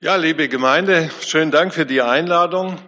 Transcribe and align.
Ja, 0.00 0.14
liebe 0.14 0.48
Gemeinde, 0.48 1.10
schönen 1.22 1.50
Dank 1.50 1.74
für 1.74 1.84
die 1.84 2.02
Einladung. 2.02 2.78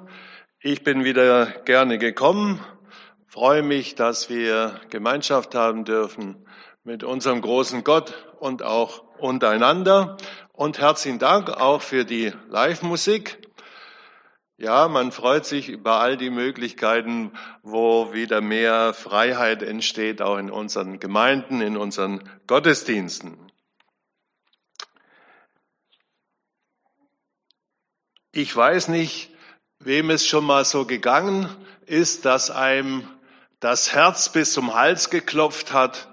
Ich 0.60 0.84
bin 0.84 1.02
wieder 1.02 1.46
gerne 1.64 1.98
gekommen, 1.98 2.64
freue 3.26 3.64
mich, 3.64 3.96
dass 3.96 4.30
wir 4.30 4.80
Gemeinschaft 4.90 5.56
haben 5.56 5.84
dürfen 5.84 6.46
mit 6.84 7.02
unserem 7.02 7.40
großen 7.40 7.82
Gott 7.82 8.14
und 8.38 8.62
auch 8.62 9.02
untereinander. 9.18 10.18
Und 10.52 10.78
herzlichen 10.78 11.18
Dank 11.18 11.50
auch 11.50 11.82
für 11.82 12.04
die 12.04 12.32
Live-Musik. 12.48 13.38
Ja, 14.56 14.86
man 14.86 15.10
freut 15.10 15.46
sich 15.46 15.68
über 15.68 15.94
all 15.94 16.16
die 16.16 16.30
Möglichkeiten, 16.30 17.32
wo 17.64 18.12
wieder 18.12 18.40
mehr 18.40 18.94
Freiheit 18.94 19.64
entsteht, 19.64 20.22
auch 20.22 20.38
in 20.38 20.48
unseren 20.48 21.00
Gemeinden, 21.00 21.60
in 21.60 21.76
unseren 21.76 22.22
Gottesdiensten. 22.46 23.49
Ich 28.32 28.54
weiß 28.54 28.88
nicht, 28.88 29.30
wem 29.80 30.08
es 30.10 30.24
schon 30.24 30.44
mal 30.44 30.64
so 30.64 30.84
gegangen 30.84 31.48
ist, 31.86 32.24
dass 32.24 32.48
einem 32.52 33.02
das 33.58 33.92
Herz 33.92 34.30
bis 34.30 34.52
zum 34.52 34.72
Hals 34.74 35.10
geklopft 35.10 35.72
hat, 35.72 36.08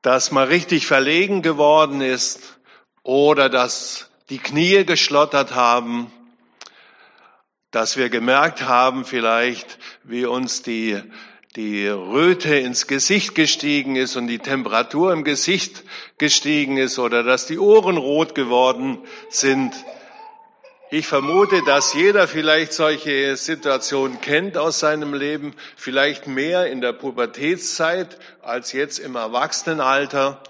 dass 0.00 0.30
man 0.30 0.48
richtig 0.48 0.86
verlegen 0.86 1.42
geworden 1.42 2.00
ist 2.00 2.58
oder 3.02 3.50
dass 3.50 4.10
die 4.30 4.38
Knie 4.38 4.86
geschlottert 4.86 5.54
haben, 5.54 6.10
dass 7.72 7.98
wir 7.98 8.08
gemerkt 8.08 8.62
haben 8.62 9.04
vielleicht, 9.04 9.78
wie 10.02 10.24
uns 10.24 10.62
die, 10.62 11.02
die 11.56 11.88
Röte 11.88 12.56
ins 12.56 12.86
Gesicht 12.86 13.34
gestiegen 13.34 13.96
ist 13.96 14.16
und 14.16 14.28
die 14.28 14.38
Temperatur 14.38 15.12
im 15.12 15.24
Gesicht 15.24 15.84
gestiegen 16.16 16.78
ist 16.78 16.98
oder 16.98 17.22
dass 17.22 17.44
die 17.44 17.58
Ohren 17.58 17.98
rot 17.98 18.34
geworden 18.34 18.98
sind. 19.28 19.74
Ich 20.92 21.06
vermute, 21.06 21.62
dass 21.62 21.94
jeder 21.94 22.26
vielleicht 22.26 22.72
solche 22.72 23.36
Situationen 23.36 24.20
kennt 24.20 24.58
aus 24.58 24.80
seinem 24.80 25.14
Leben, 25.14 25.54
vielleicht 25.76 26.26
mehr 26.26 26.66
in 26.66 26.80
der 26.80 26.92
Pubertätszeit 26.92 28.18
als 28.42 28.72
jetzt 28.72 28.98
im 28.98 29.14
Erwachsenenalter. 29.14 30.42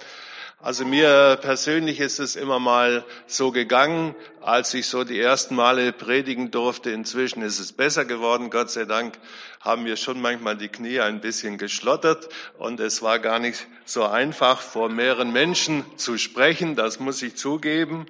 Also 0.62 0.86
mir 0.86 1.38
persönlich 1.42 2.00
ist 2.00 2.20
es 2.20 2.36
immer 2.36 2.58
mal 2.58 3.04
so 3.26 3.50
gegangen, 3.50 4.14
als 4.40 4.72
ich 4.72 4.86
so 4.86 5.04
die 5.04 5.20
ersten 5.20 5.56
Male 5.56 5.92
predigen 5.92 6.50
durfte. 6.50 6.90
Inzwischen 6.90 7.42
ist 7.42 7.58
es 7.58 7.72
besser 7.72 8.06
geworden, 8.06 8.48
Gott 8.48 8.70
sei 8.70 8.86
Dank 8.86 9.18
haben 9.60 9.84
wir 9.84 9.96
schon 9.96 10.22
manchmal 10.22 10.56
die 10.56 10.68
Knie 10.68 11.00
ein 11.00 11.20
bisschen 11.20 11.58
geschlottert 11.58 12.30
und 12.58 12.80
es 12.80 13.02
war 13.02 13.18
gar 13.18 13.40
nicht 13.40 13.66
so 13.84 14.04
einfach, 14.04 14.62
vor 14.62 14.88
mehreren 14.88 15.32
Menschen 15.32 15.84
zu 15.98 16.16
sprechen, 16.16 16.76
das 16.76 16.98
muss 16.98 17.20
ich 17.20 17.36
zugeben. 17.36 18.06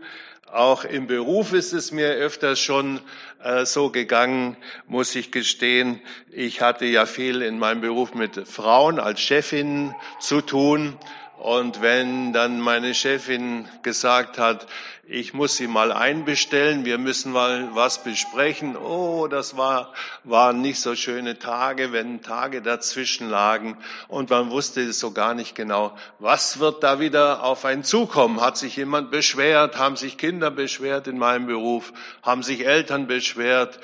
Auch 0.52 0.84
im 0.84 1.06
Beruf 1.06 1.52
ist 1.52 1.72
es 1.72 1.92
mir 1.92 2.08
öfters 2.08 2.58
schon 2.58 3.00
äh, 3.42 3.64
so 3.64 3.90
gegangen, 3.90 4.56
muss 4.88 5.14
ich 5.14 5.30
gestehen. 5.30 6.00
Ich 6.32 6.60
hatte 6.60 6.86
ja 6.86 7.06
viel 7.06 7.42
in 7.42 7.58
meinem 7.60 7.80
Beruf 7.80 8.14
mit 8.14 8.48
Frauen 8.48 8.98
als 8.98 9.20
Chefin 9.20 9.94
zu 10.18 10.40
tun 10.40 10.98
und 11.40 11.80
wenn 11.80 12.34
dann 12.34 12.60
meine 12.60 12.94
Chefin 12.94 13.66
gesagt 13.82 14.36
hat, 14.36 14.66
ich 15.08 15.32
muss 15.32 15.56
sie 15.56 15.68
mal 15.68 15.90
einbestellen, 15.90 16.84
wir 16.84 16.98
müssen 16.98 17.32
mal 17.32 17.70
was 17.72 18.04
besprechen. 18.04 18.76
Oh, 18.76 19.26
das 19.26 19.56
war, 19.56 19.94
waren 20.22 20.60
nicht 20.60 20.80
so 20.80 20.94
schöne 20.94 21.38
Tage, 21.38 21.92
wenn 21.92 22.20
Tage 22.20 22.60
dazwischen 22.60 23.30
lagen 23.30 23.78
und 24.06 24.28
man 24.28 24.50
wusste 24.50 24.92
so 24.92 25.12
gar 25.12 25.32
nicht 25.32 25.54
genau, 25.54 25.96
was 26.18 26.58
wird 26.58 26.82
da 26.82 27.00
wieder 27.00 27.42
auf 27.42 27.64
einen 27.64 27.84
zukommen. 27.84 28.42
Hat 28.42 28.58
sich 28.58 28.76
jemand 28.76 29.10
beschwert? 29.10 29.78
Haben 29.78 29.96
sich 29.96 30.18
Kinder 30.18 30.50
beschwert 30.50 31.08
in 31.08 31.16
meinem 31.16 31.46
Beruf? 31.46 31.94
Haben 32.22 32.42
sich 32.42 32.66
Eltern 32.66 33.06
beschwert? 33.06 33.80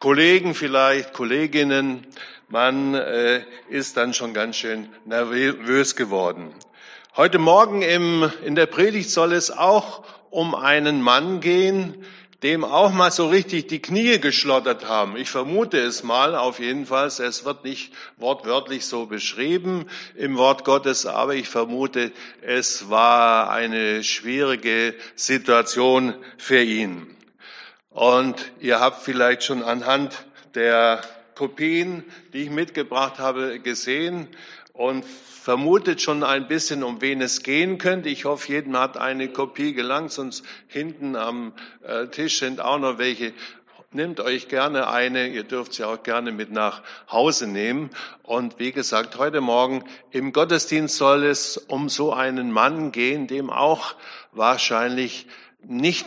Kollegen 0.00 0.56
vielleicht, 0.56 1.12
Kolleginnen? 1.12 2.04
Man 2.48 2.94
äh, 2.94 3.44
ist 3.68 3.96
dann 3.96 4.12
schon 4.12 4.34
ganz 4.34 4.56
schön 4.56 4.88
nervös 5.04 5.94
geworden. 5.94 6.52
Heute 7.16 7.38
Morgen 7.38 7.80
im, 7.80 8.30
in 8.44 8.56
der 8.56 8.66
Predigt 8.66 9.08
soll 9.08 9.32
es 9.32 9.50
auch 9.50 10.04
um 10.28 10.54
einen 10.54 11.00
Mann 11.00 11.40
gehen, 11.40 12.04
dem 12.42 12.62
auch 12.62 12.92
mal 12.92 13.10
so 13.10 13.28
richtig 13.28 13.68
die 13.68 13.80
Knie 13.80 14.18
geschlottert 14.18 14.86
haben. 14.86 15.16
Ich 15.16 15.30
vermute 15.30 15.78
es 15.78 16.02
mal 16.02 16.34
auf 16.34 16.58
jeden 16.58 16.84
Fall. 16.84 17.06
Es 17.06 17.46
wird 17.46 17.64
nicht 17.64 17.94
wortwörtlich 18.18 18.84
so 18.84 19.06
beschrieben 19.06 19.86
im 20.14 20.36
Wort 20.36 20.66
Gottes, 20.66 21.06
aber 21.06 21.34
ich 21.34 21.48
vermute, 21.48 22.12
es 22.42 22.90
war 22.90 23.48
eine 23.48 24.04
schwierige 24.04 24.94
Situation 25.14 26.12
für 26.36 26.60
ihn. 26.60 27.16
Und 27.88 28.52
ihr 28.60 28.78
habt 28.78 29.02
vielleicht 29.02 29.42
schon 29.42 29.62
anhand 29.62 30.26
der 30.54 31.00
Kopien, 31.34 32.04
die 32.34 32.42
ich 32.42 32.50
mitgebracht 32.50 33.18
habe, 33.18 33.58
gesehen, 33.58 34.28
und 34.76 35.04
vermutet 35.04 36.02
schon 36.02 36.22
ein 36.22 36.48
bisschen, 36.48 36.82
um 36.82 37.00
wen 37.00 37.20
es 37.20 37.42
gehen 37.42 37.78
könnte. 37.78 38.08
Ich 38.08 38.24
hoffe, 38.24 38.52
jedem 38.52 38.76
hat 38.76 38.96
eine 38.96 39.28
Kopie 39.28 39.74
gelangt, 39.74 40.12
sonst 40.12 40.44
hinten 40.66 41.16
am 41.16 41.52
äh, 41.82 42.08
Tisch 42.08 42.38
sind 42.38 42.60
auch 42.60 42.78
noch 42.78 42.98
welche. 42.98 43.32
Nehmt 43.92 44.20
euch 44.20 44.48
gerne 44.48 44.88
eine, 44.88 45.28
ihr 45.28 45.44
dürft 45.44 45.72
sie 45.72 45.84
auch 45.84 46.02
gerne 46.02 46.32
mit 46.32 46.50
nach 46.50 46.82
Hause 47.10 47.46
nehmen. 47.46 47.90
Und 48.24 48.58
wie 48.58 48.72
gesagt, 48.72 49.16
heute 49.16 49.40
Morgen 49.40 49.84
im 50.10 50.32
Gottesdienst 50.32 50.96
soll 50.96 51.24
es 51.24 51.56
um 51.56 51.88
so 51.88 52.12
einen 52.12 52.50
Mann 52.50 52.92
gehen, 52.92 53.26
dem 53.26 53.48
auch 53.48 53.94
wahrscheinlich 54.32 55.26
nicht 55.62 56.06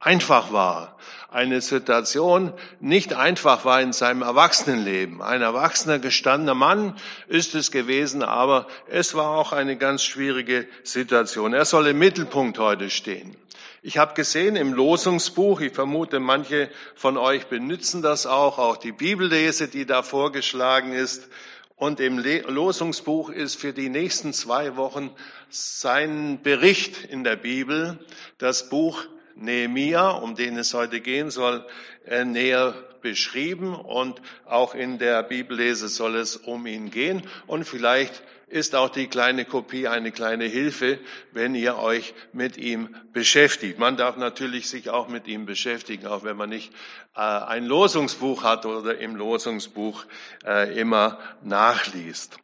einfach 0.00 0.52
war 0.52 0.98
eine 1.30 1.60
Situation 1.60 2.54
nicht 2.80 3.12
einfach 3.12 3.64
war 3.64 3.82
in 3.82 3.92
seinem 3.92 4.22
Erwachsenenleben. 4.22 5.20
Ein 5.20 5.42
erwachsener, 5.42 5.98
gestandener 5.98 6.54
Mann 6.54 6.96
ist 7.28 7.54
es 7.54 7.70
gewesen, 7.70 8.22
aber 8.22 8.66
es 8.88 9.14
war 9.14 9.30
auch 9.30 9.52
eine 9.52 9.76
ganz 9.76 10.02
schwierige 10.02 10.66
Situation. 10.84 11.52
Er 11.52 11.66
soll 11.66 11.88
im 11.88 11.98
Mittelpunkt 11.98 12.58
heute 12.58 12.88
stehen. 12.88 13.36
Ich 13.82 13.98
habe 13.98 14.14
gesehen 14.14 14.56
im 14.56 14.72
Losungsbuch, 14.72 15.60
ich 15.60 15.74
vermute, 15.74 16.18
manche 16.18 16.70
von 16.94 17.16
euch 17.16 17.46
benutzen 17.46 18.02
das 18.02 18.26
auch, 18.26 18.58
auch 18.58 18.76
die 18.76 18.92
Bibellese, 18.92 19.68
die 19.68 19.86
da 19.86 20.02
vorgeschlagen 20.02 20.92
ist. 20.92 21.28
Und 21.76 22.00
im 22.00 22.18
Losungsbuch 22.18 23.30
ist 23.30 23.54
für 23.54 23.72
die 23.72 23.88
nächsten 23.88 24.32
zwei 24.32 24.76
Wochen 24.76 25.10
sein 25.48 26.40
Bericht 26.42 27.04
in 27.04 27.22
der 27.22 27.36
Bibel, 27.36 27.98
das 28.38 28.68
Buch 28.68 29.04
Nehemia, 29.38 30.10
um 30.10 30.34
den 30.34 30.56
es 30.56 30.74
heute 30.74 31.00
gehen 31.00 31.30
soll, 31.30 31.66
äh, 32.06 32.24
näher 32.24 32.74
beschrieben 33.00 33.74
und 33.74 34.20
auch 34.44 34.74
in 34.74 34.98
der 34.98 35.22
Bibellese 35.22 35.88
soll 35.88 36.16
es 36.16 36.36
um 36.36 36.66
ihn 36.66 36.90
gehen 36.90 37.22
und 37.46 37.64
vielleicht 37.64 38.22
ist 38.48 38.74
auch 38.74 38.88
die 38.88 39.08
kleine 39.08 39.44
Kopie 39.44 39.88
eine 39.88 40.10
kleine 40.10 40.46
Hilfe, 40.46 40.98
wenn 41.32 41.54
ihr 41.54 41.78
euch 41.78 42.14
mit 42.32 42.56
ihm 42.56 42.94
beschäftigt. 43.12 43.78
Man 43.78 43.96
darf 43.96 44.16
natürlich 44.16 44.68
sich 44.68 44.90
auch 44.90 45.08
mit 45.08 45.26
ihm 45.26 45.44
beschäftigen, 45.46 46.06
auch 46.06 46.24
wenn 46.24 46.36
man 46.36 46.48
nicht 46.48 46.72
äh, 47.14 47.20
ein 47.20 47.66
Losungsbuch 47.66 48.42
hat 48.42 48.64
oder 48.64 48.98
im 48.98 49.16
Losungsbuch 49.16 50.04
äh, 50.46 50.78
immer 50.78 51.18
nachliest. 51.42 52.38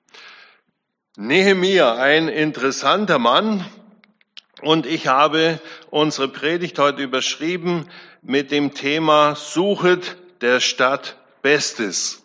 Nehemia, 1.16 1.94
ein 1.94 2.28
interessanter 2.28 3.18
Mann, 3.18 3.64
und 4.64 4.86
ich 4.86 5.08
habe 5.08 5.60
unsere 5.90 6.28
Predigt 6.28 6.78
heute 6.78 7.02
überschrieben 7.02 7.88
mit 8.22 8.50
dem 8.50 8.72
Thema 8.72 9.36
Suchet 9.36 10.16
der 10.40 10.60
Stadt 10.60 11.16
Bestes. 11.42 12.22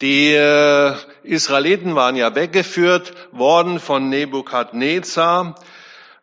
Die 0.00 0.32
äh, 0.32 0.94
Israeliten 1.22 1.94
waren 1.94 2.16
ja 2.16 2.34
weggeführt 2.34 3.12
worden 3.30 3.78
von 3.78 4.08
Nebukadnezar 4.08 5.54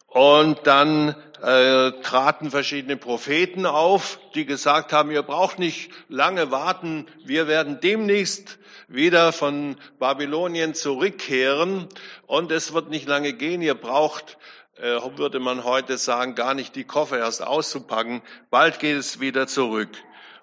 und 0.08 0.60
dann 0.68 1.16
äh, 1.42 1.92
traten 2.02 2.52
verschiedene 2.52 2.98
Propheten 2.98 3.66
auf, 3.66 4.20
die 4.34 4.46
gesagt 4.46 4.92
haben, 4.92 5.12
ihr 5.12 5.24
braucht 5.24 5.58
nicht 5.58 5.92
lange 6.10 6.52
warten, 6.52 7.08
wir 7.24 7.48
werden 7.48 7.80
demnächst 7.82 8.60
wieder 8.88 9.32
von 9.32 9.78
Babylonien 10.00 10.74
zurückkehren 10.74 11.88
und 12.28 12.52
es 12.52 12.74
wird 12.74 12.90
nicht 12.90 13.08
lange 13.08 13.34
gehen, 13.34 13.62
ihr 13.62 13.76
braucht 13.76 14.38
äh, 14.78 15.00
würde 15.18 15.40
man 15.40 15.64
heute 15.64 15.98
sagen, 15.98 16.36
gar 16.36 16.54
nicht 16.54 16.76
die 16.76 16.84
Koffer 16.84 17.20
erst 17.20 17.42
auszupacken. 17.42 18.22
Bald 18.50 18.80
geht 18.80 18.98
es 18.98 19.20
wieder 19.20 19.48
zurück. 19.48 19.90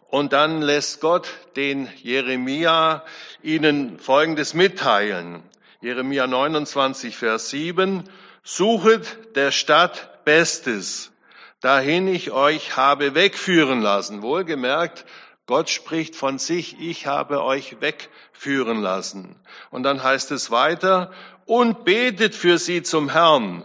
Und 0.09 0.33
dann 0.33 0.61
lässt 0.61 1.01
Gott 1.01 1.29
den 1.57 1.89
Jeremia 2.03 3.05
ihnen 3.43 3.99
Folgendes 3.99 4.55
mitteilen. 4.55 5.43
Jeremia 5.81 6.27
29, 6.27 7.17
Vers 7.17 7.51
7. 7.51 8.05
Suchet 8.43 9.37
der 9.37 9.53
Stadt 9.53 10.25
Bestes, 10.25 11.13
dahin 11.61 12.09
ich 12.09 12.31
euch 12.31 12.77
habe 12.77 13.15
wegführen 13.15 13.81
lassen. 13.81 14.23
Wohlgemerkt, 14.23 15.05
Gott 15.47 15.71
spricht 15.71 16.15
von 16.15 16.39
sich, 16.39 16.81
ich 16.81 17.07
habe 17.07 17.43
euch 17.43 17.81
wegführen 17.81 18.81
lassen. 18.81 19.37
Und 19.71 19.83
dann 19.83 20.03
heißt 20.03 20.31
es 20.33 20.51
weiter, 20.51 21.13
und 21.47 21.85
betet 21.85 22.35
für 22.35 22.59
sie 22.59 22.83
zum 22.83 23.09
Herrn, 23.11 23.65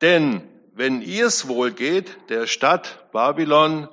denn 0.00 0.48
wenn 0.74 1.02
ihr's 1.02 1.46
wohl 1.48 1.70
geht, 1.70 2.16
der 2.28 2.46
Stadt 2.46 3.10
Babylon, 3.12 3.88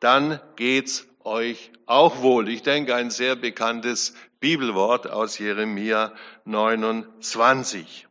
dann 0.00 0.40
geht's 0.56 1.06
euch 1.24 1.70
auch 1.86 2.22
wohl. 2.22 2.48
Ich 2.48 2.62
denke, 2.62 2.94
ein 2.94 3.10
sehr 3.10 3.36
bekanntes 3.36 4.14
Bibelwort 4.40 5.08
aus 5.08 5.38
Jeremia 5.38 6.14
29. 6.44 8.08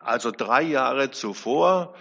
Also 0.00 0.30
drei 0.30 0.62
Jahre 0.62 1.10
zuvor 1.12 1.94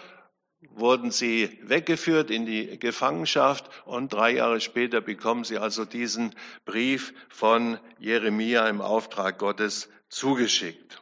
wurden 0.72 1.12
sie 1.12 1.60
weggeführt 1.64 2.32
in 2.32 2.46
die 2.46 2.80
Gefangenschaft 2.80 3.70
und 3.86 4.14
drei 4.14 4.32
Jahre 4.32 4.62
später 4.62 5.02
bekommen 5.02 5.44
sie 5.44 5.58
also 5.58 5.86
diesen 5.86 6.36
Brief 6.66 7.14
von 7.30 7.80
Jeremia 8.00 8.68
im 8.68 8.82
Auftrag 8.82 9.38
Gottes 9.38 9.90
zugeschickt. 10.10 11.02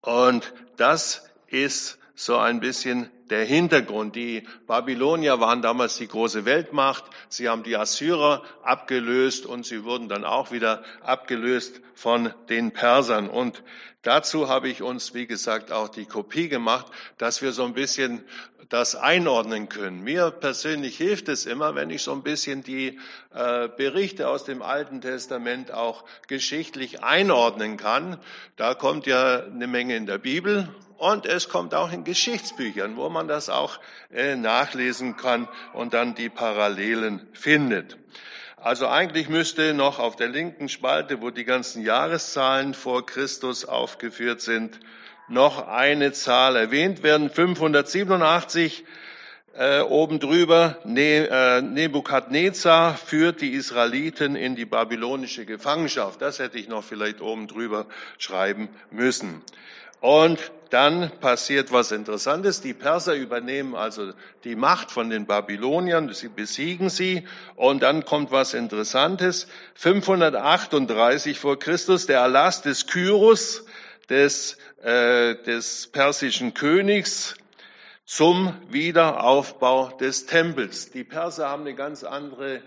Und 0.00 0.52
das 0.76 1.28
ist 1.46 1.98
so 2.14 2.36
ein 2.36 2.60
bisschen 2.60 3.10
der 3.30 3.44
Hintergrund. 3.44 4.14
Die 4.14 4.46
Babylonier 4.66 5.40
waren 5.40 5.62
damals 5.62 5.96
die 5.96 6.08
große 6.08 6.44
Weltmacht. 6.44 7.04
Sie 7.28 7.48
haben 7.48 7.62
die 7.62 7.76
Assyrer 7.76 8.42
abgelöst 8.62 9.46
und 9.46 9.64
sie 9.64 9.84
wurden 9.84 10.08
dann 10.08 10.24
auch 10.24 10.52
wieder 10.52 10.82
abgelöst 11.00 11.80
von 11.94 12.32
den 12.48 12.72
Persern. 12.72 13.30
Und 13.30 13.62
dazu 14.02 14.48
habe 14.48 14.68
ich 14.68 14.82
uns, 14.82 15.14
wie 15.14 15.26
gesagt, 15.26 15.72
auch 15.72 15.88
die 15.88 16.04
Kopie 16.04 16.48
gemacht, 16.48 16.86
dass 17.16 17.40
wir 17.40 17.52
so 17.52 17.64
ein 17.64 17.72
bisschen 17.72 18.22
das 18.68 18.96
einordnen 18.96 19.68
können. 19.68 20.02
Mir 20.02 20.30
persönlich 20.30 20.96
hilft 20.96 21.28
es 21.28 21.44
immer, 21.44 21.74
wenn 21.74 21.90
ich 21.90 22.02
so 22.02 22.12
ein 22.12 22.22
bisschen 22.22 22.62
die 22.62 22.98
äh, 23.34 23.68
Berichte 23.68 24.28
aus 24.28 24.44
dem 24.44 24.62
Alten 24.62 25.02
Testament 25.02 25.72
auch 25.72 26.04
geschichtlich 26.26 27.02
einordnen 27.02 27.76
kann. 27.76 28.18
Da 28.56 28.74
kommt 28.74 29.06
ja 29.06 29.44
eine 29.44 29.66
Menge 29.66 29.96
in 29.96 30.06
der 30.06 30.18
Bibel 30.18 30.68
und 31.02 31.26
es 31.26 31.48
kommt 31.48 31.74
auch 31.74 31.90
in 31.90 32.04
Geschichtsbüchern, 32.04 32.96
wo 32.96 33.08
man 33.08 33.26
das 33.26 33.50
auch 33.50 33.80
äh, 34.12 34.36
nachlesen 34.36 35.16
kann 35.16 35.48
und 35.72 35.94
dann 35.94 36.14
die 36.14 36.28
Parallelen 36.28 37.26
findet. 37.32 37.98
Also 38.56 38.86
eigentlich 38.86 39.28
müsste 39.28 39.74
noch 39.74 39.98
auf 39.98 40.14
der 40.14 40.28
linken 40.28 40.68
Spalte, 40.68 41.20
wo 41.20 41.30
die 41.30 41.44
ganzen 41.44 41.82
Jahreszahlen 41.82 42.72
vor 42.72 43.04
Christus 43.04 43.64
aufgeführt 43.64 44.42
sind, 44.42 44.78
noch 45.26 45.66
eine 45.66 46.12
Zahl 46.12 46.54
erwähnt 46.54 47.02
werden. 47.02 47.30
587 47.30 48.84
äh, 49.54 49.80
oben 49.80 50.20
drüber, 50.20 50.78
ne, 50.84 51.26
äh, 51.28 51.62
Nebukadnezar 51.62 52.96
führt 52.96 53.40
die 53.40 53.54
Israeliten 53.54 54.36
in 54.36 54.54
die 54.54 54.66
babylonische 54.66 55.46
Gefangenschaft. 55.46 56.22
Das 56.22 56.38
hätte 56.38 56.58
ich 56.58 56.68
noch 56.68 56.84
vielleicht 56.84 57.20
oben 57.20 57.48
drüber 57.48 57.86
schreiben 58.18 58.68
müssen. 58.92 59.42
Und 60.00 60.52
dann 60.72 61.10
passiert 61.20 61.70
was 61.70 61.92
Interessantes. 61.92 62.62
Die 62.62 62.72
Perser 62.72 63.14
übernehmen 63.14 63.74
also 63.74 64.12
die 64.44 64.56
Macht 64.56 64.90
von 64.90 65.10
den 65.10 65.26
Babyloniern, 65.26 66.12
sie 66.14 66.28
besiegen 66.28 66.88
sie. 66.88 67.26
Und 67.56 67.82
dann 67.82 68.04
kommt 68.04 68.30
was 68.30 68.54
Interessantes. 68.54 69.48
538 69.74 71.38
vor 71.38 71.58
Christus, 71.58 72.06
der 72.06 72.20
Erlass 72.20 72.62
des 72.62 72.86
Kyros, 72.86 73.66
des, 74.08 74.56
äh, 74.82 75.34
des 75.34 75.88
persischen 75.88 76.54
Königs, 76.54 77.36
zum 78.04 78.54
Wiederaufbau 78.68 79.96
des 79.98 80.26
Tempels. 80.26 80.90
Die 80.90 81.04
Perser 81.04 81.48
haben 81.48 81.62
eine 81.62 81.74
ganz 81.74 82.02
andere 82.04 82.62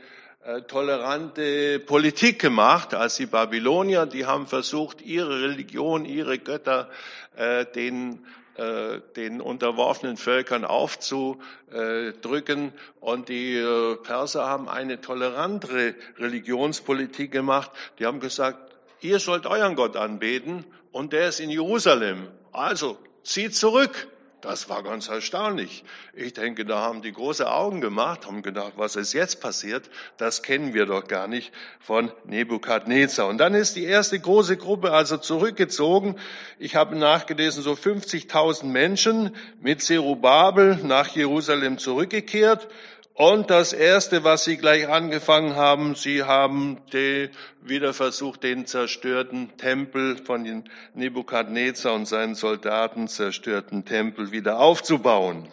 tolerante 0.67 1.79
Politik 1.79 2.39
gemacht 2.39 2.93
als 2.93 3.15
die 3.15 3.25
Babylonier. 3.25 4.05
Die 4.05 4.25
haben 4.25 4.47
versucht, 4.47 5.01
ihre 5.01 5.41
Religion, 5.41 6.05
ihre 6.05 6.37
Götter 6.37 6.89
äh, 7.35 7.65
den, 7.65 8.25
äh, 8.55 8.99
den 9.15 9.41
unterworfenen 9.41 10.17
Völkern 10.17 10.63
aufzudrücken. 10.63 12.73
Und 12.99 13.29
die 13.29 13.55
äh, 13.55 13.95
Perser 13.95 14.45
haben 14.45 14.69
eine 14.69 15.01
tolerantere 15.01 15.95
Religionspolitik 16.19 17.31
gemacht. 17.31 17.71
Die 17.97 18.05
haben 18.05 18.19
gesagt, 18.19 18.75
ihr 19.01 19.19
sollt 19.19 19.47
euren 19.47 19.75
Gott 19.75 19.95
anbeten 19.95 20.63
und 20.91 21.11
der 21.11 21.29
ist 21.29 21.39
in 21.39 21.49
Jerusalem. 21.49 22.27
Also 22.51 22.99
zieht 23.23 23.55
zurück. 23.55 24.07
Das 24.45 24.69
war 24.69 24.83
ganz 24.83 25.07
erstaunlich. 25.07 25.83
Ich 26.13 26.33
denke, 26.33 26.65
da 26.65 26.79
haben 26.79 27.01
die 27.01 27.11
große 27.11 27.51
Augen 27.51 27.81
gemacht, 27.81 28.27
haben 28.27 28.43
gedacht, 28.43 28.73
was 28.75 28.95
ist 28.95 29.13
jetzt 29.13 29.41
passiert? 29.41 29.89
Das 30.17 30.43
kennen 30.43 30.75
wir 30.75 30.85
doch 30.85 31.07
gar 31.07 31.27
nicht 31.27 31.51
von 31.79 32.11
Nebukadnezar. 32.25 33.27
Und 33.27 33.39
dann 33.39 33.55
ist 33.55 33.75
die 33.75 33.85
erste 33.85 34.19
große 34.19 34.57
Gruppe 34.57 34.91
also 34.91 35.17
zurückgezogen. 35.17 36.19
Ich 36.59 36.75
habe 36.75 36.95
nachgelesen, 36.95 37.63
so 37.63 37.71
50.000 37.71 38.65
Menschen 38.65 39.35
mit 39.61 39.81
Zerubabel 39.81 40.75
nach 40.83 41.07
Jerusalem 41.07 41.79
zurückgekehrt. 41.79 42.67
Und 43.17 43.49
das 43.49 43.71
Erste, 43.71 44.25
was 44.25 44.43
sie 44.43 44.57
gleich 44.57 44.89
angefangen 44.89 45.55
haben, 45.55 45.95
sie 45.95 46.23
haben 46.23 46.81
die, 46.91 47.29
wieder 47.61 47.93
versucht, 47.93 48.43
den 48.43 48.65
zerstörten 48.65 49.55
Tempel 49.55 50.17
von 50.17 50.43
den 50.43 50.69
Nebukadnezar 50.95 51.93
und 51.93 52.09
seinen 52.09 52.35
Soldaten 52.35 53.07
zerstörten 53.07 53.85
Tempel 53.85 54.33
wieder 54.33 54.59
aufzubauen. 54.59 55.47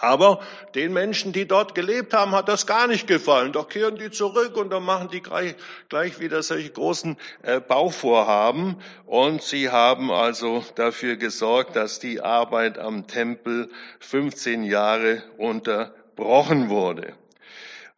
Aber 0.00 0.40
den 0.74 0.92
Menschen, 0.92 1.32
die 1.32 1.46
dort 1.46 1.76
gelebt 1.76 2.12
haben, 2.12 2.32
hat 2.32 2.48
das 2.48 2.66
gar 2.66 2.88
nicht 2.88 3.06
gefallen. 3.06 3.52
Doch 3.52 3.68
kehren 3.68 3.96
die 3.96 4.10
zurück 4.10 4.56
und 4.56 4.70
dann 4.70 4.82
machen 4.82 5.10
die 5.12 5.22
gleich, 5.22 5.54
gleich 5.88 6.18
wieder 6.18 6.42
solche 6.42 6.70
großen 6.70 7.16
äh, 7.42 7.60
Bauvorhaben. 7.60 8.82
Und 9.06 9.42
sie 9.42 9.70
haben 9.70 10.10
also 10.10 10.64
dafür 10.74 11.14
gesorgt, 11.14 11.76
dass 11.76 12.00
die 12.00 12.20
Arbeit 12.20 12.80
am 12.80 13.06
Tempel 13.06 13.70
15 14.00 14.64
Jahre 14.64 15.22
unter 15.36 15.94
gebrochen 16.18 16.68
wurde. 16.68 17.14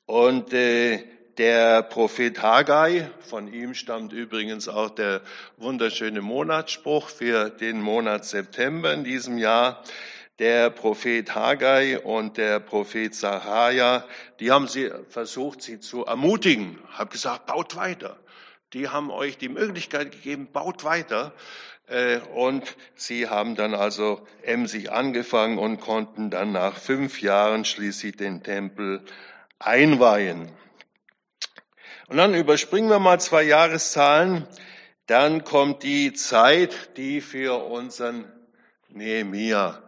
Und 0.05 0.53
äh, 0.53 1.03
der 1.39 1.83
Prophet 1.83 2.43
Haggai, 2.43 3.11
von 3.21 3.51
ihm 3.51 3.73
stammt 3.73 4.13
übrigens 4.13 4.69
auch 4.69 4.91
der 4.91 5.23
wunderschöne 5.57 6.21
Monatsspruch 6.21 7.09
für 7.09 7.49
den 7.49 7.81
Monat 7.81 8.27
September 8.27 8.93
in 8.93 9.05
diesem 9.05 9.39
Jahr. 9.39 9.83
Der 10.39 10.69
Prophet 10.69 11.35
Haggai 11.35 11.99
und 11.99 12.37
der 12.37 12.61
Prophet 12.61 13.15
Sacharja, 13.15 14.05
die 14.39 14.51
haben 14.51 14.69
sie 14.69 14.91
versucht, 15.09 15.63
sie 15.63 15.81
zu 15.81 16.05
ermutigen, 16.05 16.79
haben 16.91 17.09
gesagt, 17.09 17.47
baut 17.47 17.75
weiter. 17.77 18.19
Die 18.75 18.89
haben 18.89 19.11
euch 19.11 19.39
die 19.39 19.49
Möglichkeit 19.49 20.13
gegeben, 20.13 20.49
baut 20.53 20.85
weiter. 20.85 21.33
Äh, 21.91 22.21
und 22.35 22.77
sie 22.95 23.29
haben 23.29 23.57
dann 23.57 23.75
also 23.75 24.25
emsig 24.43 24.93
angefangen 24.93 25.59
und 25.59 25.81
konnten 25.81 26.31
dann 26.31 26.53
nach 26.53 26.77
fünf 26.77 27.21
Jahren 27.21 27.65
schließlich 27.65 28.17
den 28.17 28.43
Tempel 28.43 29.05
einweihen. 29.59 30.51
Und 32.09 32.17
dann 32.17 32.35
überspringen 32.35 32.89
wir 32.89 33.01
mal 33.01 33.21
zwei 33.21 33.43
Jahreszahlen. 33.43 34.47
Dann 35.07 35.43
kommt 35.43 35.83
die 35.83 36.13
Zeit, 36.13 36.97
die 36.97 37.21
für 37.21 37.65
unseren 37.65 38.25
Nehemia 38.89 39.83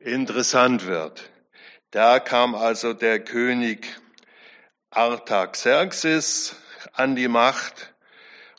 interessant 0.00 0.86
wird. 0.86 1.30
Da 1.90 2.18
kam 2.18 2.54
also 2.54 2.94
der 2.94 3.20
König 3.20 3.86
Artaxerxes 4.90 6.56
an 6.94 7.14
die 7.14 7.28
Macht 7.28 7.91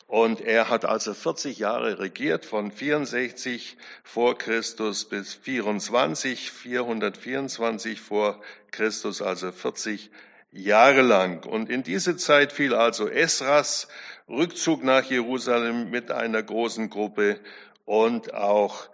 und 0.06 0.40
er 0.40 0.68
hat 0.68 0.84
also 0.84 1.14
40 1.14 1.58
Jahre 1.58 1.98
regiert, 1.98 2.44
von 2.44 2.70
64 2.70 3.76
vor 4.02 4.36
Christus 4.36 5.06
bis 5.06 5.34
24, 5.34 6.50
424 6.50 8.00
vor 8.00 8.40
Christus, 8.70 9.22
also 9.22 9.50
40 9.50 10.10
Jahre 10.52 11.02
lang. 11.02 11.44
Und 11.44 11.70
in 11.70 11.82
diese 11.82 12.16
Zeit 12.16 12.52
fiel 12.52 12.74
also 12.74 13.08
Esras 13.08 13.88
Rückzug 14.28 14.84
nach 14.84 15.04
Jerusalem 15.04 15.90
mit 15.90 16.10
einer 16.10 16.42
großen 16.42 16.90
Gruppe 16.90 17.40
und 17.84 18.32
auch 18.32 18.88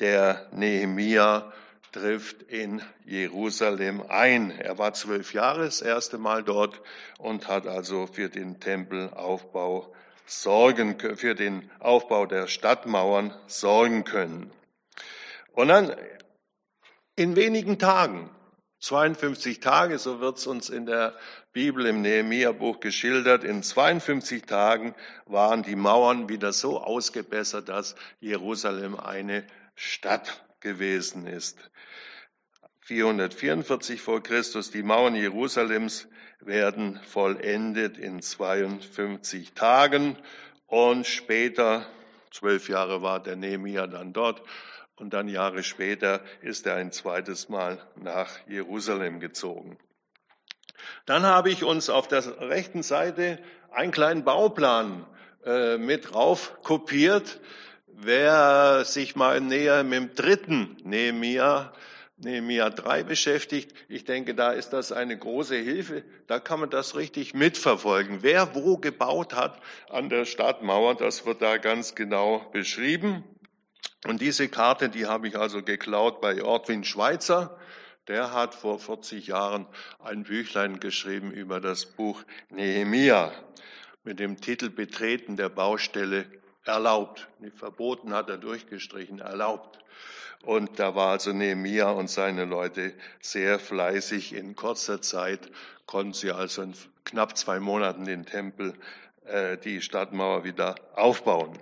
der 0.00 0.48
Nehemia 0.52 1.52
trifft 1.92 2.42
in 2.42 2.82
Jerusalem 3.04 4.02
ein. 4.08 4.50
Er 4.50 4.78
war 4.78 4.92
zwölf 4.92 5.32
Jahre 5.32 5.64
das 5.64 5.82
erste 5.82 6.18
Mal 6.18 6.42
dort 6.42 6.82
und 7.18 7.48
hat 7.48 7.66
also 7.66 8.06
für 8.06 8.28
den 8.28 8.60
Tempelaufbau 8.60 9.94
sorgen, 10.26 10.98
für 11.16 11.34
den 11.34 11.70
Aufbau 11.78 12.26
der 12.26 12.48
Stadtmauern 12.48 13.34
sorgen 13.46 14.04
können. 14.04 14.50
Und 15.52 15.68
dann 15.68 15.94
in 17.14 17.36
wenigen 17.36 17.78
Tagen, 17.78 18.30
52 18.80 19.60
Tage, 19.60 19.98
so 19.98 20.20
wird 20.20 20.36
es 20.36 20.46
uns 20.46 20.68
in 20.68 20.84
der 20.84 21.16
Bibel 21.52 21.86
im 21.86 22.02
Nehemiah-Buch 22.02 22.80
geschildert, 22.80 23.42
in 23.42 23.62
52 23.62 24.42
Tagen 24.44 24.94
waren 25.24 25.62
die 25.62 25.76
Mauern 25.76 26.28
wieder 26.28 26.52
so 26.52 26.80
ausgebessert, 26.80 27.70
dass 27.70 27.96
Jerusalem 28.20 29.00
eine 29.00 29.46
Stadt 29.74 30.44
gewesen 30.60 31.26
ist. 31.26 31.70
444 32.80 34.00
vor 34.02 34.22
Christus, 34.22 34.70
die 34.70 34.82
Mauern 34.82 35.14
Jerusalems 35.14 36.06
werden 36.40 37.00
vollendet 37.04 37.98
in 37.98 38.22
52 38.22 39.52
Tagen 39.52 40.16
und 40.66 41.06
später, 41.06 41.86
zwölf 42.30 42.68
Jahre 42.68 43.02
war 43.02 43.22
der 43.22 43.36
Nehemiah 43.36 43.86
dann 43.86 44.12
dort, 44.12 44.42
und 44.96 45.12
dann 45.12 45.28
Jahre 45.28 45.62
später 45.62 46.22
ist 46.40 46.66
er 46.66 46.76
ein 46.76 46.90
zweites 46.90 47.48
Mal 47.48 47.78
nach 47.96 48.30
Jerusalem 48.48 49.20
gezogen. 49.20 49.78
Dann 51.04 51.24
habe 51.24 51.50
ich 51.50 51.64
uns 51.64 51.90
auf 51.90 52.08
der 52.08 52.40
rechten 52.48 52.82
Seite 52.82 53.38
einen 53.70 53.92
kleinen 53.92 54.24
Bauplan 54.24 55.06
äh, 55.44 55.76
mit 55.76 56.12
drauf 56.12 56.58
kopiert. 56.62 57.40
Wer 57.86 58.84
sich 58.84 59.16
mal 59.16 59.40
näher 59.40 59.84
mit 59.84 59.98
dem 59.98 60.14
dritten 60.14 60.76
Nehemiah 60.84 61.72
Nehemiah 62.18 62.70
3 62.70 63.02
beschäftigt. 63.02 63.74
Ich 63.88 64.04
denke, 64.04 64.34
da 64.34 64.52
ist 64.52 64.70
das 64.70 64.90
eine 64.90 65.18
große 65.18 65.56
Hilfe. 65.56 66.02
Da 66.26 66.40
kann 66.40 66.60
man 66.60 66.70
das 66.70 66.96
richtig 66.96 67.34
mitverfolgen. 67.34 68.22
Wer 68.22 68.54
wo 68.54 68.78
gebaut 68.78 69.34
hat 69.34 69.60
an 69.90 70.08
der 70.08 70.24
Stadtmauer, 70.24 70.94
das 70.94 71.26
wird 71.26 71.42
da 71.42 71.58
ganz 71.58 71.94
genau 71.94 72.38
beschrieben. 72.52 73.22
Und 74.06 74.20
diese 74.20 74.48
Karte, 74.48 74.88
die 74.88 75.06
habe 75.06 75.28
ich 75.28 75.38
also 75.38 75.62
geklaut 75.62 76.20
bei 76.20 76.42
Ortwin 76.42 76.84
Schweitzer. 76.84 77.58
Der 78.08 78.32
hat 78.32 78.54
vor 78.54 78.78
40 78.78 79.26
Jahren 79.26 79.66
ein 79.98 80.22
Büchlein 80.22 80.80
geschrieben 80.80 81.32
über 81.32 81.60
das 81.60 81.84
Buch 81.86 82.22
Nehemia 82.50 83.32
mit 84.04 84.20
dem 84.20 84.40
Titel 84.40 84.70
Betreten 84.70 85.36
der 85.36 85.48
Baustelle 85.48 86.24
erlaubt. 86.64 87.28
Verboten 87.56 88.14
hat 88.14 88.30
er 88.30 88.38
durchgestrichen, 88.38 89.18
erlaubt. 89.18 89.78
Und 90.46 90.78
da 90.78 90.94
war 90.94 91.08
also 91.08 91.32
Nehemia 91.32 91.90
und 91.90 92.08
seine 92.08 92.44
Leute 92.44 92.92
sehr 93.20 93.58
fleißig. 93.58 94.32
In 94.32 94.54
kurzer 94.54 95.02
Zeit 95.02 95.40
konnten 95.86 96.12
sie 96.12 96.30
also 96.30 96.62
in 96.62 96.72
knapp 97.04 97.36
zwei 97.36 97.58
Monaten 97.58 98.04
den 98.04 98.24
Tempel, 98.24 98.74
äh, 99.26 99.56
die 99.58 99.82
Stadtmauer 99.82 100.44
wieder 100.44 100.76
aufbauen. 100.94 101.58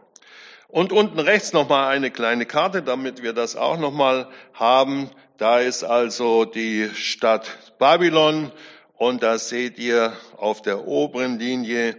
Und 0.69 0.93
unten 0.93 1.19
rechts 1.19 1.55
nochmal 1.55 1.95
eine 1.95 2.11
kleine 2.11 2.45
Karte, 2.45 2.83
damit 2.83 3.23
wir 3.23 3.33
das 3.33 3.57
auch 3.57 3.79
nochmal 3.79 4.29
haben. 4.53 5.09
Da 5.39 5.61
ist 5.61 5.83
also 5.83 6.45
die 6.45 6.91
Stadt 6.95 7.75
Babylon 7.79 8.53
und 8.99 9.23
da 9.23 9.39
seht 9.39 9.79
ihr 9.79 10.13
auf 10.37 10.61
der 10.61 10.87
oberen 10.87 11.39
Linie 11.39 11.97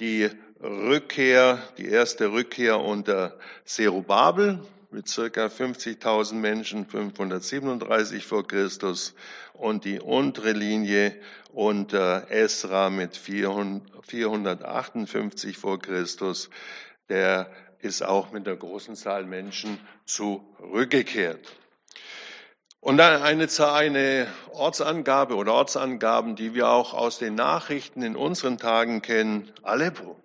die 0.00 0.30
Rückkehr, 0.62 1.58
die 1.76 1.90
erste 1.90 2.32
Rückkehr 2.32 2.80
unter 2.80 3.36
Zerubabel 3.66 4.60
mit 4.92 5.08
circa 5.08 5.46
50.000 5.46 6.34
Menschen 6.34 6.86
537 6.86 8.26
vor 8.26 8.46
Christus 8.46 9.14
und 9.54 9.86
die 9.86 10.00
untere 10.00 10.52
Linie 10.52 11.18
unter 11.52 12.30
Esra 12.30 12.90
mit 12.90 13.16
458 13.16 15.56
vor 15.56 15.78
Christus. 15.78 16.50
Der 17.08 17.50
ist 17.80 18.02
auch 18.02 18.32
mit 18.32 18.46
der 18.46 18.56
großen 18.56 18.94
Zahl 18.94 19.24
Menschen 19.24 19.80
zurückgekehrt. 20.04 21.56
Und 22.80 22.98
dann 22.98 23.22
eine, 23.22 23.48
eine 23.72 24.26
Ortsangabe 24.50 25.36
oder 25.36 25.54
Ortsangaben, 25.54 26.36
die 26.36 26.52
wir 26.54 26.68
auch 26.68 26.92
aus 26.94 27.18
den 27.18 27.34
Nachrichten 27.34 28.02
in 28.02 28.16
unseren 28.16 28.58
Tagen 28.58 29.00
kennen. 29.02 29.50
Aleppo. 29.62 30.20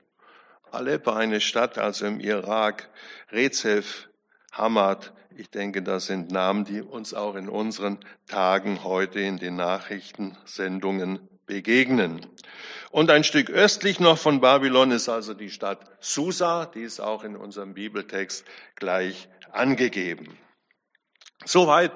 Aleppo, 0.72 1.12
eine 1.12 1.40
Stadt 1.40 1.78
also 1.78 2.08
im 2.08 2.20
Irak. 2.20 2.90
Rezef, 3.32 4.10
Hamad. 4.52 5.14
Ich 5.36 5.50
denke, 5.50 5.84
das 5.84 6.08
sind 6.08 6.32
Namen, 6.32 6.66
die 6.66 6.82
uns 6.82 7.14
auch 7.14 7.36
in 7.36 7.48
unseren 7.48 8.00
Tagen 8.28 8.84
heute 8.84 9.20
in 9.20 9.38
den 9.38 9.56
Nachrichtensendungen 9.56 11.20
begegnen. 11.46 12.26
Und 12.92 13.12
ein 13.12 13.24
Stück 13.24 13.50
östlich 13.50 14.00
noch 14.00 14.18
von 14.18 14.42
Babylon 14.42 14.92
ist 14.92 15.10
also 15.10 15.34
die 15.34 15.52
Stadt 15.52 15.80
Susa, 16.00 16.66
die 16.66 16.82
ist 16.82 17.00
auch 17.00 17.24
in 17.24 17.36
unserem 17.36 17.74
Bibeltext 17.74 18.46
gleich 18.76 19.30
angegeben. 19.52 20.38
Soweit, 21.46 21.92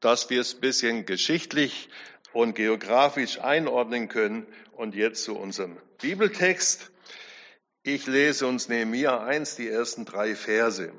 dass 0.00 0.30
wir 0.30 0.40
es 0.40 0.54
ein 0.54 0.60
bisschen 0.60 1.06
geschichtlich 1.06 1.88
und 2.32 2.54
geografisch 2.54 3.40
einordnen 3.40 4.08
können. 4.08 4.46
Und 4.72 4.94
jetzt 4.94 5.24
zu 5.24 5.36
unserem 5.36 5.78
Bibeltext. 6.02 6.90
Ich 7.82 8.06
lese 8.06 8.46
uns 8.46 8.68
Nehemiah 8.68 9.24
1, 9.24 9.56
die 9.56 9.68
ersten 9.68 10.04
drei 10.04 10.34
Verse. 10.34 10.92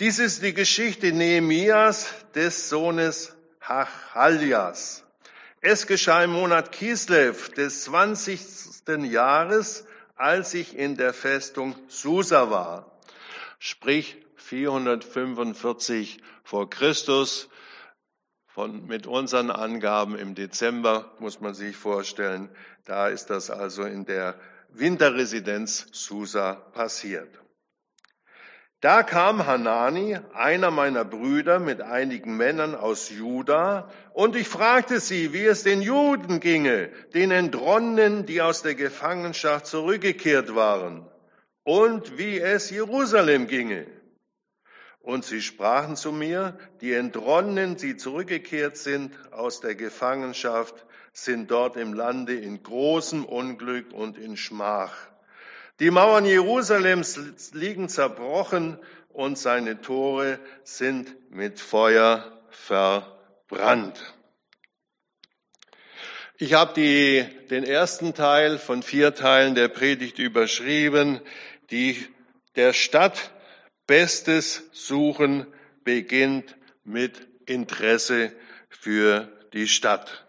Dies 0.00 0.20
ist 0.20 0.44
die 0.44 0.54
Geschichte 0.54 1.10
Nehemias 1.10 2.14
des 2.32 2.68
Sohnes 2.68 3.34
Hachaljas. 3.60 5.04
Es 5.60 5.88
geschah 5.88 6.22
im 6.22 6.34
Monat 6.34 6.70
Kislev 6.70 7.48
des 7.48 7.82
20. 7.82 8.86
Jahres, 9.10 9.88
als 10.14 10.54
ich 10.54 10.76
in 10.76 10.96
der 10.96 11.12
Festung 11.12 11.74
Susa 11.88 12.48
war, 12.48 12.96
sprich 13.58 14.16
445 14.36 16.22
vor 16.44 16.70
Christus. 16.70 17.48
Von, 18.46 18.86
mit 18.86 19.08
unseren 19.08 19.50
Angaben 19.50 20.16
im 20.16 20.36
Dezember 20.36 21.12
muss 21.18 21.40
man 21.40 21.54
sich 21.54 21.76
vorstellen, 21.76 22.50
da 22.84 23.08
ist 23.08 23.30
das 23.30 23.50
also 23.50 23.82
in 23.82 24.04
der 24.04 24.38
Winterresidenz 24.68 25.86
Susa 25.90 26.54
passiert. 26.54 27.40
Da 28.80 29.02
kam 29.02 29.44
Hanani, 29.44 30.16
einer 30.34 30.70
meiner 30.70 31.04
Brüder, 31.04 31.58
mit 31.58 31.80
einigen 31.80 32.36
Männern 32.36 32.76
aus 32.76 33.10
Juda, 33.10 33.90
und 34.12 34.36
ich 34.36 34.46
fragte 34.46 35.00
sie, 35.00 35.32
wie 35.32 35.46
es 35.46 35.64
den 35.64 35.82
Juden 35.82 36.38
ginge, 36.38 36.90
den 37.12 37.32
Entronnenen, 37.32 38.24
die 38.24 38.40
aus 38.40 38.62
der 38.62 38.76
Gefangenschaft 38.76 39.66
zurückgekehrt 39.66 40.54
waren, 40.54 41.04
und 41.64 42.18
wie 42.18 42.38
es 42.38 42.70
Jerusalem 42.70 43.48
ginge. 43.48 43.88
Und 45.00 45.24
sie 45.24 45.42
sprachen 45.42 45.96
zu 45.96 46.12
mir, 46.12 46.56
die 46.80 46.92
Entronnenen, 46.92 47.76
die 47.76 47.96
zurückgekehrt 47.96 48.76
sind 48.76 49.12
aus 49.32 49.58
der 49.60 49.74
Gefangenschaft, 49.74 50.86
sind 51.12 51.50
dort 51.50 51.76
im 51.76 51.94
Lande 51.94 52.34
in 52.34 52.62
großem 52.62 53.24
Unglück 53.24 53.92
und 53.92 54.18
in 54.18 54.36
Schmach. 54.36 54.94
Die 55.80 55.92
Mauern 55.92 56.24
Jerusalems 56.24 57.52
liegen 57.52 57.88
zerbrochen 57.88 58.78
und 59.10 59.38
seine 59.38 59.80
Tore 59.80 60.40
sind 60.64 61.14
mit 61.30 61.60
Feuer 61.60 62.42
verbrannt. 62.50 64.02
Ich 66.36 66.54
habe 66.54 66.74
die, 66.74 67.24
den 67.50 67.62
ersten 67.62 68.12
Teil 68.12 68.58
von 68.58 68.82
vier 68.82 69.14
Teilen 69.14 69.54
der 69.54 69.68
Predigt 69.68 70.18
überschrieben, 70.18 71.20
die 71.70 72.04
der 72.56 72.72
Stadt 72.72 73.30
Bestes 73.86 74.64
suchen 74.72 75.46
beginnt 75.84 76.56
mit 76.84 77.26
Interesse 77.46 78.32
für 78.68 79.32
die 79.52 79.68
Stadt. 79.68 80.26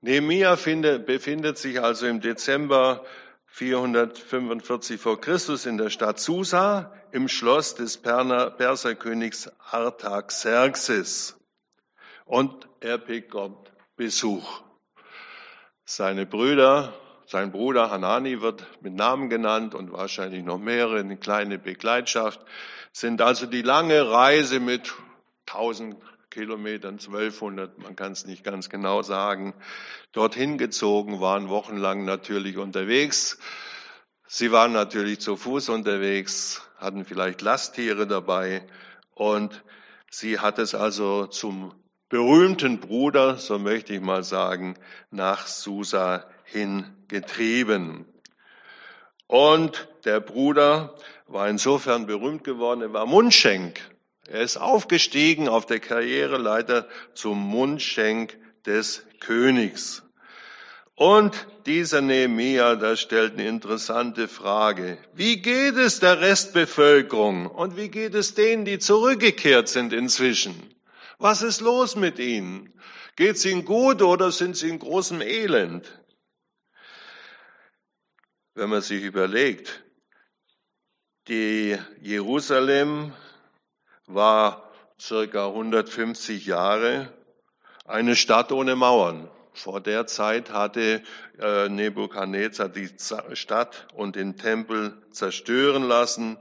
Nehemiah 0.00 0.54
befindet 0.54 1.58
sich 1.58 1.80
also 1.82 2.06
im 2.06 2.20
Dezember 2.20 3.04
445 3.52 5.00
vor 5.00 5.20
Christus 5.20 5.66
in 5.66 5.76
der 5.76 5.90
Stadt 5.90 6.18
Susa 6.20 6.92
im 7.12 7.28
Schloss 7.28 7.74
des 7.74 7.98
Perserkönigs 7.98 9.50
Artaxerxes. 9.70 11.36
Und 12.24 12.68
er 12.80 12.98
bekommt 12.98 13.72
Besuch. 13.96 14.62
Seine 15.84 16.24
Brüder, 16.24 16.94
sein 17.26 17.50
Bruder 17.50 17.90
Hanani 17.90 18.40
wird 18.40 18.64
mit 18.80 18.94
Namen 18.94 19.28
genannt 19.28 19.74
und 19.74 19.92
wahrscheinlich 19.92 20.44
noch 20.44 20.58
mehrere, 20.58 21.00
eine 21.00 21.16
kleine 21.16 21.58
Begleitschaft, 21.58 22.40
sind 22.92 23.20
also 23.20 23.46
die 23.46 23.62
lange 23.62 24.10
Reise 24.10 24.60
mit 24.60 24.92
1000 25.48 25.96
Kilometern, 26.30 26.94
1200, 27.00 27.78
man 27.78 27.96
kann 27.96 28.12
es 28.12 28.24
nicht 28.24 28.44
ganz 28.44 28.68
genau 28.68 29.02
sagen, 29.02 29.52
dorthin 30.12 30.58
gezogen, 30.58 31.20
waren 31.20 31.48
wochenlang 31.48 32.04
natürlich 32.04 32.56
unterwegs. 32.56 33.38
Sie 34.28 34.52
waren 34.52 34.72
natürlich 34.72 35.20
zu 35.20 35.36
Fuß 35.36 35.70
unterwegs, 35.70 36.62
hatten 36.78 37.04
vielleicht 37.04 37.42
Lasttiere 37.42 38.06
dabei 38.06 38.64
und 39.12 39.64
sie 40.08 40.38
hat 40.38 40.60
es 40.60 40.76
also 40.76 41.26
zum 41.26 41.74
berühmten 42.08 42.78
Bruder, 42.78 43.36
so 43.36 43.58
möchte 43.58 43.92
ich 43.92 44.00
mal 44.00 44.22
sagen, 44.22 44.76
nach 45.10 45.48
Susa 45.48 46.30
hingetrieben. 46.44 48.04
Und 49.26 49.88
der 50.04 50.20
Bruder 50.20 50.94
war 51.26 51.48
insofern 51.48 52.06
berühmt 52.06 52.44
geworden, 52.44 52.82
er 52.82 52.92
war 52.92 53.06
Mundschenk. 53.06 53.80
Er 54.30 54.42
ist 54.42 54.58
aufgestiegen 54.58 55.48
auf 55.48 55.66
der 55.66 55.80
Karriereleiter 55.80 56.86
zum 57.14 57.36
Mundschenk 57.36 58.38
des 58.64 59.04
Königs. 59.18 60.04
Und 60.94 61.48
dieser 61.66 62.00
Nehemia, 62.00 62.76
da 62.76 62.94
stellt 62.94 63.32
eine 63.32 63.48
interessante 63.48 64.28
Frage. 64.28 64.98
Wie 65.14 65.42
geht 65.42 65.74
es 65.74 65.98
der 65.98 66.20
Restbevölkerung 66.20 67.46
und 67.46 67.76
wie 67.76 67.88
geht 67.88 68.14
es 68.14 68.34
denen, 68.34 68.64
die 68.64 68.78
zurückgekehrt 68.78 69.68
sind 69.68 69.92
inzwischen? 69.92 70.76
Was 71.18 71.42
ist 71.42 71.60
los 71.60 71.96
mit 71.96 72.20
ihnen? 72.20 72.72
Geht 73.16 73.34
es 73.34 73.44
ihnen 73.44 73.64
gut 73.64 74.00
oder 74.00 74.30
sind 74.30 74.56
sie 74.56 74.68
in 74.68 74.78
großem 74.78 75.22
Elend? 75.22 75.90
Wenn 78.54 78.70
man 78.70 78.82
sich 78.82 79.02
überlegt, 79.02 79.82
die 81.26 81.76
Jerusalem 82.00 83.12
war 84.14 84.70
circa 84.98 85.46
150 85.48 86.46
Jahre 86.46 87.12
eine 87.86 88.16
Stadt 88.16 88.52
ohne 88.52 88.76
Mauern. 88.76 89.28
Vor 89.52 89.80
der 89.80 90.06
Zeit 90.06 90.52
hatte 90.52 91.02
äh, 91.40 91.68
Nebukadnezar 91.68 92.68
die 92.68 92.88
Stadt 93.32 93.86
und 93.94 94.16
den 94.16 94.36
Tempel 94.36 94.96
zerstören 95.10 95.82
lassen. 95.82 96.38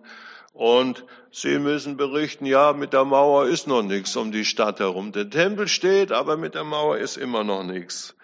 Und 0.54 1.06
sie 1.32 1.58
müssen 1.60 1.98
berichten, 1.98 2.46
ja, 2.46 2.74
mit 2.74 2.94
der 2.94 3.06
Mauer 3.06 3.48
ist 3.48 3.68
noch 3.68 3.82
nichts 3.82 4.16
um 4.16 4.32
die 4.32 4.46
Stadt 4.46 4.80
herum. 4.80 5.12
Der 5.12 5.30
Tempel 5.30 5.68
steht, 5.68 6.12
aber 6.12 6.38
mit 6.38 6.54
der 6.56 6.64
Mauer 6.64 6.98
ist 6.98 7.18
immer 7.18 7.44
noch 7.44 7.64
nichts. 7.64 8.16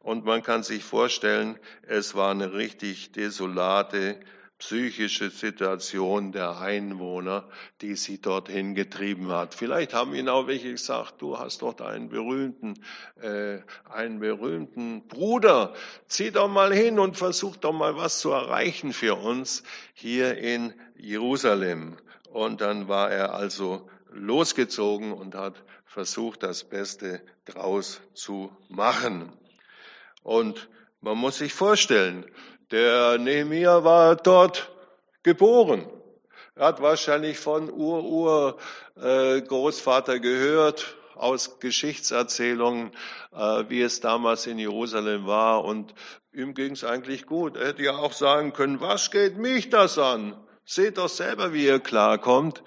Und 0.00 0.24
man 0.24 0.42
kann 0.42 0.62
sich 0.62 0.84
vorstellen, 0.84 1.58
es 1.82 2.14
war 2.14 2.30
eine 2.30 2.52
richtig 2.52 3.12
desolate 3.12 4.18
psychische 4.58 5.30
Situation 5.30 6.32
der 6.32 6.58
Einwohner, 6.58 7.48
die 7.80 7.94
sie 7.94 8.20
dorthin 8.20 8.74
getrieben 8.74 9.28
hat. 9.28 9.54
Vielleicht 9.54 9.94
haben 9.94 10.14
ihnen 10.14 10.28
auch 10.28 10.48
welche 10.48 10.72
gesagt, 10.72 11.22
du 11.22 11.38
hast 11.38 11.62
dort 11.62 11.80
einen 11.80 12.08
berühmten, 12.08 12.74
äh, 13.20 13.58
einen 13.88 14.18
berühmten 14.18 15.06
Bruder, 15.06 15.74
zieh 16.08 16.32
doch 16.32 16.48
mal 16.48 16.74
hin 16.74 16.98
und 16.98 17.16
versuch 17.16 17.56
doch 17.56 17.72
mal 17.72 17.96
was 17.96 18.18
zu 18.18 18.30
erreichen 18.30 18.92
für 18.92 19.14
uns 19.14 19.62
hier 19.94 20.36
in 20.38 20.74
Jerusalem. 20.96 21.96
Und 22.32 22.60
dann 22.60 22.88
war 22.88 23.10
er 23.10 23.34
also 23.34 23.88
losgezogen 24.12 25.12
und 25.12 25.36
hat 25.36 25.62
versucht, 25.86 26.42
das 26.42 26.64
Beste 26.64 27.22
draus 27.44 28.00
zu 28.14 28.50
machen. 28.68 29.32
Und 30.22 30.68
man 31.00 31.16
muss 31.16 31.38
sich 31.38 31.54
vorstellen, 31.54 32.26
der 32.70 33.18
Nehemiah 33.18 33.82
war 33.84 34.16
dort 34.16 34.70
geboren. 35.22 35.86
Er 36.54 36.66
hat 36.66 36.82
wahrscheinlich 36.82 37.38
von 37.38 37.70
Ur-Ur-Großvater 37.70 40.14
äh, 40.14 40.20
gehört, 40.20 40.96
aus 41.14 41.60
Geschichtserzählungen, 41.60 42.92
äh, 43.32 43.64
wie 43.68 43.82
es 43.82 44.00
damals 44.00 44.46
in 44.46 44.58
Jerusalem 44.58 45.26
war. 45.26 45.64
Und 45.64 45.92
ihm 46.32 46.54
ging 46.54 46.72
es 46.72 46.84
eigentlich 46.84 47.26
gut. 47.26 47.56
Er 47.56 47.68
hätte 47.68 47.82
ja 47.82 47.96
auch 47.96 48.12
sagen 48.12 48.52
können, 48.52 48.80
was 48.80 49.10
geht 49.10 49.36
mich 49.36 49.70
das 49.70 49.98
an? 49.98 50.36
Seht 50.64 50.98
doch 50.98 51.08
selber, 51.08 51.52
wie 51.52 51.66
ihr 51.66 51.80
klarkommt 51.80 52.62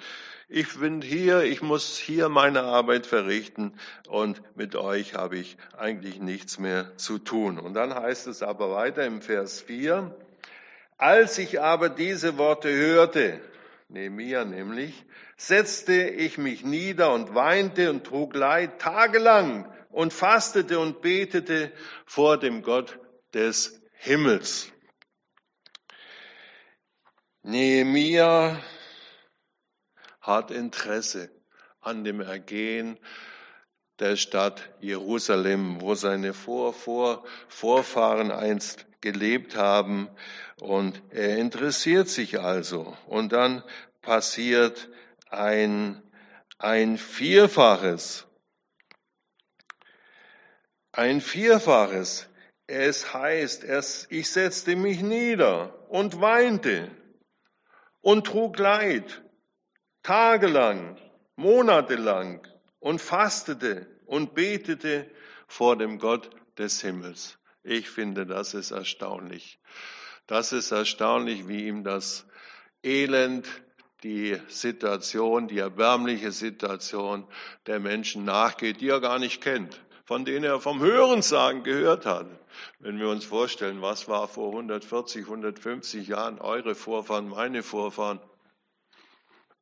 ich 0.54 0.78
bin 0.78 1.02
hier, 1.02 1.44
ich 1.44 1.62
muss 1.62 1.98
hier 1.98 2.28
meine 2.28 2.64
Arbeit 2.64 3.06
verrichten 3.06 3.74
und 4.10 4.42
mit 4.58 4.76
euch 4.76 5.14
habe 5.14 5.38
ich 5.38 5.56
eigentlich 5.78 6.20
nichts 6.20 6.60
mehr 6.60 6.98
zu 6.98 7.20
tun. 7.20 7.58
Und 7.58 7.74
dann 7.74 7.94
heißt 7.94 8.28
es 8.28 8.44
aber 8.44 8.72
weiter 8.72 9.06
im 9.06 9.22
Vers 9.22 9.62
4, 9.62 10.14
als 10.98 11.38
ich 11.38 11.62
aber 11.62 11.88
diese 11.88 12.38
Worte 12.38 12.70
hörte, 12.70 13.40
Nehemiah 13.88 14.44
nämlich, 14.44 15.06
setzte 15.38 15.94
ich 15.94 16.38
mich 16.38 16.66
nieder 16.66 17.14
und 17.14 17.34
weinte 17.34 17.90
und 17.90 18.04
trug 18.04 18.36
Leid 18.36 18.80
tagelang 18.80 19.72
und 19.90 20.12
fastete 20.12 20.80
und 20.80 21.02
betete 21.02 21.72
vor 22.06 22.38
dem 22.38 22.62
Gott 22.62 23.00
des 23.34 23.82
Himmels. 23.94 24.70
Nehemiah 27.42 28.62
hat 30.22 30.52
Interesse 30.52 31.30
an 31.82 32.04
dem 32.04 32.22
Ergehen 32.22 32.98
der 34.00 34.16
Stadt 34.16 34.70
Jerusalem, 34.80 35.82
wo 35.82 35.96
seine 35.96 36.34
Vor 36.34 36.74
-Vor 36.74 37.24
Vorfahren 37.48 38.32
einst 38.32 38.86
gelebt 39.02 39.56
haben. 39.56 40.10
Und 40.60 41.02
er 41.10 41.38
interessiert 41.38 42.08
sich 42.08 42.40
also. 42.40 42.96
Und 43.08 43.34
dann 43.34 43.64
passiert 44.02 44.90
ein, 45.30 46.02
ein 46.58 46.98
Vierfaches. 46.98 48.26
Ein 50.92 51.22
Vierfaches. 51.22 52.28
Es 52.68 53.14
heißt, 53.14 53.64
es, 53.64 54.08
ich 54.10 54.30
setzte 54.30 54.76
mich 54.76 55.02
nieder 55.02 55.90
und 55.90 56.22
weinte 56.22 56.90
und 58.02 58.28
trug 58.28 58.58
Leid 58.58 59.22
tagelang, 60.04 60.98
monatelang 61.36 62.46
und 62.80 63.02
fastete 63.02 63.88
und 64.06 64.34
betete 64.34 65.10
vor 65.48 65.78
dem 65.78 66.00
Gott 66.00 66.30
des 66.58 66.82
Himmels. 66.82 67.38
Ich 67.64 67.90
finde, 67.90 68.26
das 68.26 68.54
ist 68.54 68.72
erstaunlich. 68.72 69.60
Das 70.28 70.52
ist 70.54 70.72
erstaunlich, 70.72 71.48
wie 71.48 71.68
ihm 71.68 71.84
das 71.84 72.26
Elend, 72.84 73.48
die 74.04 74.40
Situation, 74.48 75.48
die 75.48 75.60
erbärmliche 75.60 76.32
Situation 76.32 77.28
der 77.68 77.80
Menschen 77.80 78.26
nachgeht, 78.26 78.82
die 78.82 78.90
er 78.90 79.00
gar 79.00 79.20
nicht 79.20 79.42
kennt, 79.42 79.80
von 80.06 80.26
denen 80.26 80.44
er 80.44 80.60
vom 80.60 80.80
Hörensagen 80.80 81.64
gehört 81.64 82.08
hat. 82.08 82.26
Wenn 82.80 83.00
wir 83.00 83.10
uns 83.10 83.26
vorstellen, 83.26 83.82
was 83.82 84.08
war 84.08 84.28
vor 84.28 84.48
140, 84.48 85.26
150 85.26 86.08
Jahren 86.08 86.40
eure 86.40 86.74
Vorfahren, 86.74 87.30
meine 87.30 87.62
Vorfahren, 87.62 88.20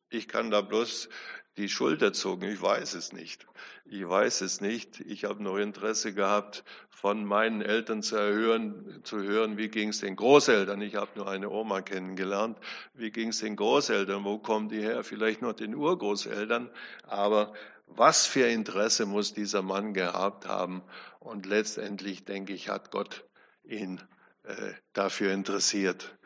ich 0.10 0.28
kann 0.28 0.52
da 0.52 0.62
bloß 0.62 1.10
die 1.58 1.69
Schulter 1.69 2.13
zucken. 2.13 2.50
Ich 2.50 2.62
weiß 2.62 2.93
es 2.93 3.12
nicht. 3.12 3.45
Ich 3.86 4.08
weiß 4.08 4.41
es 4.41 4.62
nicht. 4.62 5.02
Ich 5.02 5.26
habe 5.26 5.43
nur 5.43 5.60
Interesse 5.60 6.13
gehabt, 6.13 6.63
von 6.89 7.26
meinen 7.26 7.62
Eltern 7.62 8.02
zu 8.02 8.17
hören, 8.17 9.02
zu 9.04 9.22
hören 9.22 9.58
wie 9.58 9.69
ging 9.69 9.89
es 9.89 10.00
den 10.00 10.15
Großeltern. 10.15 10.82
Ich 10.82 10.95
habe 10.95 11.12
nur 11.15 11.30
eine 11.30 11.50
Oma 11.50 11.82
kennengelernt. 11.82 12.58
Wie 12.93 13.12
ging 13.12 13.30
es 13.30 13.39
den 13.39 13.56
Großeltern? 13.56 14.24
Wo 14.24 14.38
kommen 14.38 14.69
die 14.69 14.82
her? 14.82 15.04
Vielleicht 15.04 15.41
noch 15.41 15.54
den 15.54 15.76
Urgroßeltern. 15.76 16.69
Aber 17.04 17.54
was 17.88 18.26
für 18.26 18.48
Interesse 18.48 19.06
muss 19.06 19.34
dieser 19.34 19.62
Mann 19.62 19.93
gehabt 19.93 20.48
haben? 20.48 20.84
Und 21.19 21.45
letztendlich, 21.45 22.26
denke 22.26 22.54
ich, 22.54 22.69
hat 22.69 22.91
Gott 22.91 23.26
ihn 23.63 24.02
äh, 24.43 24.74
dafür 24.93 25.34
interessiert 25.34 26.17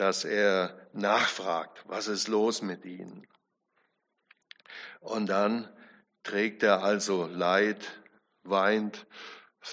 dass 0.00 0.24
er 0.24 0.88
nachfragt, 0.94 1.84
was 1.86 2.08
ist 2.08 2.26
los 2.26 2.62
mit 2.62 2.86
ihnen. 2.86 3.26
Und 5.00 5.26
dann 5.26 5.68
trägt 6.22 6.62
er 6.62 6.82
also 6.82 7.26
Leid, 7.26 8.00
weint, 8.42 9.06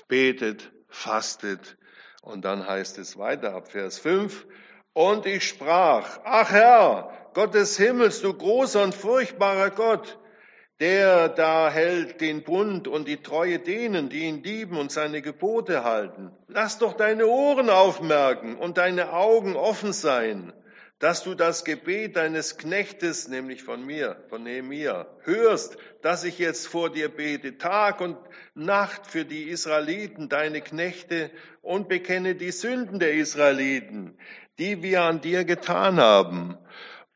betet, 0.09 0.73
fastet. 0.89 1.77
Und 2.21 2.43
dann 2.43 2.67
heißt 2.67 2.97
es 2.97 3.17
weiter 3.17 3.53
ab 3.53 3.71
Vers 3.71 3.99
5. 3.99 4.45
Und 4.91 5.25
ich 5.25 5.47
sprach, 5.47 6.19
ach 6.25 6.51
Herr, 6.51 7.31
Gott 7.33 7.53
des 7.53 7.77
Himmels, 7.77 8.21
du 8.21 8.33
großer 8.33 8.83
und 8.83 8.93
furchtbarer 8.93 9.69
Gott, 9.69 10.19
der 10.79 11.29
da 11.29 11.71
hält 11.71 12.21
den 12.21 12.43
Bund 12.43 12.87
und 12.87 13.07
die 13.07 13.21
Treue 13.21 13.59
denen, 13.59 14.09
die 14.09 14.25
ihn 14.25 14.43
lieben 14.43 14.77
und 14.77 14.91
seine 14.91 15.21
Gebote 15.21 15.83
halten. 15.83 16.31
Lass 16.47 16.77
doch 16.77 16.93
deine 16.93 17.25
Ohren 17.27 17.69
aufmerken 17.69 18.55
und 18.55 18.77
deine 18.77 19.11
Augen 19.11 19.55
offen 19.55 19.91
sein, 19.91 20.53
dass 20.99 21.23
du 21.23 21.33
das 21.33 21.63
Gebet 21.63 22.15
deines 22.15 22.57
Knechtes, 22.57 23.27
nämlich 23.27 23.63
von 23.63 23.85
mir, 23.85 24.23
von 24.29 24.43
Nehemiah, 24.43 25.07
hörst, 25.23 25.77
dass 26.01 26.23
ich 26.23 26.37
jetzt 26.37 26.67
vor 26.67 26.91
dir 26.91 27.09
bete, 27.09 27.57
Tag 27.57 27.99
und 28.01 28.17
Nacht 28.53 29.07
für 29.07 29.25
die 29.25 29.43
Israeliten, 29.43 30.29
deine 30.29 30.61
Knechte, 30.61 31.31
und 31.61 31.89
bekenne 31.89 32.35
die 32.35 32.51
Sünden 32.51 32.99
der 32.99 33.13
Israeliten, 33.13 34.17
die 34.57 34.81
wir 34.81 35.03
an 35.03 35.21
dir 35.21 35.43
getan 35.43 35.99
haben 35.99 36.57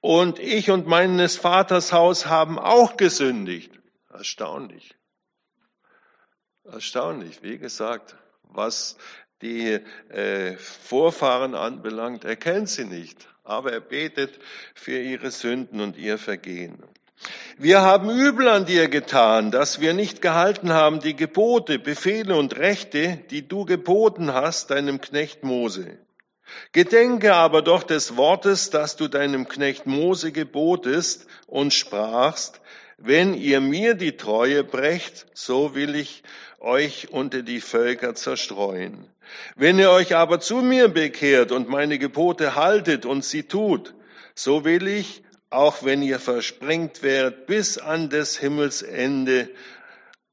und 0.01 0.39
ich 0.39 0.71
und 0.71 0.87
meines 0.87 1.37
Vaters 1.37 1.93
Haus 1.93 2.25
haben 2.25 2.59
auch 2.59 2.97
gesündigt. 2.97 3.71
Erstaunlich. 4.11 4.95
Erstaunlich. 6.65 7.41
Wie 7.43 7.57
gesagt, 7.57 8.15
was 8.43 8.97
die 9.41 9.79
äh, 10.09 10.57
Vorfahren 10.57 11.55
anbelangt, 11.55 12.25
er 12.25 12.35
kennt 12.35 12.69
sie 12.69 12.85
nicht, 12.85 13.27
aber 13.43 13.71
er 13.71 13.79
betet 13.79 14.39
für 14.75 14.99
ihre 14.99 15.31
Sünden 15.31 15.81
und 15.81 15.97
ihr 15.97 16.17
Vergehen. 16.17 16.83
Wir 17.57 17.81
haben 17.81 18.09
übel 18.09 18.47
an 18.47 18.65
dir 18.65 18.87
getan, 18.87 19.51
dass 19.51 19.79
wir 19.79 19.93
nicht 19.93 20.21
gehalten 20.21 20.73
haben 20.73 20.99
die 20.99 21.15
Gebote, 21.15 21.77
Befehle 21.77 22.35
und 22.35 22.57
Rechte, 22.57 23.17
die 23.29 23.47
du 23.47 23.65
geboten 23.65 24.33
hast 24.33 24.71
deinem 24.71 25.01
Knecht 25.01 25.43
Mose. 25.43 25.99
Gedenke 26.71 27.33
aber 27.33 27.61
doch 27.61 27.83
des 27.83 28.17
Wortes, 28.17 28.69
das 28.69 28.95
du 28.95 29.07
deinem 29.07 29.47
Knecht 29.47 29.85
Mose 29.85 30.31
gebotest 30.31 31.27
und 31.47 31.73
sprachst, 31.73 32.61
wenn 32.97 33.33
ihr 33.33 33.61
mir 33.61 33.95
die 33.95 34.15
Treue 34.15 34.63
brecht, 34.63 35.25
so 35.33 35.75
will 35.75 35.95
ich 35.95 36.23
euch 36.59 37.09
unter 37.11 37.41
die 37.41 37.61
Völker 37.61 38.15
zerstreuen. 38.15 39.05
Wenn 39.55 39.79
ihr 39.79 39.91
euch 39.91 40.15
aber 40.15 40.39
zu 40.39 40.57
mir 40.57 40.87
bekehrt 40.87 41.51
und 41.51 41.69
meine 41.69 41.97
Gebote 41.97 42.55
haltet 42.55 43.05
und 43.05 43.25
sie 43.25 43.43
tut, 43.43 43.93
so 44.35 44.63
will 44.63 44.87
ich, 44.87 45.23
auch 45.49 45.83
wenn 45.83 46.01
ihr 46.01 46.19
versprengt 46.19 47.03
werdet 47.03 47.47
bis 47.47 47.77
an 47.77 48.09
des 48.09 48.37
Himmels 48.37 48.81
Ende, 48.81 49.49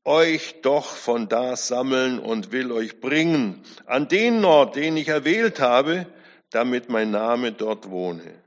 euch 0.04 0.60
doch 0.62 0.86
von 0.86 1.28
da 1.28 1.56
sammeln 1.56 2.18
und 2.18 2.52
will 2.52 2.72
euch 2.72 3.00
bringen 3.00 3.62
an 3.86 4.08
den 4.08 4.44
Ort, 4.44 4.76
den 4.76 4.96
ich 4.96 5.08
erwählt 5.08 5.60
habe, 5.60 6.06
damit 6.50 6.88
mein 6.88 7.10
Name 7.10 7.52
dort 7.52 7.90
wohne. 7.90 8.42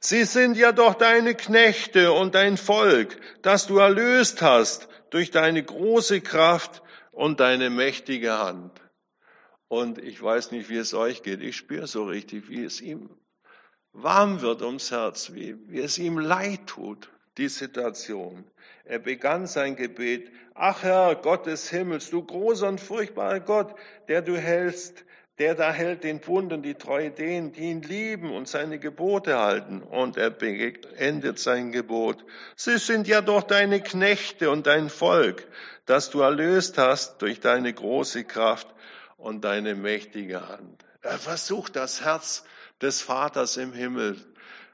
Sie 0.00 0.24
sind 0.24 0.56
ja 0.56 0.72
doch 0.72 0.94
deine 0.94 1.34
Knechte 1.34 2.12
und 2.12 2.34
dein 2.34 2.56
Volk, 2.56 3.20
das 3.42 3.66
du 3.66 3.78
erlöst 3.78 4.42
hast 4.42 4.88
durch 5.10 5.30
deine 5.30 5.62
große 5.62 6.20
Kraft 6.20 6.82
und 7.12 7.40
deine 7.40 7.70
mächtige 7.70 8.38
Hand. 8.38 8.72
Und 9.68 9.98
ich 9.98 10.20
weiß 10.20 10.50
nicht, 10.52 10.68
wie 10.68 10.78
es 10.78 10.94
euch 10.94 11.22
geht. 11.22 11.42
Ich 11.42 11.56
spüre 11.56 11.86
so 11.86 12.04
richtig, 12.04 12.48
wie 12.48 12.64
es 12.64 12.80
ihm 12.80 13.10
warm 13.92 14.40
wird 14.40 14.62
ums 14.62 14.90
Herz, 14.90 15.32
wie, 15.34 15.56
wie 15.68 15.80
es 15.80 15.98
ihm 15.98 16.18
leid 16.18 16.66
tut, 16.66 17.10
die 17.38 17.48
Situation. 17.48 18.44
Er 18.84 18.98
begann 18.98 19.46
sein 19.46 19.76
Gebet, 19.76 20.30
ach 20.54 20.82
Herr, 20.82 21.14
Gott 21.14 21.46
des 21.46 21.70
Himmels, 21.70 22.10
du 22.10 22.22
großer 22.22 22.68
und 22.68 22.80
furchtbarer 22.80 23.40
Gott, 23.40 23.74
der 24.08 24.22
du 24.22 24.36
hältst, 24.36 25.04
der 25.38 25.54
da 25.54 25.72
hält 25.72 26.04
den 26.04 26.20
Bund 26.20 26.52
und 26.52 26.62
die 26.62 26.74
Treue 26.74 27.10
denen, 27.10 27.52
die 27.52 27.70
ihn 27.70 27.80
lieben 27.80 28.30
und 28.30 28.46
seine 28.46 28.78
Gebote 28.78 29.38
halten. 29.38 29.80
Und 29.82 30.18
er 30.18 30.28
beendet 30.28 31.38
sein 31.38 31.72
Gebot. 31.72 32.24
Sie 32.56 32.76
sind 32.76 33.08
ja 33.08 33.22
doch 33.22 33.42
deine 33.42 33.80
Knechte 33.80 34.50
und 34.50 34.66
dein 34.66 34.90
Volk, 34.90 35.46
das 35.86 36.10
du 36.10 36.20
erlöst 36.20 36.76
hast 36.76 37.22
durch 37.22 37.40
deine 37.40 37.72
große 37.72 38.24
Kraft 38.24 38.68
und 39.16 39.44
deine 39.44 39.74
mächtige 39.74 40.46
Hand. 40.46 40.84
Er 41.00 41.18
versucht 41.18 41.74
das 41.74 42.04
Herz 42.04 42.44
des 42.82 43.00
Vaters 43.00 43.56
im 43.56 43.72
Himmel, 43.72 44.18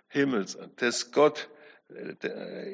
Himmels, 0.08 0.58
des 0.80 1.12
Gott, 1.12 1.48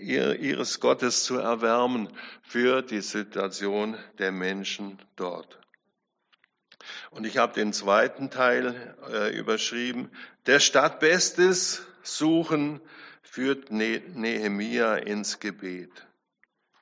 ihres 0.01 0.81
Gottes 0.81 1.25
zu 1.25 1.37
erwärmen 1.37 2.09
für 2.43 2.83
die 2.83 3.03
Situation 3.03 3.97
der 4.19 4.33
Menschen 4.33 4.99
dort. 5.17 5.59
Und 7.11 7.27
ich 7.27 7.37
habe 7.37 7.53
den 7.53 7.73
zweiten 7.73 8.31
Teil 8.31 8.97
äh, 9.11 9.37
überschrieben. 9.37 10.11
Der 10.47 10.59
Stadt 10.59 10.99
Bestes 10.99 11.87
suchen 12.03 12.81
führt 13.23 13.71
ne-, 13.71 14.03
Nehemia 14.15 14.97
ins 14.97 15.39
Gebet. 15.39 16.07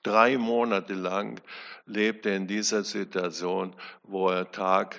Drei 0.02 0.38
Monate 0.38 0.94
lang 0.94 1.40
lebt 1.84 2.24
er 2.24 2.36
in 2.36 2.46
dieser 2.46 2.84
Situation, 2.84 3.74
wo 4.02 4.30
er 4.30 4.50
Tag 4.50 4.96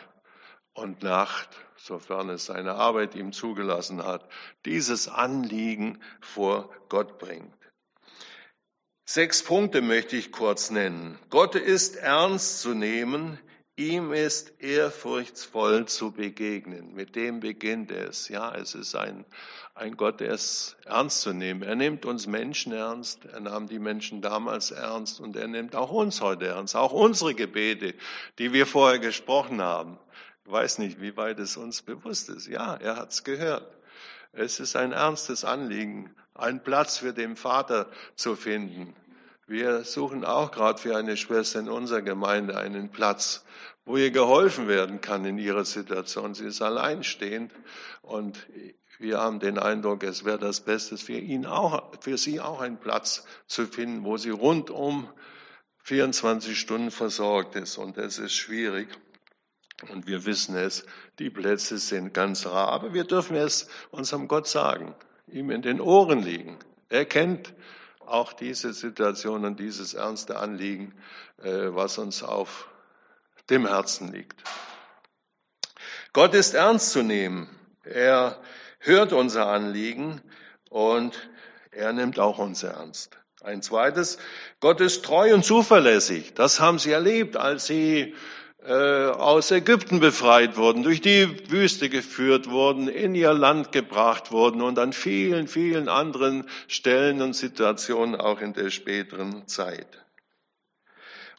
und 0.74 1.02
Nacht, 1.02 1.50
sofern 1.86 2.30
es 2.30 2.46
seine 2.46 2.76
Arbeit 2.76 3.16
ihm 3.16 3.32
zugelassen 3.32 4.04
hat, 4.04 4.28
dieses 4.66 5.08
Anliegen 5.08 6.02
vor 6.20 6.70
Gott 6.90 7.18
bringt. 7.20 7.54
Sechs 9.06 9.44
Punkte 9.44 9.82
möchte 9.82 10.16
ich 10.16 10.32
kurz 10.32 10.70
nennen. 10.70 11.20
Gott 11.30 11.56
ist 11.56 11.98
ernst 11.98 12.62
zu 12.62 12.74
nehmen, 12.74 13.40
Ihm 13.82 14.12
ist 14.12 14.62
ehrfurchtsvoll 14.62 15.88
zu 15.88 16.12
begegnen. 16.12 16.94
Mit 16.94 17.16
dem 17.16 17.40
beginnt 17.40 17.90
es. 17.90 18.28
Ja, 18.28 18.54
es 18.54 18.76
ist 18.76 18.96
ein, 18.96 19.26
ein 19.74 19.98
Gott, 19.98 20.20
der 20.20 20.34
es 20.34 20.76
ernst 20.86 21.22
zu 21.22 21.34
nehmen. 21.34 21.64
Er 21.64 21.76
nimmt 21.76 22.06
uns 22.06 22.28
Menschen 22.28 22.74
ernst. 22.74 23.26
Er 23.26 23.40
nahm 23.40 23.68
die 23.68 23.80
Menschen 23.80 24.22
damals 24.22 24.70
ernst 24.70 25.20
und 25.20 25.36
er 25.38 25.48
nimmt 25.48 25.76
auch 25.76 25.90
uns 25.90 26.22
heute 26.22 26.48
ernst. 26.48 26.76
Auch 26.76 26.92
unsere 26.92 27.34
Gebete, 27.34 27.96
die 28.38 28.52
wir 28.52 28.68
vorher 28.68 29.00
gesprochen 29.00 29.62
haben. 29.62 29.98
Ich 30.46 30.52
weiß 30.52 30.80
nicht, 30.80 31.00
wie 31.02 31.16
weit 31.18 31.40
es 31.40 31.58
uns 31.58 31.82
bewusst 31.82 32.30
ist. 32.30 32.48
Ja, 32.48 32.76
er 32.76 32.96
hat 32.96 33.12
es 33.12 33.24
gehört. 33.24 33.78
Es 34.34 34.60
ist 34.60 34.76
ein 34.76 34.92
ernstes 34.92 35.44
Anliegen, 35.44 36.16
einen 36.34 36.64
Platz 36.64 36.98
für 36.98 37.14
den 37.14 37.36
Vater 37.36 37.90
zu 38.16 38.36
finden. 38.36 38.96
Wir 39.46 39.84
suchen 39.84 40.24
auch 40.24 40.52
gerade 40.52 40.80
für 40.80 40.96
eine 40.96 41.18
Schwester 41.18 41.60
in 41.60 41.68
unserer 41.70 42.02
Gemeinde 42.02 42.58
einen 42.58 42.90
Platz, 42.90 43.44
wo 43.84 43.98
ihr 43.98 44.12
geholfen 44.12 44.68
werden 44.68 45.02
kann 45.02 45.26
in 45.26 45.38
ihrer 45.38 45.66
Situation. 45.66 46.34
Sie 46.34 46.46
ist 46.46 46.62
alleinstehend 46.62 47.52
und 48.02 48.48
wir 49.00 49.20
haben 49.20 49.40
den 49.40 49.58
Eindruck, 49.58 50.04
es 50.04 50.24
wäre 50.24 50.38
das 50.38 50.62
Beste 50.62 50.96
für 50.96 51.18
ihn 51.18 51.46
auch, 51.46 51.92
für 52.02 52.18
sie 52.18 52.40
auch 52.40 52.62
einen 52.62 52.78
Platz 52.78 53.26
zu 53.48 53.66
finden, 53.66 54.04
wo 54.04 54.16
sie 54.18 54.30
rundum 54.30 55.10
24 55.84 56.58
Stunden 56.58 56.92
versorgt 56.92 57.56
ist. 57.56 57.78
Und 57.78 57.98
es 57.98 58.20
ist 58.20 58.34
schwierig. 58.34 58.88
Und 59.90 60.08
wir 60.08 60.26
wissen 60.26 60.56
es, 60.56 60.86
die 61.20 61.30
Plätze 61.30 61.78
sind 61.78 62.14
ganz 62.14 62.46
rar. 62.46 62.70
Aber 62.70 62.94
wir 62.94 63.04
dürfen 63.04 63.36
es 63.36 63.68
unserem 63.90 64.28
Gott 64.28 64.48
sagen, 64.48 64.96
ihm 65.28 65.50
in 65.50 65.62
den 65.62 65.82
Ohren 65.82 66.22
liegen. 66.22 66.60
Er 66.90 67.06
kennt 67.06 67.54
auch 68.06 68.34
diese 68.34 68.74
Situation 68.74 69.46
und 69.46 69.60
dieses 69.60 69.94
ernste 69.94 70.38
Anliegen, 70.38 70.94
äh, 71.42 71.68
was 71.70 71.98
uns 71.98 72.24
auf 72.24 72.68
dem 73.50 73.66
Herzen 73.66 74.12
liegt. 74.12 74.44
Gott 76.14 76.34
ist 76.34 76.54
ernst 76.54 76.92
zu 76.92 77.04
nehmen. 77.04 77.50
Er 77.84 78.40
hört 78.80 79.14
unser 79.14 79.48
Anliegen 79.48 80.22
und 80.70 81.30
er 81.72 81.94
nimmt 81.94 82.20
auch 82.20 82.38
uns 82.38 82.64
ernst. 82.64 83.18
Ein 83.42 83.62
zweites, 83.62 84.18
Gott 84.60 84.82
ist 84.82 85.04
treu 85.04 85.34
und 85.34 85.44
zuverlässig. 85.44 86.34
Das 86.36 86.60
haben 86.60 86.80
sie 86.80 86.92
erlebt, 86.92 87.38
als 87.38 87.66
sie 87.66 88.14
aus 88.68 89.50
Ägypten 89.50 90.00
befreit 90.00 90.56
wurden, 90.56 90.84
durch 90.84 91.02
die 91.02 91.50
Wüste 91.50 91.90
geführt 91.90 92.50
wurden, 92.50 92.88
in 92.88 93.16
ihr 93.16 93.34
Land 93.34 93.72
gebracht 93.72 94.32
wurden 94.32 94.62
und 94.62 94.78
an 94.78 94.94
vielen, 94.94 95.48
vielen 95.48 95.90
anderen 95.90 96.48
Stellen 96.68 97.22
und 97.22 97.34
Situationen 97.34 98.16
auch 98.16 98.40
in 98.40 98.54
der 98.54 98.70
späteren 98.70 99.48
Zeit. 99.48 99.88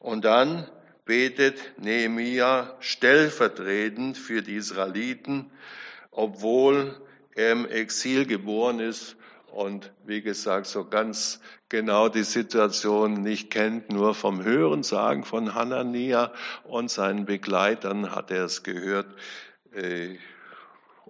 Und 0.01 0.25
dann 0.25 0.69
betet 1.05 1.79
Nehemia 1.79 2.77
stellvertretend 2.81 4.19
für 4.19 4.43
die 4.43 4.57
Israeliten, 4.57 5.51
obwohl 6.11 7.01
er 7.37 7.53
im 7.53 7.67
Exil 7.67 8.27
geboren 8.27 8.81
ist 8.81 9.17
und 9.53 9.93
wie 10.05 10.23
gesagt 10.23 10.67
so 10.67 10.85
ganz 10.85 11.41
genau 11.69 12.09
die 12.09 12.25
Situation 12.25 13.23
nicht 13.23 13.51
kennt, 13.51 13.91
nur 13.91 14.15
vom 14.15 14.43
Hören 14.43 14.83
sagen 14.83 15.25
von 15.25 15.55
Hanania 15.55 16.33
und 16.65 16.91
seinen 16.91 17.27
Begleitern 17.27 18.15
hat 18.15 18.31
er 18.31 18.45
es 18.45 18.63
gehört. 18.63 19.15
Äh, 19.75 20.17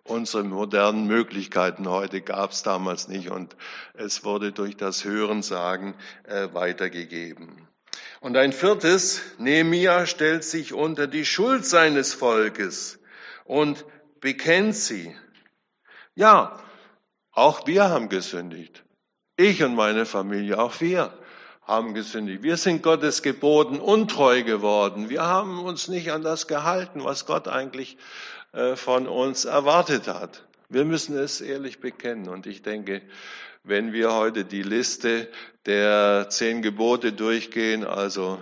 unsere 0.04 0.42
modernen 0.42 1.06
Möglichkeiten 1.06 1.88
heute 1.88 2.20
gab 2.20 2.50
es 2.50 2.64
damals 2.64 3.06
nicht 3.06 3.30
und 3.30 3.56
es 3.94 4.24
wurde 4.24 4.50
durch 4.50 4.76
das 4.76 5.04
Hörensagen 5.04 5.94
äh, 6.24 6.48
weitergegeben. 6.52 7.68
Und 8.20 8.36
ein 8.36 8.52
viertes, 8.52 9.20
Nehemia 9.38 10.06
stellt 10.06 10.42
sich 10.42 10.72
unter 10.74 11.06
die 11.06 11.24
Schuld 11.24 11.64
seines 11.64 12.12
Volkes 12.12 12.98
und 13.44 13.84
bekennt 14.20 14.74
sie. 14.74 15.14
Ja, 16.14 16.58
auch 17.32 17.66
wir 17.66 17.88
haben 17.88 18.08
gesündigt. 18.08 18.84
Ich 19.36 19.62
und 19.62 19.74
meine 19.74 20.06
Familie, 20.06 20.58
auch 20.58 20.80
wir 20.80 21.12
haben 21.62 21.94
gesündigt. 21.94 22.42
Wir 22.42 22.56
sind 22.56 22.82
Gottes 22.82 23.22
Geboten 23.22 23.80
untreu 23.80 24.42
geworden. 24.42 25.08
Wir 25.08 25.22
haben 25.22 25.60
uns 25.60 25.88
nicht 25.88 26.12
an 26.12 26.22
das 26.22 26.46
gehalten, 26.46 27.04
was 27.04 27.24
Gott 27.24 27.48
eigentlich 27.48 27.96
äh, 28.52 28.76
von 28.76 29.06
uns 29.08 29.44
erwartet 29.44 30.08
hat. 30.08 30.44
Wir 30.68 30.84
müssen 30.84 31.16
es 31.16 31.40
ehrlich 31.40 31.80
bekennen. 31.80 32.28
Und 32.28 32.46
ich 32.46 32.62
denke, 32.62 33.02
wenn 33.64 33.92
wir 33.92 34.12
heute 34.12 34.44
die 34.44 34.62
Liste 34.62 35.28
der 35.66 36.28
zehn 36.28 36.62
Gebote 36.62 37.12
durchgehen, 37.12 37.84
also 37.84 38.40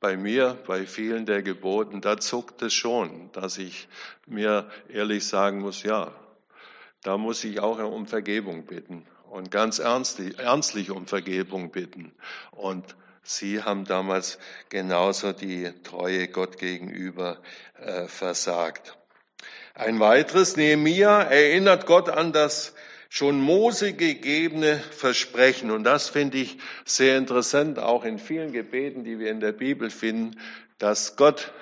bei 0.00 0.16
mir, 0.16 0.58
bei 0.66 0.86
vielen 0.86 1.26
der 1.26 1.42
Geboten, 1.42 2.00
da 2.00 2.18
zuckt 2.18 2.62
es 2.62 2.74
schon, 2.74 3.30
dass 3.32 3.58
ich 3.58 3.88
mir 4.26 4.68
ehrlich 4.88 5.26
sagen 5.26 5.60
muss, 5.60 5.82
ja, 5.84 6.12
da 7.02 7.18
muss 7.18 7.44
ich 7.44 7.60
auch 7.60 7.78
um 7.78 8.06
Vergebung 8.06 8.64
bitten 8.64 9.06
und 9.30 9.50
ganz 9.50 9.78
ernstlich, 9.78 10.38
ernstlich 10.38 10.90
um 10.90 11.06
Vergebung 11.06 11.70
bitten. 11.70 12.12
Und 12.52 12.96
Sie 13.24 13.62
haben 13.62 13.84
damals 13.84 14.38
genauso 14.68 15.32
die 15.32 15.70
Treue 15.84 16.26
Gott 16.26 16.58
gegenüber 16.58 17.40
äh, 17.78 18.08
versagt. 18.08 18.98
Ein 19.74 20.00
weiteres, 20.00 20.56
Nehemia 20.56 21.22
erinnert 21.22 21.86
Gott 21.86 22.08
an 22.08 22.32
das 22.32 22.74
schon 23.08 23.40
Mose 23.40 23.92
gegebene 23.92 24.78
Versprechen. 24.78 25.70
Und 25.70 25.84
das 25.84 26.08
finde 26.08 26.38
ich 26.38 26.58
sehr 26.84 27.16
interessant, 27.16 27.78
auch 27.78 28.04
in 28.04 28.18
vielen 28.18 28.52
Gebeten, 28.52 29.04
die 29.04 29.20
wir 29.20 29.30
in 29.30 29.40
der 29.40 29.52
Bibel 29.52 29.88
finden, 29.90 30.40
dass 30.78 31.14
Gott 31.14 31.52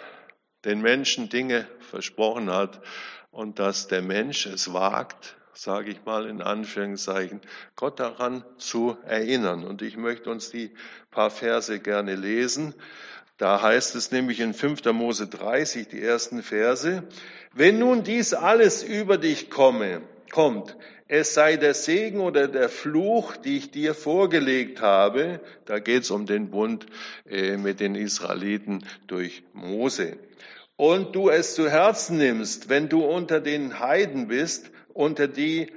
den 0.65 0.81
Menschen 0.81 1.29
Dinge 1.29 1.67
versprochen 1.81 2.51
hat 2.51 2.81
und 3.31 3.59
dass 3.59 3.89
der 3.89 4.03
Mensch 4.03 4.47
es 4.47 4.73
wagt, 4.73 5.37
sage 5.53 5.91
ich 5.91 6.05
mal 6.05 6.27
in 6.27 6.41
Anführungszeichen, 6.41 7.41
Gott 7.77 8.01
daran 8.01 8.45
zu 8.59 8.97
erinnern. 9.07 9.65
Und 9.65 9.83
ich 9.83 9.97
möchte 9.97 10.31
uns 10.31 10.51
die 10.51 10.71
paar 11.11 11.31
Verse 11.31 11.79
gerne 11.81 12.15
lesen. 12.15 12.75
Da 13.37 13.63
heißt 13.63 13.95
es 13.95 14.11
nämlich 14.11 14.41
in 14.41 14.55
5. 14.55 14.85
Mose 14.93 15.27
30, 15.27 15.89
die 15.89 16.03
ersten 16.03 16.43
Verse, 16.43 17.05
wenn 17.55 17.79
nun 17.79 18.05
dies 18.05 18.35
alles 18.35 18.83
über 18.83 19.19
dich 19.19 19.51
komme, 19.51 20.03
kommt, 20.31 20.77
es 21.09 21.35
sei 21.35 21.57
der 21.57 21.75
Segen 21.75 22.21
oder 22.21 22.47
der 22.47 22.69
Fluch, 22.69 23.37
die 23.37 23.57
ich 23.57 23.73
dir 23.73 23.95
vorgelegt 23.95 24.81
habe, 24.81 25.41
da 25.65 25.81
geht 25.81 26.05
es 26.05 26.13
um 26.13 26.25
den 26.25 26.51
Bund 26.51 26.87
äh, 27.29 27.57
mit 27.57 27.81
den 27.81 27.97
Israeliten 27.97 28.85
durch 29.09 29.43
Mose, 29.53 30.19
und 30.81 31.15
du 31.15 31.29
es 31.29 31.55
zu 31.55 31.69
Herzen 31.69 32.17
nimmst, 32.17 32.71
wenn 32.71 32.89
du 32.89 33.05
unter 33.05 33.39
den 33.41 33.81
Heiden 33.81 34.29
bist, 34.29 34.71
unter 34.95 35.29
die 35.29 35.71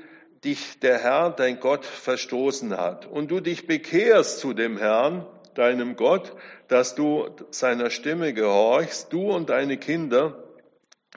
dich 0.46 0.80
der 0.80 0.98
Herr, 0.98 1.30
dein 1.30 1.60
Gott, 1.60 1.84
verstoßen 1.84 2.78
hat, 2.78 3.06
und 3.06 3.30
du 3.30 3.42
dich 3.42 3.68
bekehrst 3.68 4.40
zu 4.40 4.54
dem 4.54 4.78
Herrn, 4.78 5.28
deinem 5.56 5.98
Gott, 5.98 6.32
dass 6.70 6.96
du 6.96 7.28
seiner 7.52 7.90
Stimme 7.90 8.34
gehorchst, 8.34 9.12
du 9.12 9.30
und 9.30 9.50
deine 9.50 9.76
Kinder, 9.76 10.42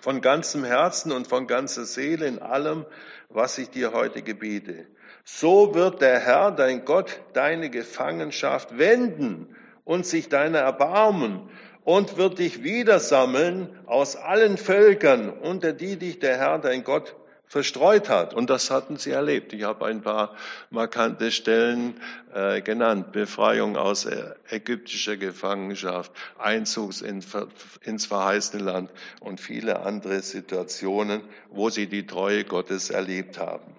von 0.00 0.20
ganzem 0.20 0.64
Herzen 0.64 1.12
und 1.12 1.28
von 1.28 1.46
ganzer 1.46 1.84
Seele 1.84 2.26
in 2.26 2.40
allem, 2.40 2.86
was 3.28 3.56
ich 3.56 3.70
dir 3.70 3.92
heute 3.92 4.22
gebiete. 4.22 4.88
So 5.24 5.76
wird 5.76 6.02
der 6.02 6.18
Herr, 6.18 6.50
dein 6.50 6.84
Gott, 6.84 7.20
deine 7.34 7.70
Gefangenschaft 7.70 8.78
wenden 8.78 9.54
und 9.84 10.06
sich 10.06 10.28
deiner 10.28 10.58
erbarmen 10.58 11.48
und 11.86 12.16
wird 12.16 12.40
dich 12.40 12.64
wieder 12.64 12.98
sammeln 12.98 13.68
aus 13.86 14.16
allen 14.16 14.58
Völkern, 14.58 15.30
unter 15.30 15.72
die 15.72 15.96
dich 15.96 16.18
der 16.18 16.36
Herr, 16.36 16.58
dein 16.58 16.82
Gott, 16.82 17.14
verstreut 17.46 18.08
hat. 18.08 18.34
Und 18.34 18.50
das 18.50 18.72
hatten 18.72 18.96
sie 18.96 19.12
erlebt. 19.12 19.52
Ich 19.52 19.62
habe 19.62 19.86
ein 19.86 20.02
paar 20.02 20.34
markante 20.70 21.30
Stellen 21.30 21.94
äh, 22.34 22.60
genannt. 22.60 23.12
Befreiung 23.12 23.76
aus 23.76 24.04
ägyptischer 24.50 25.16
Gefangenschaft, 25.16 26.10
Einzug 26.38 27.00
in, 27.02 27.22
ins 27.82 28.06
verheißene 28.06 28.64
Land 28.64 28.90
und 29.20 29.40
viele 29.40 29.78
andere 29.86 30.22
Situationen, 30.22 31.20
wo 31.50 31.70
sie 31.70 31.86
die 31.86 32.04
Treue 32.04 32.42
Gottes 32.42 32.90
erlebt 32.90 33.38
haben. 33.38 33.76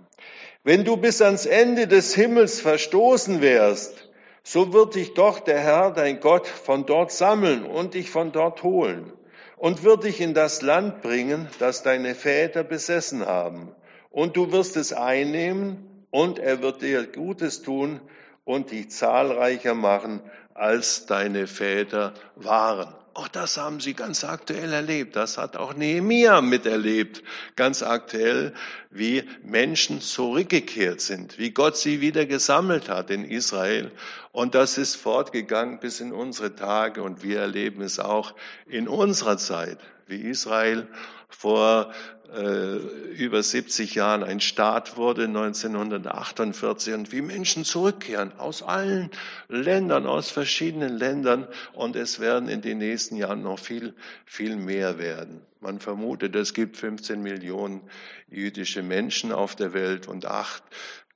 Wenn 0.64 0.86
du 0.86 0.96
bis 0.96 1.22
ans 1.22 1.46
Ende 1.46 1.88
des 1.88 2.16
Himmels 2.16 2.62
verstoßen 2.62 3.42
wärst, 3.42 4.07
so 4.48 4.72
wird 4.72 4.96
dich 4.96 5.14
doch 5.14 5.42
der 5.42 5.60
Herr, 5.60 5.92
dein 5.92 6.22
Gott, 6.22 6.48
von 6.48 6.86
dort 6.86 7.12
sammeln 7.12 7.66
und 7.66 7.96
dich 7.96 8.10
von 8.10 8.32
dort 8.32 8.64
holen 8.64 9.12
und 9.58 9.84
wird 9.84 10.06
dich 10.06 10.22
in 10.22 10.34
das 10.34 10.62
Land 10.62 11.02
bringen, 11.02 11.50
das 11.60 11.84
deine 11.84 12.16
Väter 12.16 12.64
besessen 12.64 13.26
haben. 13.26 13.76
Und 14.10 14.38
du 14.38 14.54
wirst 14.54 14.78
es 14.78 14.94
einnehmen 14.94 16.06
und 16.12 16.40
er 16.40 16.62
wird 16.62 16.82
dir 16.82 17.06
Gutes 17.08 17.62
tun 17.62 18.00
und 18.46 18.72
dich 18.72 18.90
zahlreicher 18.90 19.76
machen, 19.76 20.22
als 20.54 21.06
deine 21.08 21.46
Väter 21.46 22.14
waren. 22.38 22.96
Auch 23.18 23.28
das 23.28 23.58
haben 23.58 23.80
sie 23.80 23.96
ganz 23.96 24.24
aktuell 24.24 24.72
erlebt. 24.72 25.16
Das 25.16 25.40
hat 25.40 25.58
auch 25.58 25.74
Nehemia 25.74 26.40
miterlebt. 26.40 27.24
Ganz 27.56 27.82
aktuell, 27.82 28.54
wie 28.92 29.24
Menschen 29.42 30.02
zurückgekehrt 30.02 31.02
sind, 31.02 31.40
wie 31.40 31.50
Gott 31.50 31.78
sie 31.78 32.00
wieder 32.00 32.28
gesammelt 32.28 32.90
hat 32.90 33.10
in 33.10 33.26
Israel. 33.26 33.92
Und 34.34 34.54
das 34.54 34.78
ist 34.78 34.98
fortgegangen 34.98 35.80
bis 35.80 36.00
in 36.00 36.14
unsere 36.14 36.54
Tage 36.54 37.02
und 37.02 37.24
wir 37.24 37.40
erleben 37.40 37.82
es 37.82 38.00
auch 38.00 38.36
in 38.68 38.88
unserer 38.88 39.40
Zeit, 39.40 39.80
wie 40.06 40.22
Israel 40.22 40.88
vor 41.30 41.92
äh, 42.34 42.76
über 43.14 43.42
70 43.42 43.96
Jahren 43.96 44.24
ein 44.24 44.40
Staat 44.40 44.98
wurde, 44.98 45.26
1948, 45.26 46.94
und 46.94 47.12
wie 47.12 47.22
Menschen 47.22 47.64
zurückkehren 47.64 48.38
aus 48.38 48.64
allen 48.64 49.12
Ländern, 49.48 50.06
aus 50.06 50.30
verschiedenen 50.30 50.98
Ländern, 50.98 51.48
und 51.74 51.96
es 51.96 52.20
werden 52.20 52.50
in 52.50 52.62
den 52.62 52.80
nächsten 52.80 53.16
Jahren 53.16 53.44
noch 53.44 53.60
viel, 53.60 53.94
viel 54.26 54.56
mehr 54.56 55.00
werden. 55.00 55.42
Man 55.62 55.80
vermutet, 55.80 56.36
es 56.36 56.54
gibt 56.54 56.78
15 56.78 57.22
Millionen 57.22 57.82
jüdische 58.30 58.84
Menschen 58.84 59.32
auf 59.32 59.56
der 59.56 59.74
Welt 59.74 60.08
und 60.08 60.26
acht 60.26 60.64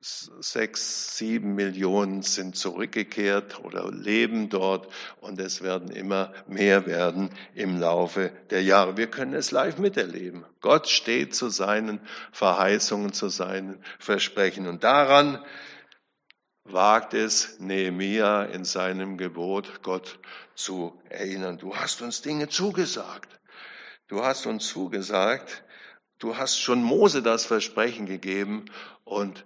sechs, 0.02 1.16
sieben 1.18 1.54
Millionen 1.54 2.24
sind 2.24 2.56
zurückgekehrt 2.56 3.64
oder 3.64 3.92
leben 3.92 4.50
dort 4.50 4.92
und 5.20 5.40
es 5.40 5.62
werden 5.62 5.92
immer 5.92 6.34
mehr 6.48 6.88
werden 6.88 7.30
im 7.54 7.80
Laufe 7.80 8.32
der 8.50 8.64
Jahre. 8.64 8.98
Wir 8.98 9.08
können 9.08 9.36
es 9.36 9.52
live 9.52 9.78
miterleben. 9.78 10.44
Gott 10.60 10.90
steht 10.90 11.36
zu 11.36 11.50
seinen 11.50 12.02
Verheißungen, 12.32 13.14
zu 13.14 13.30
seinen 13.30 13.84
Versprechen 14.00 14.68
und 14.68 14.84
daran 14.84 15.44
wagt 16.64 17.14
es 17.14 17.60
Nehemia 17.60 18.44
in 18.46 18.66
seinem 18.66 19.18
Gebot, 19.18 19.84
Gott 19.84 20.20
zu 20.56 21.00
erinnern. 21.10 21.58
Du 21.60 21.76
hast 21.76 22.02
uns 22.02 22.22
Dinge 22.22 22.50
zugesagt. 22.50 23.40
Du 24.08 24.24
hast 24.24 24.46
uns 24.48 24.68
zugesagt. 24.68 25.64
Du 26.18 26.38
hast 26.38 26.60
schon 26.60 26.84
Mose 26.84 27.22
das 27.22 27.46
Versprechen 27.46 28.06
gegeben 28.06 28.66
und 29.04 29.46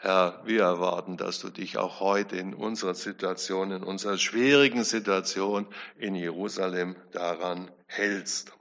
Herr, 0.00 0.40
wir 0.44 0.62
erwarten, 0.62 1.16
dass 1.16 1.40
du 1.40 1.48
dich 1.50 1.76
auch 1.76 1.98
heute 1.98 2.36
in 2.36 2.54
unserer 2.54 2.94
Situation, 2.94 3.72
in 3.72 3.82
unserer 3.82 4.16
schwierigen 4.16 4.84
Situation 4.84 5.66
in 5.98 6.14
Jerusalem 6.14 6.94
daran 7.10 7.68
hältst. 7.86 8.52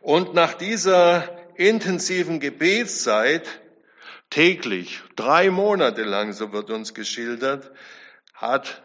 Und 0.00 0.34
nach 0.34 0.54
dieser 0.54 1.28
intensiven 1.56 2.38
Gebetszeit, 2.38 3.46
täglich, 4.30 5.00
drei 5.16 5.50
Monate 5.50 6.04
lang, 6.04 6.32
so 6.32 6.52
wird 6.52 6.70
uns 6.70 6.94
geschildert, 6.94 7.72
hat 8.32 8.82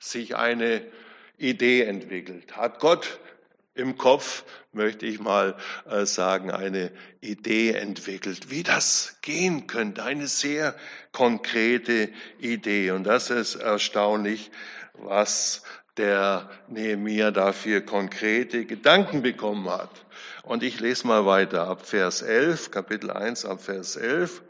sich 0.00 0.34
eine 0.34 0.82
Idee 1.38 1.82
entwickelt, 1.82 2.56
hat 2.56 2.80
Gott 2.80 3.20
im 3.76 3.96
Kopf, 3.96 4.44
möchte 4.72 5.06
ich 5.06 5.20
mal 5.20 5.56
äh, 5.88 6.04
sagen, 6.06 6.50
eine 6.50 6.90
Idee 7.20 7.72
entwickelt, 7.72 8.50
wie 8.50 8.62
das 8.62 9.16
gehen 9.22 9.66
könnte. 9.66 10.02
Eine 10.02 10.28
sehr 10.28 10.74
konkrete 11.12 12.10
Idee. 12.38 12.90
Und 12.90 13.04
das 13.04 13.30
ist 13.30 13.56
erstaunlich, 13.56 14.50
was 14.94 15.62
der 15.96 16.50
Nehemiah 16.68 17.30
dafür 17.30 17.80
konkrete 17.80 18.66
Gedanken 18.66 19.22
bekommen 19.22 19.68
hat. 19.70 19.90
Und 20.42 20.62
ich 20.62 20.78
lese 20.80 21.06
mal 21.06 21.26
weiter 21.26 21.66
ab 21.66 21.86
Vers 21.86 22.22
11, 22.22 22.70
Kapitel 22.70 23.10
1 23.10 23.46
ab 23.46 23.62
Vers 23.62 23.96
11. 23.96 24.42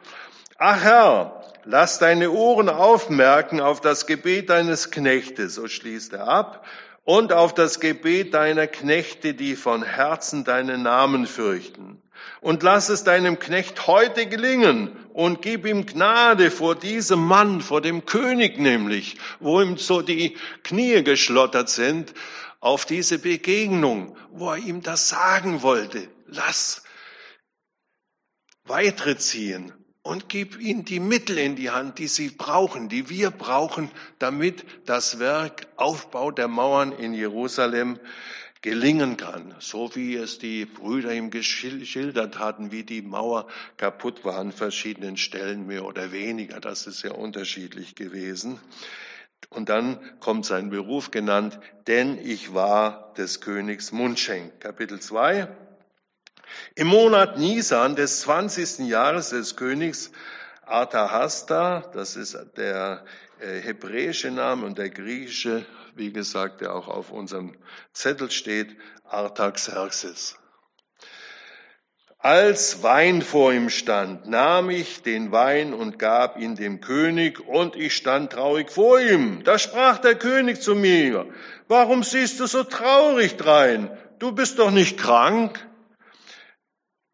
Ach 0.59 0.83
Herr, 0.83 1.45
lass 1.65 1.99
deine 1.99 2.31
Ohren 2.31 2.69
aufmerken 2.69 3.61
auf 3.61 3.81
das 3.81 4.07
Gebet 4.07 4.51
deines 4.51 4.91
Knechtes, 4.91 5.55
so 5.55 5.69
schließt 5.69 6.15
er 6.15 6.27
ab, 6.27 6.65
und 7.07 7.33
auf 7.33 7.55
das 7.55 7.79
Gebet 7.79 8.35
deiner 8.35 8.67
Knechte, 8.67 9.33
die 9.33 9.55
von 9.55 9.85
Herzen 9.85 10.43
deinen 10.43 10.83
Namen 10.83 11.27
fürchten. 11.27 12.03
Und 12.41 12.65
lass 12.65 12.89
es 12.89 13.05
deinem 13.05 13.39
Knecht 13.39 13.87
heute 13.87 14.27
gelingen 14.27 14.91
und 15.13 15.41
gib 15.41 15.67
ihm 15.67 15.87
Gnade 15.87 16.51
vor 16.51 16.75
diesem 16.75 17.21
Mann, 17.21 17.61
vor 17.61 17.81
dem 17.81 18.07
König 18.07 18.59
nämlich, 18.59 19.19
wo 19.39 19.63
ihm 19.63 19.79
so 19.79 20.03
die 20.03 20.37
Knie 20.65 21.05
geschlottert 21.05 21.69
sind, 21.69 22.13
auf 22.59 22.85
diese 22.85 23.21
Begegnung, 23.21 24.17
wo 24.33 24.51
er 24.51 24.57
ihm 24.59 24.83
das 24.83 25.09
sagen 25.09 25.63
wollte. 25.63 26.09
Lass 26.27 26.83
weitere 28.65 29.17
ziehen 29.17 29.73
und 30.07 30.29
gib 30.29 30.59
ihnen 30.61 30.85
die 30.85 31.01
Mittel 31.01 31.37
in 31.39 31.57
die 31.57 31.71
Hand, 31.71 31.99
die 31.99 32.07
sie 32.09 32.31
brauchen, 32.31 32.89
die 32.89 33.11
wir 33.11 33.31
brauchen, 33.31 33.91
damit 34.19 34.65
das 34.87 35.19
Werk 35.19 35.67
Aufbau 35.77 36.31
der 36.31 36.49
Mauern 36.49 36.93
in 36.93 37.13
Jerusalem 37.13 37.99
gelingen 38.63 39.17
kann, 39.17 39.55
so 39.59 39.95
wie 39.95 40.17
es 40.17 40.39
die 40.39 40.65
Brüder 40.65 41.13
ihm 41.13 41.31
geschildert 41.31 42.39
hatten, 42.39 42.73
wie 42.73 42.83
die 42.83 43.03
Mauer 43.03 43.47
kaputt 43.77 44.25
war 44.25 44.39
an 44.39 44.53
verschiedenen 44.53 45.17
Stellen, 45.17 45.67
mehr 45.67 45.85
oder 45.85 46.11
weniger. 46.11 46.61
Das 46.61 46.87
ist 46.87 47.03
ja 47.03 47.13
unterschiedlich 47.13 47.95
gewesen. 47.95 48.59
Und 49.51 49.69
dann 49.69 49.99
kommt 50.21 50.47
sein 50.47 50.71
Beruf 50.71 51.11
genannt, 51.11 51.61
denn 51.87 52.19
ich 52.19 52.55
war 52.55 53.15
des 53.17 53.41
Königs 53.41 53.93
Mundschenk. 53.93 54.61
Kapitel 54.61 54.99
2. 54.99 55.66
Im 56.75 56.89
Monat 56.89 57.39
Nisan 57.39 57.97
des 57.97 58.21
20. 58.21 58.89
Jahres 58.89 59.31
des 59.31 59.57
Königs 59.57 60.11
Artahasta, 60.67 61.91
das 61.95 62.17
ist 62.17 62.37
der 62.57 63.05
äh, 63.41 63.61
hebräische 63.61 64.31
Name 64.31 64.67
und 64.67 64.79
der 64.79 64.91
griechische, 64.91 65.65
wie 65.95 66.13
gesagt, 66.13 66.61
der 66.61 66.75
auch 66.75 66.89
auf 66.89 67.11
unserem 67.11 67.55
Zettel 67.93 68.31
steht, 68.31 68.77
Artaxerxes. 69.05 70.37
Als 72.19 72.83
Wein 72.83 73.23
vor 73.23 73.53
ihm 73.53 73.71
stand, 73.71 74.27
nahm 74.27 74.71
ich 74.71 75.03
den 75.03 75.31
Wein 75.31 75.73
und 75.73 75.99
gab 75.99 76.39
ihn 76.39 76.57
dem 76.57 76.81
König, 76.81 77.39
und 77.47 77.77
ich 77.77 77.95
stand 77.95 78.33
traurig 78.33 78.73
vor 78.73 78.99
ihm. 78.99 79.45
Da 79.45 79.61
sprach 79.61 79.99
der 79.99 80.17
König 80.17 80.61
zu 80.61 80.75
mir, 80.75 81.27
warum 81.69 82.03
siehst 82.03 82.41
du 82.41 82.47
so 82.47 82.65
traurig 82.65 83.37
drein? 83.37 83.97
Du 84.19 84.33
bist 84.33 84.59
doch 84.59 84.73
nicht 84.73 84.99
krank? 84.99 85.66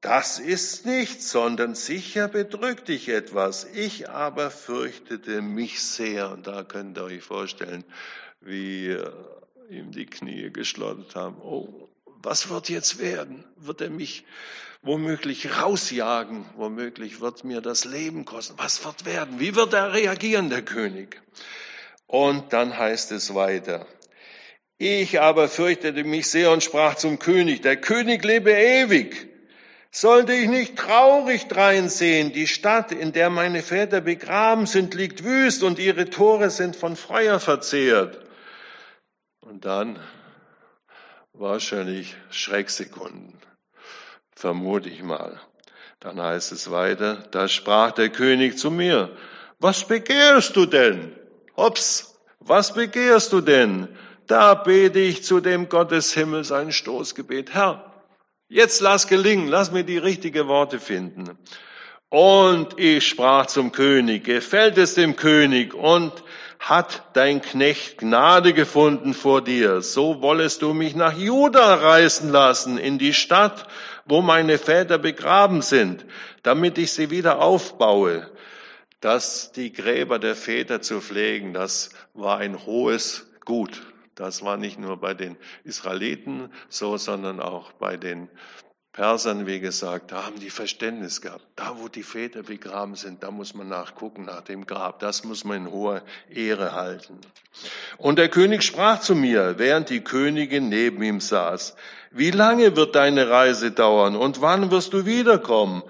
Das 0.02 0.40
ist 0.40 0.84
nichts, 0.84 1.30
sondern 1.30 1.76
sicher 1.76 2.26
bedrückt 2.26 2.88
dich 2.88 3.08
etwas. 3.08 3.68
Ich 3.72 4.10
aber 4.10 4.50
fürchtete 4.50 5.42
mich 5.42 5.80
sehr. 5.80 6.32
Und 6.32 6.48
da 6.48 6.64
könnt 6.64 6.98
ihr 6.98 7.04
euch 7.04 7.22
vorstellen, 7.22 7.84
wie 8.40 8.88
äh, 8.88 9.12
ihm 9.70 9.92
die 9.92 10.06
Knie 10.06 10.50
geschlottert 10.50 11.14
haben. 11.14 11.40
Oh, 11.40 11.88
was 12.20 12.48
wird 12.48 12.68
jetzt 12.68 12.98
werden? 12.98 13.44
Wird 13.54 13.80
er 13.80 13.90
mich 13.90 14.24
womöglich 14.82 15.56
rausjagen? 15.62 16.46
Womöglich 16.56 17.20
wird 17.20 17.44
mir 17.44 17.60
das 17.60 17.84
Leben 17.84 18.24
kosten. 18.24 18.54
Was 18.56 18.84
wird 18.84 19.06
werden? 19.06 19.38
Wie 19.38 19.54
wird 19.54 19.72
er 19.72 19.92
reagieren, 19.92 20.50
der 20.50 20.62
König? 20.62 21.22
Und 22.08 22.52
dann 22.52 22.76
heißt 22.76 23.12
es 23.12 23.36
weiter. 23.36 23.86
Ich 24.78 25.20
aber 25.20 25.48
fürchtete 25.48 26.02
mich 26.02 26.26
sehr 26.26 26.50
und 26.50 26.64
sprach 26.64 26.96
zum 26.96 27.20
König, 27.20 27.62
der 27.62 27.76
König 27.76 28.24
lebe 28.24 28.50
ewig 28.50 29.31
Sollte 29.94 30.32
ich 30.32 30.48
nicht 30.48 30.76
traurig 30.76 31.48
dreinsehen, 31.48 32.32
die 32.32 32.46
Stadt, 32.46 32.92
in 32.92 33.12
der 33.12 33.28
meine 33.28 33.62
Väter 33.62 34.00
begraben 34.00 34.64
sind, 34.64 34.94
liegt 34.94 35.22
wüst 35.22 35.62
und 35.62 35.78
ihre 35.78 36.08
Tore 36.08 36.48
sind 36.48 36.76
von 36.76 36.96
Feuer 36.96 37.38
verzehrt. 37.38 38.18
Und 39.42 39.66
dann 39.66 39.98
wahrscheinlich 41.34 42.16
Schrecksekunden, 42.30 43.38
vermute 44.34 44.88
ich 44.88 45.02
mal. 45.02 45.38
Dann 46.00 46.20
heißt 46.20 46.52
es 46.52 46.70
weiter, 46.70 47.24
da 47.30 47.46
sprach 47.46 47.92
der 47.92 48.08
König 48.08 48.56
zu 48.56 48.70
mir, 48.70 49.14
was 49.58 49.86
begehrst 49.86 50.56
du 50.56 50.64
denn? 50.64 51.14
Hops, 51.54 52.18
was 52.40 52.72
begehrst 52.72 53.30
du 53.34 53.42
denn? 53.42 53.88
Da 54.26 54.54
bete 54.54 55.00
ich 55.00 55.22
zu 55.22 55.40
dem 55.40 55.68
Gott 55.68 55.90
des 55.90 56.14
Himmels 56.14 56.50
ein 56.50 56.72
Stoßgebet. 56.72 57.52
Herr, 57.52 57.91
jetzt 58.52 58.80
lass 58.80 59.08
gelingen, 59.08 59.48
lass 59.48 59.72
mir 59.72 59.84
die 59.84 59.98
richtigen 59.98 60.46
Worte 60.46 60.78
finden. 60.78 61.38
Und 62.08 62.78
ich 62.78 63.06
sprach 63.06 63.46
zum 63.46 63.72
König, 63.72 64.24
gefällt 64.24 64.76
es 64.76 64.94
dem 64.94 65.16
König 65.16 65.72
und 65.74 66.12
hat 66.58 67.04
dein 67.14 67.40
Knecht 67.40 67.98
Gnade 67.98 68.52
gefunden 68.52 69.14
vor 69.14 69.42
dir, 69.42 69.80
so 69.80 70.20
wollest 70.22 70.62
du 70.62 70.74
mich 70.74 70.94
nach 70.94 71.16
Juda 71.16 71.74
reisen 71.74 72.30
lassen, 72.30 72.78
in 72.78 72.98
die 72.98 73.14
Stadt, 73.14 73.66
wo 74.04 74.20
meine 74.20 74.58
Väter 74.58 74.98
begraben 74.98 75.62
sind, 75.62 76.04
damit 76.42 76.78
ich 76.78 76.92
sie 76.92 77.10
wieder 77.10 77.40
aufbaue. 77.40 78.30
Dass 79.00 79.50
die 79.50 79.72
Gräber 79.72 80.20
der 80.20 80.36
Väter 80.36 80.82
zu 80.82 81.00
pflegen, 81.00 81.52
das 81.52 81.90
war 82.14 82.38
ein 82.38 82.64
hohes 82.64 83.26
Gut. 83.44 83.80
Das 84.14 84.42
war 84.42 84.56
nicht 84.56 84.78
nur 84.78 84.98
bei 84.98 85.14
den 85.14 85.36
Israeliten 85.64 86.50
so, 86.68 86.96
sondern 86.96 87.40
auch 87.40 87.72
bei 87.72 87.96
den 87.96 88.28
Persern, 88.92 89.46
wie 89.46 89.58
gesagt, 89.58 90.12
da 90.12 90.26
haben 90.26 90.38
die 90.38 90.50
Verständnis 90.50 91.22
gehabt. 91.22 91.46
Da, 91.56 91.78
wo 91.78 91.88
die 91.88 92.02
Väter 92.02 92.42
begraben 92.42 92.94
sind, 92.94 93.22
da 93.22 93.30
muss 93.30 93.54
man 93.54 93.66
nachgucken 93.66 94.26
nach 94.26 94.42
dem 94.42 94.66
Grab. 94.66 94.98
Das 95.00 95.24
muss 95.24 95.44
man 95.44 95.56
in 95.56 95.70
hoher 95.70 96.02
Ehre 96.28 96.74
halten. 96.74 97.18
Und 97.96 98.18
der 98.18 98.28
König 98.28 98.62
sprach 98.62 99.00
zu 99.00 99.14
mir, 99.14 99.54
während 99.56 99.88
die 99.88 100.02
Königin 100.04 100.68
neben 100.68 101.02
ihm 101.02 101.20
saß, 101.20 101.74
wie 102.10 102.32
lange 102.32 102.76
wird 102.76 102.94
deine 102.94 103.30
Reise 103.30 103.70
dauern 103.70 104.14
und 104.14 104.42
wann 104.42 104.70
wirst 104.70 104.92
du 104.92 105.06
wiederkommen? 105.06 105.82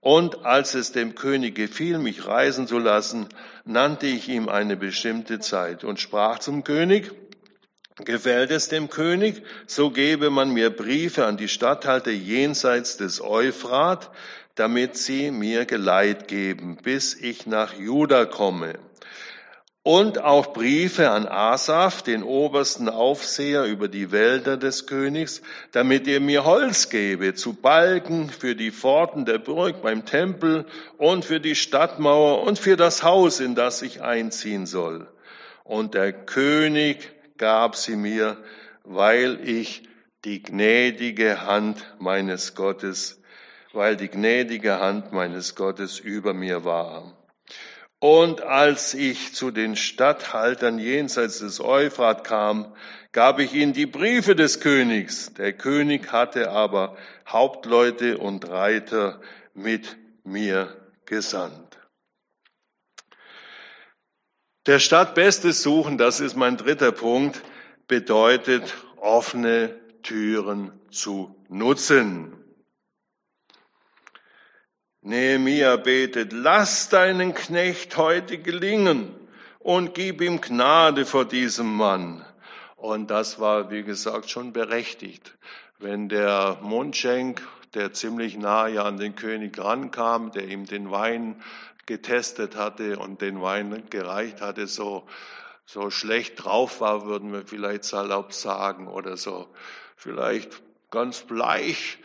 Und 0.00 0.44
als 0.44 0.74
es 0.74 0.92
dem 0.92 1.16
König 1.16 1.56
gefiel, 1.56 1.98
mich 1.98 2.26
reisen 2.26 2.68
zu 2.68 2.78
lassen, 2.78 3.26
nannte 3.64 4.06
ich 4.06 4.28
ihm 4.28 4.48
eine 4.48 4.76
bestimmte 4.76 5.40
Zeit 5.40 5.82
und 5.82 5.98
sprach 5.98 6.38
zum 6.38 6.62
König, 6.62 7.10
Gefällt 7.96 8.50
es 8.50 8.68
dem 8.68 8.90
König, 8.90 9.42
so 9.66 9.90
gebe 9.90 10.28
man 10.28 10.52
mir 10.52 10.70
Briefe 10.70 11.26
an 11.26 11.36
die 11.36 11.46
Statthalter 11.46 12.10
jenseits 12.10 12.96
des 12.96 13.22
Euphrat, 13.22 14.10
damit 14.56 14.96
sie 14.96 15.30
mir 15.30 15.64
Geleit 15.64 16.26
geben, 16.26 16.76
bis 16.82 17.14
ich 17.14 17.46
nach 17.46 17.74
Juda 17.74 18.24
komme. 18.24 18.74
Und 19.84 20.18
auch 20.18 20.52
Briefe 20.54 21.10
an 21.10 21.28
Asaf, 21.28 22.02
den 22.02 22.24
obersten 22.24 22.88
Aufseher 22.88 23.64
über 23.64 23.86
die 23.86 24.10
Wälder 24.10 24.56
des 24.56 24.86
Königs, 24.86 25.42
damit 25.70 26.08
er 26.08 26.18
mir 26.18 26.44
Holz 26.44 26.88
gebe 26.88 27.34
zu 27.34 27.52
Balken 27.52 28.28
für 28.30 28.56
die 28.56 28.72
Pforten 28.72 29.24
der 29.24 29.38
Burg 29.38 29.82
beim 29.82 30.04
Tempel 30.04 30.64
und 30.96 31.24
für 31.24 31.38
die 31.38 31.54
Stadtmauer 31.54 32.42
und 32.42 32.58
für 32.58 32.76
das 32.76 33.04
Haus, 33.04 33.38
in 33.38 33.54
das 33.54 33.82
ich 33.82 34.02
einziehen 34.02 34.66
soll. 34.66 35.06
Und 35.64 35.94
der 35.94 36.12
König 36.12 37.13
gab 37.38 37.76
sie 37.76 37.96
mir, 37.96 38.36
weil 38.84 39.40
ich 39.48 39.88
die 40.24 40.42
gnädige 40.42 41.46
Hand 41.46 41.84
meines 41.98 42.54
Gottes, 42.54 43.20
weil 43.72 43.96
die 43.96 44.08
gnädige 44.08 44.78
Hand 44.80 45.12
meines 45.12 45.54
Gottes 45.54 45.98
über 45.98 46.32
mir 46.32 46.64
war. 46.64 47.16
Und 47.98 48.42
als 48.42 48.92
ich 48.94 49.34
zu 49.34 49.50
den 49.50 49.76
Statthaltern 49.76 50.78
jenseits 50.78 51.38
des 51.38 51.60
Euphrat 51.60 52.24
kam, 52.24 52.74
gab 53.12 53.38
ich 53.38 53.54
ihnen 53.54 53.72
die 53.72 53.86
Briefe 53.86 54.34
des 54.34 54.60
Königs. 54.60 55.32
Der 55.34 55.52
König 55.52 56.12
hatte 56.12 56.50
aber 56.50 56.96
Hauptleute 57.26 58.18
und 58.18 58.48
Reiter 58.48 59.20
mit 59.54 59.96
mir 60.24 60.76
gesandt. 61.06 61.78
Der 64.66 64.78
Stadt 64.78 65.14
Bestes 65.14 65.62
suchen, 65.62 65.98
das 65.98 66.20
ist 66.20 66.36
mein 66.36 66.56
dritter 66.56 66.90
Punkt, 66.90 67.42
bedeutet 67.86 68.74
offene 68.96 69.78
Türen 70.02 70.72
zu 70.90 71.36
nutzen. 71.48 72.32
Nehemiah 75.02 75.76
betet, 75.76 76.32
lass 76.32 76.88
deinen 76.88 77.34
Knecht 77.34 77.98
heute 77.98 78.38
gelingen 78.38 79.14
und 79.58 79.92
gib 79.92 80.22
ihm 80.22 80.40
Gnade 80.40 81.04
vor 81.04 81.26
diesem 81.26 81.74
Mann. 81.74 82.24
Und 82.76 83.10
das 83.10 83.38
war, 83.38 83.70
wie 83.70 83.82
gesagt, 83.82 84.30
schon 84.30 84.54
berechtigt. 84.54 85.36
Wenn 85.78 86.08
der 86.08 86.58
Mundschenk, 86.62 87.42
der 87.74 87.92
ziemlich 87.92 88.38
nahe 88.38 88.82
an 88.82 88.96
den 88.96 89.14
König 89.14 89.58
rankam, 89.58 90.32
der 90.32 90.48
ihm 90.48 90.64
den 90.64 90.90
Wein 90.90 91.42
getestet 91.86 92.56
hatte 92.56 92.98
und 92.98 93.20
den 93.20 93.40
Wein 93.40 93.84
gereicht 93.90 94.40
hatte, 94.40 94.66
so, 94.66 95.06
so 95.66 95.90
schlecht 95.90 96.44
drauf 96.44 96.80
war, 96.80 97.06
würden 97.06 97.32
wir 97.32 97.46
vielleicht 97.46 97.84
salopp 97.84 98.32
sagen, 98.32 98.88
oder 98.88 99.16
so 99.16 99.48
vielleicht 99.96 100.62
ganz 100.90 101.22
bleich, 101.22 101.98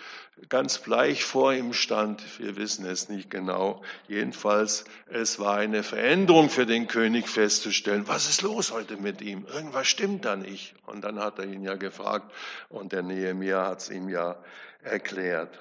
ganz 0.48 0.80
bleich 0.80 1.24
vor 1.24 1.54
ihm 1.54 1.74
stand. 1.74 2.40
Wir 2.40 2.56
wissen 2.56 2.86
es 2.86 3.10
nicht 3.10 3.30
genau. 3.30 3.84
Jedenfalls, 4.08 4.86
es 5.08 5.38
war 5.38 5.58
eine 5.58 5.84
Veränderung 5.84 6.50
für 6.50 6.66
den 6.66 6.88
König 6.88 7.28
festzustellen, 7.28 8.08
was 8.08 8.30
ist 8.30 8.42
los 8.42 8.72
heute 8.72 8.98
mit 8.98 9.22
ihm? 9.22 9.46
Irgendwas 9.46 9.88
stimmt 9.88 10.26
da 10.26 10.36
nicht. 10.36 10.74
Und 10.86 11.04
dann 11.04 11.20
hat 11.20 11.40
er 11.40 11.46
ihn 11.46 11.64
ja 11.64 11.76
gefragt 11.76 12.32
und 12.70 12.94
der 12.94 13.04
Nehemiah 13.04 13.68
hat 13.68 13.82
es 13.82 13.90
ihm 13.90 14.10
ja 14.10 14.38
erklärt. 14.82 15.60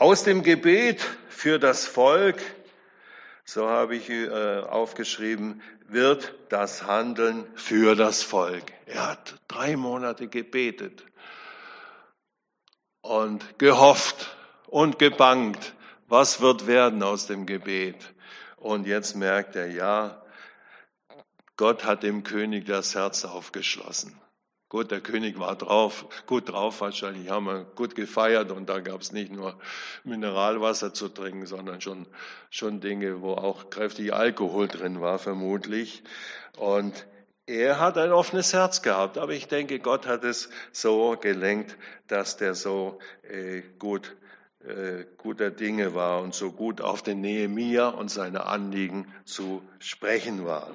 Aus 0.00 0.24
dem 0.24 0.42
Gebet 0.42 1.02
für 1.28 1.58
das 1.58 1.86
Volk, 1.86 2.40
so 3.44 3.68
habe 3.68 3.96
ich 3.96 4.08
äh, 4.08 4.60
aufgeschrieben, 4.60 5.60
wird 5.88 6.32
das 6.48 6.84
Handeln 6.84 7.46
für 7.54 7.94
das 7.96 8.22
Volk. 8.22 8.64
Er 8.86 9.08
hat 9.08 9.34
drei 9.46 9.76
Monate 9.76 10.28
gebetet 10.28 11.04
und 13.02 13.58
gehofft 13.58 14.34
und 14.68 14.98
gebangt, 14.98 15.74
was 16.08 16.40
wird 16.40 16.66
werden 16.66 17.02
aus 17.02 17.26
dem 17.26 17.44
Gebet. 17.44 18.14
Und 18.56 18.86
jetzt 18.86 19.16
merkt 19.16 19.54
er, 19.54 19.70
ja, 19.70 20.22
Gott 21.58 21.84
hat 21.84 22.04
dem 22.04 22.22
König 22.22 22.64
das 22.64 22.94
Herz 22.94 23.26
aufgeschlossen. 23.26 24.18
Gut, 24.70 24.92
der 24.92 25.00
König 25.00 25.40
war 25.40 25.56
drauf, 25.56 26.06
gut 26.26 26.48
drauf 26.48 26.80
wahrscheinlich, 26.80 27.28
haben 27.28 27.46
wir 27.46 27.64
gut 27.74 27.96
gefeiert 27.96 28.52
und 28.52 28.68
da 28.68 28.78
gab 28.78 29.00
es 29.00 29.10
nicht 29.10 29.32
nur 29.32 29.58
Mineralwasser 30.04 30.94
zu 30.94 31.08
trinken, 31.08 31.44
sondern 31.44 31.80
schon, 31.80 32.06
schon 32.50 32.80
Dinge, 32.80 33.20
wo 33.20 33.32
auch 33.32 33.68
kräftig 33.70 34.14
Alkohol 34.14 34.68
drin 34.68 35.00
war, 35.00 35.18
vermutlich. 35.18 36.04
Und 36.56 37.08
er 37.46 37.80
hat 37.80 37.98
ein 37.98 38.12
offenes 38.12 38.52
Herz 38.52 38.80
gehabt, 38.80 39.18
aber 39.18 39.32
ich 39.32 39.48
denke, 39.48 39.80
Gott 39.80 40.06
hat 40.06 40.22
es 40.22 40.50
so 40.70 41.16
gelenkt, 41.20 41.76
dass 42.06 42.36
der 42.36 42.54
so 42.54 43.00
äh, 43.28 43.62
gut 43.80 44.16
äh, 44.60 45.04
guter 45.16 45.50
Dinge 45.50 45.96
war 45.96 46.22
und 46.22 46.32
so 46.32 46.52
gut 46.52 46.80
auf 46.80 47.02
den 47.02 47.20
Nehemia 47.20 47.88
und 47.88 48.08
seine 48.08 48.46
Anliegen 48.46 49.12
zu 49.24 49.62
sprechen 49.80 50.44
war. 50.44 50.70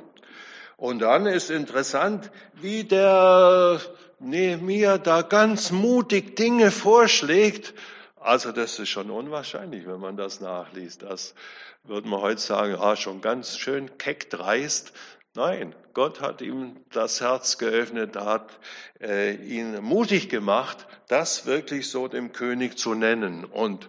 Und 0.77 0.99
dann 0.99 1.25
ist 1.25 1.49
interessant, 1.49 2.31
wie 2.53 2.83
der 2.83 3.79
Nehemiah 4.19 4.97
da 4.97 5.21
ganz 5.21 5.71
mutig 5.71 6.35
Dinge 6.35 6.71
vorschlägt. 6.71 7.73
Also 8.19 8.51
das 8.51 8.79
ist 8.79 8.89
schon 8.89 9.11
unwahrscheinlich, 9.11 9.87
wenn 9.87 9.99
man 9.99 10.17
das 10.17 10.41
nachliest. 10.41 11.03
Das 11.03 11.35
würde 11.83 12.07
man 12.07 12.21
heute 12.21 12.41
sagen, 12.41 12.75
ah, 12.79 12.95
schon 12.95 13.21
ganz 13.21 13.57
schön 13.57 13.97
keck 13.97 14.29
dreist. 14.29 14.93
Nein, 15.35 15.75
Gott 15.93 16.21
hat 16.21 16.41
ihm 16.41 16.77
das 16.91 17.21
Herz 17.21 17.57
geöffnet, 17.57 18.15
hat 18.15 18.57
äh, 19.01 19.35
ihn 19.35 19.81
mutig 19.83 20.29
gemacht, 20.29 20.87
das 21.07 21.45
wirklich 21.45 21.89
so 21.89 22.07
dem 22.07 22.31
König 22.31 22.77
zu 22.77 22.93
nennen. 22.95 23.43
Und 23.43 23.87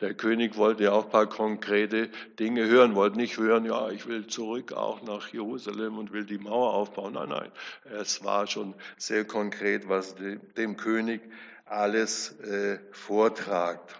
der 0.00 0.14
König 0.14 0.56
wollte 0.56 0.84
ja 0.84 0.92
auch 0.92 1.04
ein 1.04 1.10
paar 1.10 1.28
konkrete 1.28 2.08
Dinge 2.38 2.66
hören, 2.66 2.94
wollte 2.94 3.16
nicht 3.18 3.36
hören, 3.38 3.64
ja, 3.64 3.90
ich 3.90 4.06
will 4.06 4.26
zurück 4.26 4.72
auch 4.72 5.02
nach 5.02 5.28
Jerusalem 5.28 5.98
und 5.98 6.12
will 6.12 6.24
die 6.24 6.38
Mauer 6.38 6.74
aufbauen. 6.74 7.14
Nein, 7.14 7.28
nein, 7.28 7.52
es 7.84 8.24
war 8.24 8.46
schon 8.46 8.74
sehr 8.96 9.24
konkret, 9.24 9.88
was 9.88 10.14
dem 10.56 10.76
König 10.76 11.20
alles 11.64 12.38
äh, 12.40 12.78
vortragt. 12.92 13.94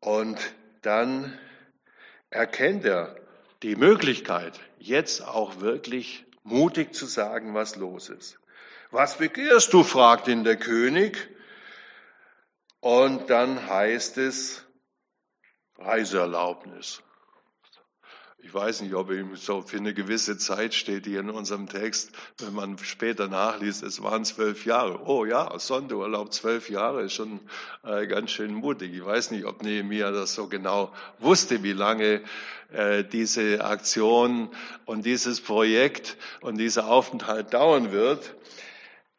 Und 0.00 0.38
dann 0.82 1.38
erkennt 2.30 2.84
er 2.84 3.16
die 3.62 3.76
Möglichkeit, 3.76 4.58
jetzt 4.78 5.22
auch 5.26 5.60
wirklich 5.60 6.24
mutig 6.50 6.94
zu 6.94 7.06
sagen, 7.06 7.54
was 7.54 7.76
los 7.76 8.08
ist. 8.08 8.38
Was 8.90 9.18
begehrst 9.18 9.72
du? 9.72 9.84
fragt 9.84 10.28
ihn 10.28 10.44
der 10.44 10.56
König. 10.56 11.28
Und 12.80 13.30
dann 13.30 13.68
heißt 13.68 14.18
es 14.18 14.64
Reiseerlaubnis. 15.76 17.02
Ich 18.42 18.54
weiß 18.54 18.80
nicht, 18.80 18.94
ob 18.94 19.10
ihm 19.10 19.36
so 19.36 19.62
für 19.62 19.76
eine 19.76 19.92
gewisse 19.92 20.38
Zeit 20.38 20.74
steht 20.74 21.04
hier 21.04 21.20
in 21.20 21.30
unserem 21.30 21.68
Text, 21.68 22.10
wenn 22.38 22.54
man 22.54 22.78
später 22.78 23.28
nachliest, 23.28 23.82
es 23.82 24.02
waren 24.02 24.24
zwölf 24.24 24.64
Jahre. 24.64 25.06
Oh 25.06 25.24
ja, 25.24 25.58
Sonderurlaub 25.58 26.32
zwölf 26.32 26.70
Jahre 26.70 27.02
ist 27.02 27.12
schon 27.12 27.40
äh, 27.84 28.06
ganz 28.06 28.30
schön 28.30 28.54
mutig. 28.54 28.94
Ich 28.94 29.04
weiß 29.04 29.30
nicht, 29.30 29.44
ob 29.44 29.62
Nehemiah 29.62 30.10
das 30.10 30.34
so 30.34 30.46
genau 30.48 30.92
wusste, 31.18 31.62
wie 31.62 31.74
lange 31.74 32.22
äh, 32.72 33.04
diese 33.04 33.62
Aktion 33.62 34.48
und 34.86 35.04
dieses 35.04 35.40
Projekt 35.40 36.16
und 36.40 36.58
dieser 36.58 36.88
Aufenthalt 36.88 37.52
dauern 37.52 37.92
wird. 37.92 38.34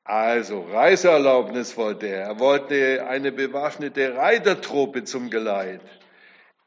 Also 0.03 0.61
Reiseerlaubnis 0.61 1.78
wollte 1.78 2.07
er. 2.07 2.24
Er 2.24 2.39
wollte 2.39 3.05
eine 3.07 3.32
bewaffnete 3.32 4.15
Reitertruppe 4.15 5.03
zum 5.03 5.30
Geleit. 5.30 5.82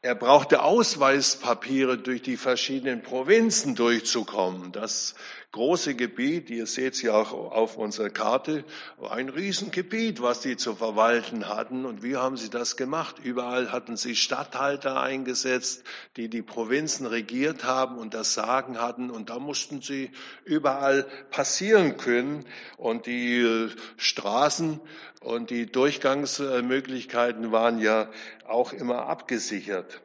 Er 0.05 0.13
brauchte 0.13 0.61
Ausweispapiere, 0.61 1.97
durch 1.97 2.21
die 2.21 2.37
verschiedenen 2.37 3.01
Provinzen 3.01 3.73
durchzukommen. 3.73 4.71
Das 4.71 5.15
große 5.55 5.95
Gebiet, 5.95 6.49
ihr 6.49 6.67
seht 6.67 6.95
es 6.95 7.01
ja 7.01 7.13
auch 7.13 7.31
auf 7.31 7.77
unserer 7.77 8.09
Karte, 8.09 8.65
ein 9.09 9.29
Riesengebiet, 9.29 10.21
was 10.21 10.41
sie 10.41 10.57
zu 10.57 10.75
verwalten 10.75 11.47
hatten. 11.47 11.85
Und 11.85 12.03
wie 12.03 12.17
haben 12.17 12.35
sie 12.35 12.49
das 12.49 12.75
gemacht? 12.75 13.19
Überall 13.23 13.71
hatten 13.71 13.95
sie 13.95 14.17
Statthalter 14.17 15.01
eingesetzt, 15.01 15.85
die 16.17 16.27
die 16.27 16.41
Provinzen 16.41 17.05
regiert 17.05 17.63
haben 17.63 17.97
und 17.97 18.13
das 18.13 18.33
Sagen 18.33 18.81
hatten. 18.81 19.09
Und 19.09 19.29
da 19.29 19.39
mussten 19.39 19.81
sie 19.81 20.11
überall 20.43 21.07
passieren 21.31 21.95
können. 21.95 22.43
Und 22.75 23.05
die 23.05 23.39
äh, 23.39 23.69
Straßen 23.95 24.81
und 25.21 25.51
die 25.51 25.71
Durchgangsmöglichkeiten 25.71 27.53
waren 27.53 27.79
ja 27.79 28.09
auch 28.45 28.73
immer 28.73 29.07
abgesichert. 29.07 30.01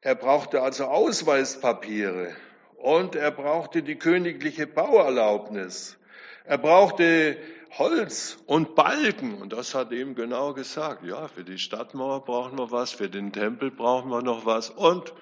Er 0.00 0.16
brauchte 0.16 0.60
also 0.60 0.86
Ausweispapiere 0.86 2.34
und 2.82 3.14
er 3.14 3.30
brauchte 3.30 3.84
die 3.84 3.94
königliche 3.96 4.66
Bauerlaubnis. 4.66 5.98
Er 6.44 6.58
brauchte 6.58 7.38
Holz 7.78 8.38
und 8.46 8.74
Balken. 8.74 9.40
Und 9.40 9.52
das 9.52 9.74
hat 9.74 9.92
ihm 9.92 10.16
genau 10.16 10.52
gesagt. 10.52 11.04
Ja, 11.04 11.28
für 11.28 11.44
die 11.44 11.58
Stadtmauer 11.58 12.24
brauchen 12.24 12.58
wir 12.58 12.72
was, 12.72 12.90
für 12.90 13.08
den 13.08 13.32
Tempel 13.32 13.70
brauchen 13.70 14.10
wir 14.10 14.22
noch 14.22 14.46
was 14.46 14.68
und 14.68 15.14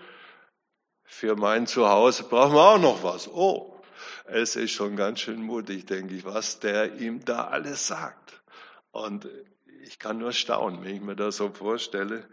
für 1.04 1.36
mein 1.36 1.66
Zuhause 1.66 2.24
brauchen 2.24 2.54
wir 2.54 2.62
auch 2.62 2.80
noch 2.80 3.02
was. 3.02 3.28
Oh, 3.28 3.78
es 4.24 4.56
ist 4.56 4.72
schon 4.72 4.96
ganz 4.96 5.20
schön 5.20 5.42
mutig, 5.42 5.84
denke 5.84 6.14
ich, 6.14 6.24
was 6.24 6.60
der 6.60 6.94
ihm 6.94 7.26
da 7.26 7.48
alles 7.48 7.86
sagt. 7.86 8.42
Und 8.90 9.28
ich 9.82 9.98
kann 9.98 10.16
nur 10.16 10.32
staunen, 10.32 10.82
wenn 10.82 10.94
ich 10.94 11.02
mir 11.02 11.16
das 11.16 11.36
so 11.36 11.50
vorstelle, 11.50 12.26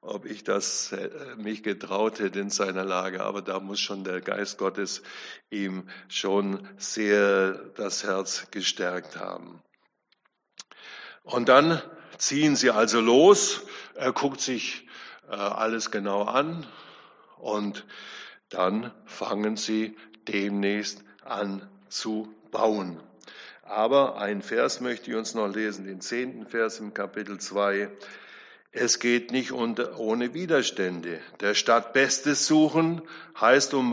ob 0.00 0.24
ich 0.24 0.44
das 0.44 0.92
äh, 0.92 1.10
mich 1.36 1.62
getraut 1.62 2.20
hätte 2.20 2.40
in 2.40 2.50
seiner 2.50 2.84
Lage. 2.84 3.22
Aber 3.22 3.42
da 3.42 3.60
muss 3.60 3.80
schon 3.80 4.04
der 4.04 4.20
Geist 4.20 4.58
Gottes 4.58 5.02
ihm 5.50 5.88
schon 6.08 6.66
sehr 6.78 7.52
das 7.76 8.04
Herz 8.04 8.46
gestärkt 8.50 9.16
haben. 9.16 9.62
Und 11.22 11.48
dann 11.48 11.82
ziehen 12.16 12.56
sie 12.56 12.70
also 12.70 13.00
los. 13.00 13.62
Er 13.94 14.12
guckt 14.12 14.40
sich 14.40 14.86
äh, 15.28 15.34
alles 15.34 15.90
genau 15.90 16.24
an 16.24 16.66
und 17.38 17.86
dann 18.48 18.92
fangen 19.06 19.56
sie 19.56 19.96
demnächst 20.26 21.04
an 21.24 21.68
zu 21.88 22.34
bauen. 22.50 23.00
Aber 23.62 24.16
ein 24.16 24.42
Vers 24.42 24.80
möchte 24.80 25.10
ich 25.10 25.16
uns 25.16 25.34
noch 25.34 25.46
lesen, 25.46 25.84
den 25.84 26.00
zehnten 26.00 26.46
Vers 26.46 26.80
im 26.80 26.92
Kapitel 26.92 27.38
2. 27.38 27.88
Es 28.72 29.00
geht 29.00 29.32
nicht 29.32 29.50
unter, 29.50 29.98
ohne 29.98 30.32
Widerstände. 30.32 31.18
Der 31.40 31.54
Stadt 31.54 31.92
Bestes 31.92 32.46
suchen 32.46 33.02
heißt 33.40 33.74
um, 33.74 33.92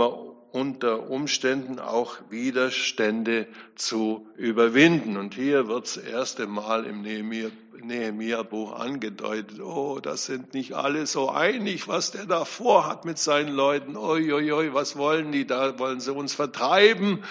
unter 0.51 1.09
Umständen 1.09 1.79
auch 1.79 2.17
Widerstände 2.29 3.47
zu 3.73 4.27
überwinden. 4.35 5.17
Und 5.17 5.33
hier 5.33 5.67
wird 5.67 5.85
das 5.85 5.97
erste 5.97 6.45
Mal 6.45 6.85
im 6.85 7.01
Nehemiah-Buch 7.01 8.79
angedeutet, 8.79 9.59
oh, 9.61 9.99
das 9.99 10.25
sind 10.25 10.53
nicht 10.53 10.73
alle 10.73 11.07
so 11.07 11.29
einig, 11.29 11.87
was 11.87 12.11
der 12.11 12.27
da 12.27 12.45
vorhat 12.45 13.03
mit 13.03 13.17
seinen 13.17 13.55
Leuten. 13.55 13.97
Oi, 13.97 14.31
oi, 14.31 14.73
was 14.73 14.95
wollen 14.95 15.31
die 15.31 15.47
da? 15.47 15.79
Wollen 15.79 15.99
sie 15.99 16.13
uns 16.13 16.35
vertreiben? 16.35 17.23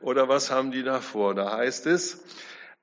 Oder 0.00 0.30
was 0.30 0.50
haben 0.50 0.72
die 0.72 0.82
da 0.82 1.02
vor? 1.02 1.34
Da 1.34 1.58
heißt 1.58 1.86
es, 1.86 2.24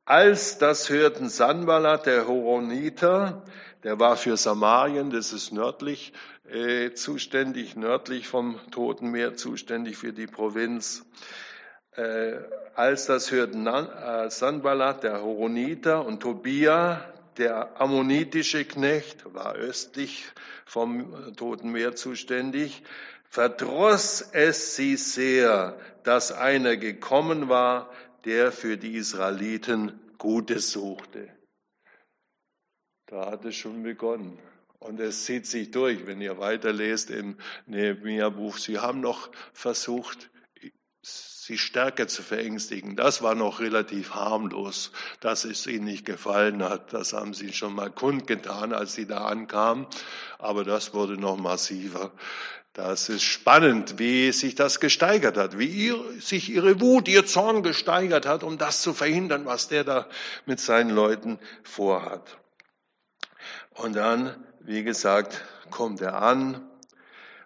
als 0.05 0.57
das 0.57 0.89
hörten 0.89 1.29
Sanballat, 1.29 2.05
der 2.05 2.27
Horoniter, 2.27 3.43
der 3.83 3.99
war 3.99 4.17
für 4.17 4.37
Samarien, 4.37 5.09
das 5.09 5.33
ist 5.33 5.51
nördlich 5.51 6.13
äh, 6.49 6.91
zuständig, 6.93 7.75
nördlich 7.75 8.27
vom 8.27 8.59
Toten 8.71 9.11
Meer 9.11 9.35
zuständig 9.35 9.97
für 9.97 10.13
die 10.13 10.27
Provinz. 10.27 11.05
Äh, 11.95 12.33
als 12.75 13.05
das 13.05 13.31
hörten 13.31 13.65
äh, 13.67 14.29
Sanballat, 14.29 15.03
der 15.03 15.21
Horoniter 15.21 16.05
und 16.05 16.21
Tobia, 16.21 17.01
der 17.37 17.81
ammonitische 17.81 18.65
Knecht, 18.65 19.33
war 19.33 19.55
östlich 19.55 20.25
vom 20.65 21.35
Toten 21.35 21.71
Meer 21.71 21.95
zuständig, 21.95 22.83
verdross 23.29 24.21
es 24.33 24.75
sie 24.75 24.97
sehr, 24.97 25.75
dass 26.03 26.31
einer 26.31 26.77
gekommen 26.77 27.49
war, 27.49 27.89
der 28.25 28.51
für 28.51 28.77
die 28.77 28.95
Israeliten 28.95 29.99
Gutes 30.17 30.71
suchte. 30.71 31.29
Da 33.07 33.31
hat 33.31 33.45
es 33.45 33.55
schon 33.55 33.83
begonnen. 33.83 34.39
Und 34.79 34.99
es 34.99 35.25
zieht 35.25 35.45
sich 35.45 35.71
durch, 35.71 36.05
wenn 36.07 36.19
ihr 36.19 36.39
weiterlest 36.39 37.09
im 37.09 37.37
Nehemiah-Buch. 37.67 38.57
Sie 38.57 38.79
haben 38.79 38.99
noch 38.99 39.31
versucht, 39.53 40.29
sie 41.01 41.57
stärker 41.57 42.07
zu 42.07 42.21
verängstigen. 42.21 42.95
Das 42.95 43.21
war 43.21 43.35
noch 43.35 43.59
relativ 43.59 44.13
harmlos, 44.13 44.91
dass 45.19 45.45
es 45.45 45.67
ihnen 45.67 45.85
nicht 45.85 46.05
gefallen 46.05 46.63
hat. 46.63 46.93
Das 46.93 47.13
haben 47.13 47.33
sie 47.33 47.53
schon 47.53 47.75
mal 47.75 47.91
kundgetan, 47.91 48.73
als 48.73 48.93
sie 48.93 49.05
da 49.05 49.25
ankamen. 49.25 49.87
Aber 50.37 50.63
das 50.63 50.93
wurde 50.93 51.17
noch 51.17 51.37
massiver. 51.37 52.11
Das 52.73 53.07
ist 53.07 53.21
spannend, 53.21 53.99
wie 53.99 54.31
sich 54.31 54.55
das 54.55 54.79
gesteigert 54.79 55.37
hat, 55.37 55.59
wie 55.59 55.67
ihr, 55.67 56.19
sich 56.19 56.49
ihre 56.49 56.81
Wut, 56.81 57.07
ihr 57.07 57.23
Zorn 57.23 57.61
gesteigert 57.61 58.25
hat, 58.25 58.41
um 58.43 58.57
das 58.57 58.81
zu 58.81 58.95
verhindern, 58.95 59.45
was 59.45 59.67
der 59.67 59.83
da 59.83 60.07
mit 60.47 60.59
seinen 60.59 60.89
Leuten 60.89 61.37
vorhat. 61.61 62.39
Und 63.75 63.95
dann, 63.95 64.43
wie 64.59 64.83
gesagt, 64.83 65.43
kommt 65.69 66.01
er 66.01 66.19
an, 66.21 66.67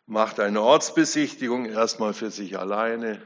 macht 0.05 0.39
eine 0.39 0.61
Ortsbesichtigung, 0.61 1.65
erstmal 1.65 2.13
für 2.13 2.31
sich 2.31 2.57
alleine, 2.57 3.21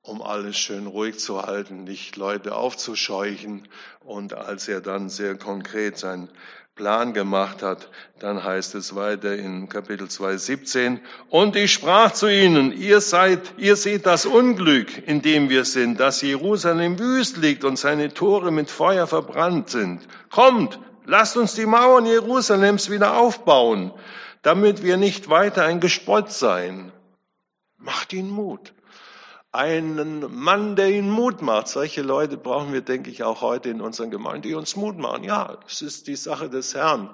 um 0.00 0.22
alles 0.22 0.56
schön 0.56 0.86
ruhig 0.86 1.18
zu 1.18 1.42
halten, 1.42 1.82
nicht 1.82 2.16
Leute 2.16 2.54
aufzuscheuchen. 2.54 3.68
Und 3.98 4.34
als 4.34 4.68
er 4.68 4.80
dann 4.80 5.08
sehr 5.08 5.36
konkret 5.36 5.98
sein 5.98 6.28
Plan 6.74 7.12
gemacht 7.12 7.62
hat. 7.62 7.90
Dann 8.18 8.42
heißt 8.42 8.74
es 8.76 8.94
weiter 8.94 9.34
in 9.34 9.68
Kapitel 9.68 10.08
2, 10.08 10.38
17. 10.38 11.00
Und 11.28 11.54
ich 11.54 11.72
sprach 11.72 12.12
zu 12.12 12.28
ihnen, 12.28 12.72
ihr 12.72 13.02
seid, 13.02 13.54
ihr 13.58 13.76
seht 13.76 14.06
das 14.06 14.24
Unglück, 14.24 15.06
in 15.06 15.20
dem 15.20 15.50
wir 15.50 15.66
sind, 15.66 16.00
dass 16.00 16.22
Jerusalem 16.22 16.98
wüst 16.98 17.36
liegt 17.36 17.64
und 17.64 17.78
seine 17.78 18.14
Tore 18.14 18.50
mit 18.50 18.70
Feuer 18.70 19.06
verbrannt 19.06 19.68
sind. 19.68 20.08
Kommt, 20.30 20.78
lasst 21.04 21.36
uns 21.36 21.54
die 21.54 21.66
Mauern 21.66 22.06
Jerusalems 22.06 22.90
wieder 22.90 23.18
aufbauen, 23.18 23.92
damit 24.40 24.82
wir 24.82 24.96
nicht 24.96 25.28
weiter 25.28 25.64
ein 25.64 25.80
Gespott 25.80 26.32
sein. 26.32 26.90
Macht 27.76 28.14
ihnen 28.14 28.30
Mut 28.30 28.72
einen 29.52 30.34
Mann, 30.34 30.76
der 30.76 30.90
ihnen 30.90 31.10
Mut 31.10 31.42
macht. 31.42 31.68
Solche 31.68 32.02
Leute 32.02 32.38
brauchen 32.38 32.72
wir, 32.72 32.80
denke 32.80 33.10
ich, 33.10 33.22
auch 33.22 33.42
heute 33.42 33.68
in 33.68 33.82
unseren 33.82 34.10
Gemeinden, 34.10 34.48
die 34.48 34.54
uns 34.54 34.76
Mut 34.76 34.96
machen. 34.98 35.24
Ja, 35.24 35.58
es 35.66 35.82
ist 35.82 36.06
die 36.06 36.16
Sache 36.16 36.48
des 36.48 36.74
Herrn. 36.74 37.10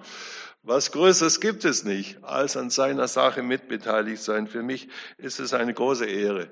Was 0.62 0.93
Größeres 0.93 1.41
gibt 1.41 1.64
es 1.64 1.84
nicht, 1.84 2.22
als 2.24 2.57
an 2.57 2.70
seiner 2.70 3.09
Sache 3.09 3.43
mitbeteiligt 3.43 4.22
sein. 4.22 4.47
Für 4.47 4.62
mich 4.62 4.89
ist 5.16 5.41
es 5.41 5.53
eine 5.53 5.74
große 5.74 6.07
Ehre, 6.07 6.51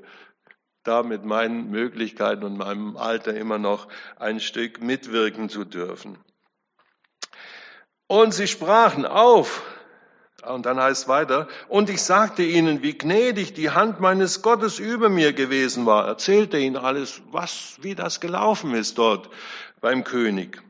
da 0.82 1.02
mit 1.02 1.24
meinen 1.24 1.70
Möglichkeiten 1.70 2.44
und 2.44 2.56
meinem 2.56 2.96
Alter 2.96 3.34
immer 3.34 3.58
noch 3.58 3.88
ein 4.16 4.40
Stück 4.40 4.80
mitwirken 4.80 5.48
zu 5.48 5.64
dürfen. 5.64 6.18
Und 8.08 8.34
sie 8.34 8.46
sprachen 8.46 9.04
auf, 9.04 9.62
und 10.54 10.66
dann 10.66 10.80
heißt 10.80 11.08
weiter, 11.08 11.48
und 11.68 11.90
ich 11.90 12.02
sagte 12.02 12.42
ihnen, 12.42 12.82
wie 12.82 12.96
gnädig 12.96 13.54
die 13.54 13.70
Hand 13.70 14.00
meines 14.00 14.42
Gottes 14.42 14.78
über 14.78 15.08
mir 15.08 15.32
gewesen 15.32 15.86
war. 15.86 16.06
Erzählte 16.06 16.58
ihnen 16.58 16.76
alles, 16.76 17.22
was, 17.30 17.76
wie 17.82 17.94
das 17.94 18.20
gelaufen 18.20 18.74
ist 18.74 18.98
dort 18.98 19.28
beim 19.80 20.04
König. 20.04 20.62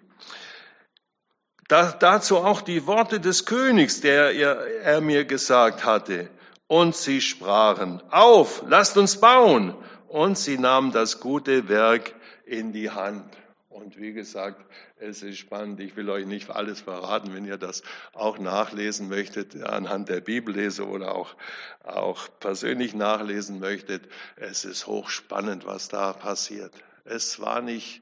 Da, 1.68 1.92
dazu 1.92 2.38
auch 2.38 2.60
die 2.60 2.86
Worte 2.86 3.20
des 3.20 3.44
Königs, 3.44 4.00
der 4.00 4.32
er, 4.32 4.66
er 4.82 5.00
mir 5.00 5.24
gesagt 5.24 5.84
hatte. 5.84 6.30
Und 6.68 6.96
sie 6.96 7.20
sprachen, 7.20 8.02
auf, 8.10 8.62
lasst 8.66 8.96
uns 8.96 9.20
bauen. 9.20 9.74
und 10.08 10.38
sie 10.38 10.58
nahmen 10.58 10.92
das 10.92 11.20
gute 11.20 11.68
Werk 11.68 12.14
in 12.44 12.72
die 12.72 12.90
Hand. 12.90 13.36
Und 13.76 14.00
wie 14.00 14.14
gesagt, 14.14 14.64
es 14.96 15.22
ist 15.22 15.36
spannend. 15.36 15.80
Ich 15.80 15.96
will 15.96 16.08
euch 16.08 16.24
nicht 16.24 16.48
alles 16.48 16.80
verraten, 16.80 17.34
wenn 17.34 17.44
ihr 17.44 17.58
das 17.58 17.82
auch 18.14 18.38
nachlesen 18.38 19.06
möchtet, 19.08 19.62
anhand 19.62 20.08
der 20.08 20.22
Bibellese 20.22 20.88
oder 20.88 21.14
auch, 21.14 21.36
auch 21.84 22.26
persönlich 22.40 22.94
nachlesen 22.94 23.60
möchtet. 23.60 24.08
Es 24.36 24.64
ist 24.64 24.86
hochspannend, 24.86 25.66
was 25.66 25.88
da 25.88 26.14
passiert. 26.14 26.72
Es 27.04 27.38
war 27.38 27.60
nicht 27.60 28.00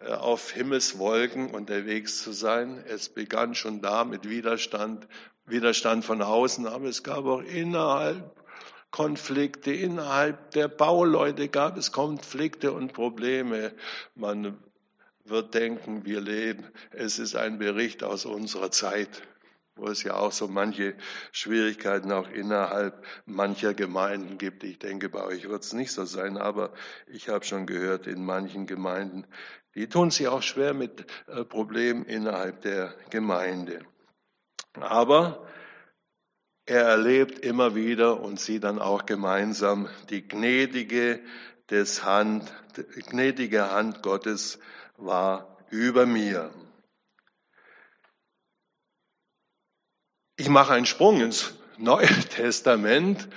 äh, 0.00 0.12
auf 0.12 0.50
Himmelswolken 0.52 1.50
unterwegs 1.50 2.22
zu 2.22 2.32
sein. 2.32 2.82
Es 2.88 3.10
begann 3.10 3.54
schon 3.54 3.82
da 3.82 4.04
mit 4.04 4.26
Widerstand, 4.26 5.06
Widerstand 5.44 6.06
von 6.06 6.22
außen, 6.22 6.66
aber 6.66 6.86
es 6.86 7.02
gab 7.02 7.26
auch 7.26 7.42
innerhalb 7.42 8.34
Konflikte, 8.90 9.72
innerhalb 9.72 10.52
der 10.52 10.68
Bauleute 10.68 11.48
gab 11.48 11.76
es 11.76 11.92
Konflikte 11.92 12.72
und 12.72 12.94
Probleme. 12.94 13.72
Man 14.14 14.56
wird 15.24 15.54
denken, 15.54 16.04
wir 16.04 16.20
leben. 16.20 16.64
Es 16.90 17.18
ist 17.18 17.36
ein 17.36 17.58
Bericht 17.58 18.02
aus 18.02 18.24
unserer 18.24 18.70
Zeit, 18.70 19.22
wo 19.76 19.86
es 19.86 20.02
ja 20.02 20.14
auch 20.14 20.32
so 20.32 20.48
manche 20.48 20.94
Schwierigkeiten 21.30 22.12
auch 22.12 22.28
innerhalb 22.28 23.04
mancher 23.24 23.74
Gemeinden 23.74 24.38
gibt. 24.38 24.64
Ich 24.64 24.78
denke, 24.78 25.08
bei 25.08 25.22
euch 25.24 25.48
wird 25.48 25.64
es 25.64 25.72
nicht 25.72 25.92
so 25.92 26.04
sein, 26.04 26.36
aber 26.36 26.72
ich 27.06 27.28
habe 27.28 27.44
schon 27.44 27.66
gehört, 27.66 28.06
in 28.06 28.24
manchen 28.24 28.66
Gemeinden, 28.66 29.26
die 29.74 29.88
tun 29.88 30.10
sich 30.10 30.28
auch 30.28 30.42
schwer 30.42 30.74
mit 30.74 31.06
äh, 31.28 31.44
Problemen 31.44 32.04
innerhalb 32.04 32.60
der 32.62 32.94
Gemeinde. 33.10 33.80
Aber 34.74 35.46
er 36.66 36.82
erlebt 36.82 37.38
immer 37.38 37.74
wieder 37.74 38.20
und 38.20 38.38
sieht 38.38 38.64
dann 38.64 38.78
auch 38.78 39.06
gemeinsam 39.06 39.88
die 40.10 40.26
gnädige, 40.26 41.20
des 41.72 42.04
Hand, 42.04 42.52
gnädige 43.08 43.70
Hand 43.70 44.02
Gottes 44.02 44.58
war 45.04 45.58
über 45.70 46.06
mir. 46.06 46.52
Ich 50.36 50.48
mache 50.48 50.72
einen 50.72 50.86
Sprung 50.86 51.20
ins 51.20 51.54
Neue 51.78 52.06
Testament. 52.28 53.28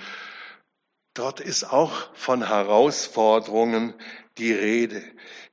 Dort 1.14 1.40
ist 1.40 1.64
auch 1.64 2.14
von 2.14 2.46
Herausforderungen 2.46 3.94
die 4.38 4.52
Rede. 4.52 5.02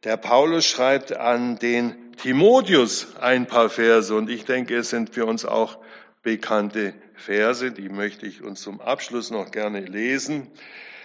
Der 0.04 0.18
Paulus 0.18 0.66
schreibt 0.66 1.14
an 1.14 1.58
den 1.58 2.14
Timotheus 2.18 3.16
ein 3.16 3.48
paar 3.48 3.70
Verse 3.70 4.14
und 4.14 4.30
ich 4.30 4.46
denke, 4.46 4.78
es 4.78 4.90
sind 4.90 5.14
für 5.14 5.26
uns 5.26 5.46
auch 5.46 5.78
bekannte 6.22 6.94
Verse, 7.16 7.72
die 7.72 7.90
möchte 7.90 8.26
ich 8.26 8.42
uns 8.42 8.62
zum 8.62 8.82
Abschluss 8.82 9.32
noch 9.32 9.52
gerne 9.52 9.82
lesen. 9.82 10.52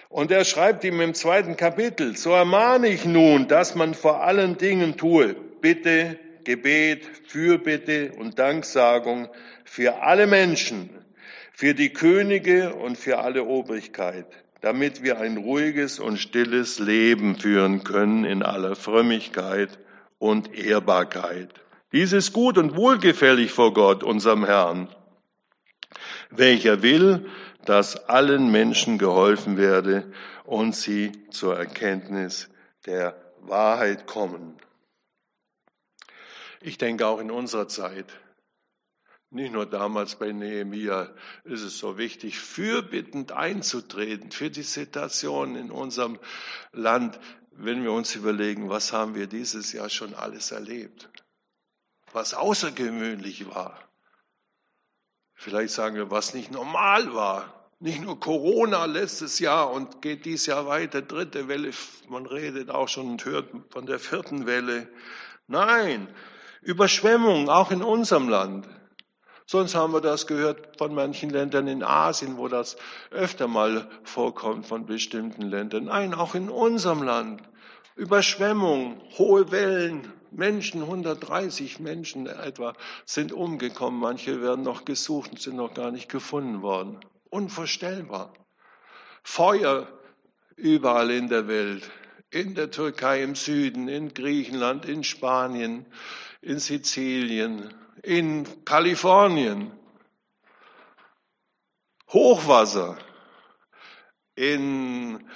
Und 0.09 0.31
er 0.31 0.43
schreibt 0.43 0.83
ihm 0.83 0.99
im 1.01 1.13
zweiten 1.13 1.55
Kapitel, 1.55 2.17
so 2.17 2.31
ermahne 2.31 2.89
ich 2.89 3.05
nun, 3.05 3.47
dass 3.47 3.75
man 3.75 3.93
vor 3.93 4.23
allen 4.23 4.57
Dingen 4.57 4.97
tue, 4.97 5.35
Bitte, 5.61 6.17
Gebet, 6.43 7.03
Fürbitte 7.27 8.13
und 8.17 8.39
Danksagung 8.39 9.29
für 9.65 10.01
alle 10.01 10.25
Menschen, 10.25 10.89
für 11.53 11.75
die 11.75 11.93
Könige 11.93 12.73
und 12.73 12.97
für 12.97 13.19
alle 13.19 13.43
Obrigkeit, 13.43 14.25
damit 14.61 15.03
wir 15.03 15.19
ein 15.19 15.37
ruhiges 15.37 15.99
und 15.99 16.17
stilles 16.17 16.79
Leben 16.79 17.35
führen 17.35 17.83
können 17.83 18.25
in 18.25 18.41
aller 18.41 18.75
Frömmigkeit 18.75 19.77
und 20.17 20.55
Ehrbarkeit. 20.55 21.49
Dies 21.91 22.13
ist 22.13 22.33
gut 22.33 22.57
und 22.57 22.75
wohlgefällig 22.75 23.51
vor 23.51 23.75
Gott, 23.75 24.03
unserem 24.03 24.43
Herrn, 24.43 24.87
welcher 26.31 26.81
will, 26.81 27.27
dass 27.65 28.07
allen 28.07 28.51
Menschen 28.51 28.97
geholfen 28.97 29.57
werde 29.57 30.11
und 30.45 30.75
sie 30.75 31.11
zur 31.29 31.57
Erkenntnis 31.57 32.49
der 32.85 33.15
Wahrheit 33.41 34.07
kommen. 34.07 34.57
Ich 36.61 36.77
denke 36.77 37.07
auch 37.07 37.19
in 37.19 37.31
unserer 37.31 37.67
Zeit, 37.67 38.05
nicht 39.31 39.53
nur 39.53 39.67
damals 39.67 40.15
bei 40.15 40.31
Nehemia, 40.31 41.13
ist 41.43 41.61
es 41.61 41.77
so 41.77 41.97
wichtig, 41.97 42.39
fürbittend 42.39 43.31
einzutreten 43.31 44.31
für 44.31 44.49
die 44.49 44.63
Situation 44.63 45.55
in 45.55 45.69
unserem 45.69 46.17
Land, 46.71 47.19
wenn 47.51 47.83
wir 47.83 47.91
uns 47.91 48.15
überlegen, 48.15 48.69
was 48.69 48.91
haben 48.91 49.15
wir 49.15 49.27
dieses 49.27 49.71
Jahr 49.71 49.89
schon 49.89 50.15
alles 50.15 50.51
erlebt, 50.51 51.09
was 52.11 52.33
außergewöhnlich 52.33 53.53
war. 53.53 53.88
Vielleicht 55.41 55.73
sagen 55.73 55.95
wir, 55.95 56.11
was 56.11 56.33
nicht 56.33 56.51
normal 56.51 57.13
war. 57.13 57.45
Nicht 57.79 58.01
nur 58.01 58.19
Corona 58.19 58.83
letztes 58.83 59.39
Jahr 59.39 59.71
und 59.71 60.01
geht 60.01 60.25
dieses 60.25 60.47
Jahr 60.47 60.67
weiter, 60.67 61.01
dritte 61.01 61.47
Welle. 61.47 61.71
Man 62.09 62.25
redet 62.25 62.69
auch 62.69 62.89
schon 62.89 63.11
und 63.11 63.23
hört 63.23 63.49
von 63.69 63.85
der 63.85 63.99
vierten 63.99 64.45
Welle. 64.45 64.89
Nein, 65.47 66.09
Überschwemmungen 66.61 67.47
auch 67.47 67.71
in 67.71 67.81
unserem 67.81 68.27
Land. 68.27 68.67
Sonst 69.45 69.75
haben 69.75 69.93
wir 69.93 70.01
das 70.01 70.27
gehört 70.27 70.77
von 70.77 70.93
manchen 70.93 71.29
Ländern 71.29 71.69
in 71.69 71.83
Asien, 71.83 72.37
wo 72.37 72.49
das 72.49 72.75
öfter 73.09 73.47
mal 73.47 73.89
vorkommt 74.03 74.67
von 74.67 74.87
bestimmten 74.87 75.43
Ländern. 75.43 75.85
Nein, 75.85 76.13
auch 76.13 76.35
in 76.35 76.49
unserem 76.49 77.01
Land. 77.01 77.43
Überschwemmungen, 77.95 79.01
hohe 79.17 79.51
Wellen, 79.51 80.11
Menschen, 80.31 80.81
130 80.81 81.79
Menschen 81.79 82.27
etwa 82.27 82.73
sind 83.05 83.31
umgekommen. 83.31 83.99
Manche 83.99 84.41
werden 84.41 84.63
noch 84.63 84.85
gesucht 84.85 85.31
und 85.31 85.41
sind 85.41 85.55
noch 85.55 85.73
gar 85.73 85.91
nicht 85.91 86.09
gefunden 86.09 86.61
worden. 86.61 86.99
Unvorstellbar. 87.29 88.33
Feuer 89.23 89.87
überall 90.55 91.11
in 91.11 91.29
der 91.29 91.47
Welt. 91.47 91.89
In 92.31 92.55
der 92.55 92.69
Türkei 92.71 93.23
im 93.23 93.35
Süden, 93.35 93.87
in 93.87 94.13
Griechenland, 94.13 94.85
in 94.85 95.03
Spanien, 95.03 95.85
in 96.41 96.59
Sizilien, 96.59 97.73
in 98.03 98.45
Kalifornien. 98.65 99.71
Hochwasser 102.09 102.97
in 104.39 105.29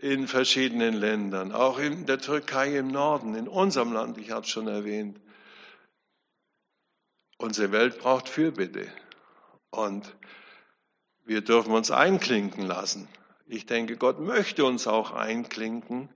in 0.00 0.28
verschiedenen 0.28 0.94
Ländern, 0.94 1.52
auch 1.52 1.78
in 1.78 2.06
der 2.06 2.20
Türkei 2.20 2.76
im 2.76 2.88
Norden, 2.88 3.34
in 3.34 3.48
unserem 3.48 3.92
Land, 3.92 4.18
ich 4.18 4.30
habe 4.30 4.42
es 4.42 4.48
schon 4.48 4.68
erwähnt. 4.68 5.20
Unsere 7.36 7.72
Welt 7.72 7.98
braucht 7.98 8.28
Fürbitte 8.28 8.92
und 9.70 10.16
wir 11.24 11.40
dürfen 11.40 11.72
uns 11.72 11.90
einklinken 11.90 12.64
lassen. 12.64 13.08
Ich 13.46 13.66
denke, 13.66 13.96
Gott 13.96 14.20
möchte 14.20 14.64
uns 14.64 14.86
auch 14.86 15.12
einklinken. 15.12 16.08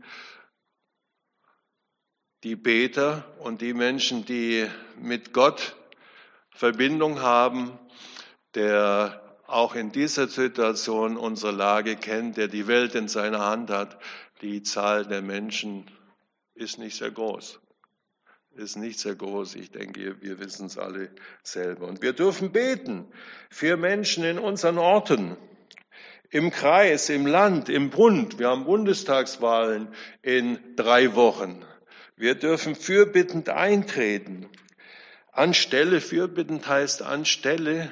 Die 2.45 2.57
Beter 2.57 3.25
und 3.39 3.61
die 3.61 3.73
Menschen, 3.73 4.25
die 4.25 4.69
mit 4.97 5.33
Gott 5.33 5.77
Verbindung 6.51 7.21
haben, 7.21 7.79
der 8.55 9.22
auch 9.53 9.75
in 9.75 9.93
dieser 9.93 10.29
Situation 10.29 11.17
unsere 11.17 11.53
Lage 11.53 11.97
kennt, 11.97 12.37
der 12.37 12.49
die 12.49 12.67
Welt 12.67 12.95
in 12.95 13.09
seiner 13.09 13.41
Hand 13.41 13.71
hat. 13.71 13.99
Die 14.41 14.63
Zahl 14.63 15.07
der 15.07 15.23
Menschen 15.23 15.87
ist 16.55 16.79
nicht 16.79 16.97
sehr 16.97 17.11
groß. 17.11 17.61
Ist 18.57 18.77
nicht 18.77 18.99
sehr 18.99 19.15
groß. 19.15 19.55
Ich 19.55 19.71
denke, 19.71 20.21
wir 20.21 20.39
wissen 20.39 20.67
es 20.67 20.79
alle 20.79 21.11
selber. 21.43 21.87
Und 21.87 22.03
wir 22.03 22.13
dürfen 22.13 22.53
beten 22.53 23.07
für 23.51 23.77
Menschen 23.77 24.25
in 24.25 24.39
unseren 24.39 24.79
Orten, 24.79 25.37
im 26.31 26.51
Kreis, 26.51 27.09
im 27.09 27.27
Land, 27.27 27.69
im 27.69 27.91
Bund. 27.91 28.39
Wir 28.39 28.49
haben 28.49 28.65
Bundestagswahlen 28.65 29.89
in 30.23 30.59
drei 30.77 31.15
Wochen. 31.15 31.65
Wir 32.17 32.35
dürfen 32.35 32.75
fürbittend 32.75 33.49
eintreten. 33.49 34.49
Anstelle, 35.31 36.01
fürbittend 36.01 36.67
heißt 36.67 37.03
anstelle 37.03 37.91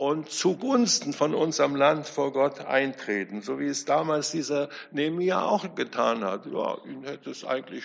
und 0.00 0.30
zugunsten 0.30 1.12
von 1.12 1.34
unserem 1.34 1.76
Land 1.76 2.08
vor 2.08 2.32
Gott 2.32 2.60
eintreten, 2.60 3.42
so 3.42 3.60
wie 3.60 3.66
es 3.66 3.84
damals 3.84 4.30
dieser 4.30 4.70
Nehemiah 4.92 5.42
auch 5.42 5.74
getan 5.74 6.24
hat. 6.24 6.46
Ja, 6.46 6.78
ihm 6.86 7.04
hätte 7.04 7.28
es 7.28 7.44
eigentlich 7.44 7.84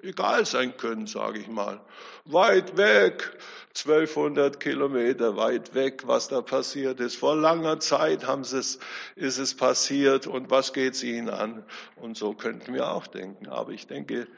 egal 0.00 0.46
sein 0.46 0.76
können, 0.76 1.08
sage 1.08 1.40
ich 1.40 1.48
mal. 1.48 1.80
Weit 2.24 2.76
weg, 2.76 3.36
1200 3.74 4.60
Kilometer 4.60 5.36
weit 5.36 5.74
weg, 5.74 6.04
was 6.06 6.28
da 6.28 6.40
passiert 6.40 7.00
ist. 7.00 7.16
Vor 7.16 7.34
langer 7.34 7.80
Zeit 7.80 8.28
haben 8.28 8.42
es, 8.42 8.78
ist 9.16 9.38
es 9.38 9.56
passiert 9.56 10.28
und 10.28 10.48
was 10.52 10.72
geht 10.72 10.94
es 10.94 11.02
ihnen 11.02 11.30
an? 11.30 11.64
Und 11.96 12.16
so 12.16 12.34
könnten 12.34 12.74
wir 12.74 12.92
auch 12.92 13.08
denken. 13.08 13.48
Aber 13.48 13.72
ich 13.72 13.88
denke, 13.88 14.28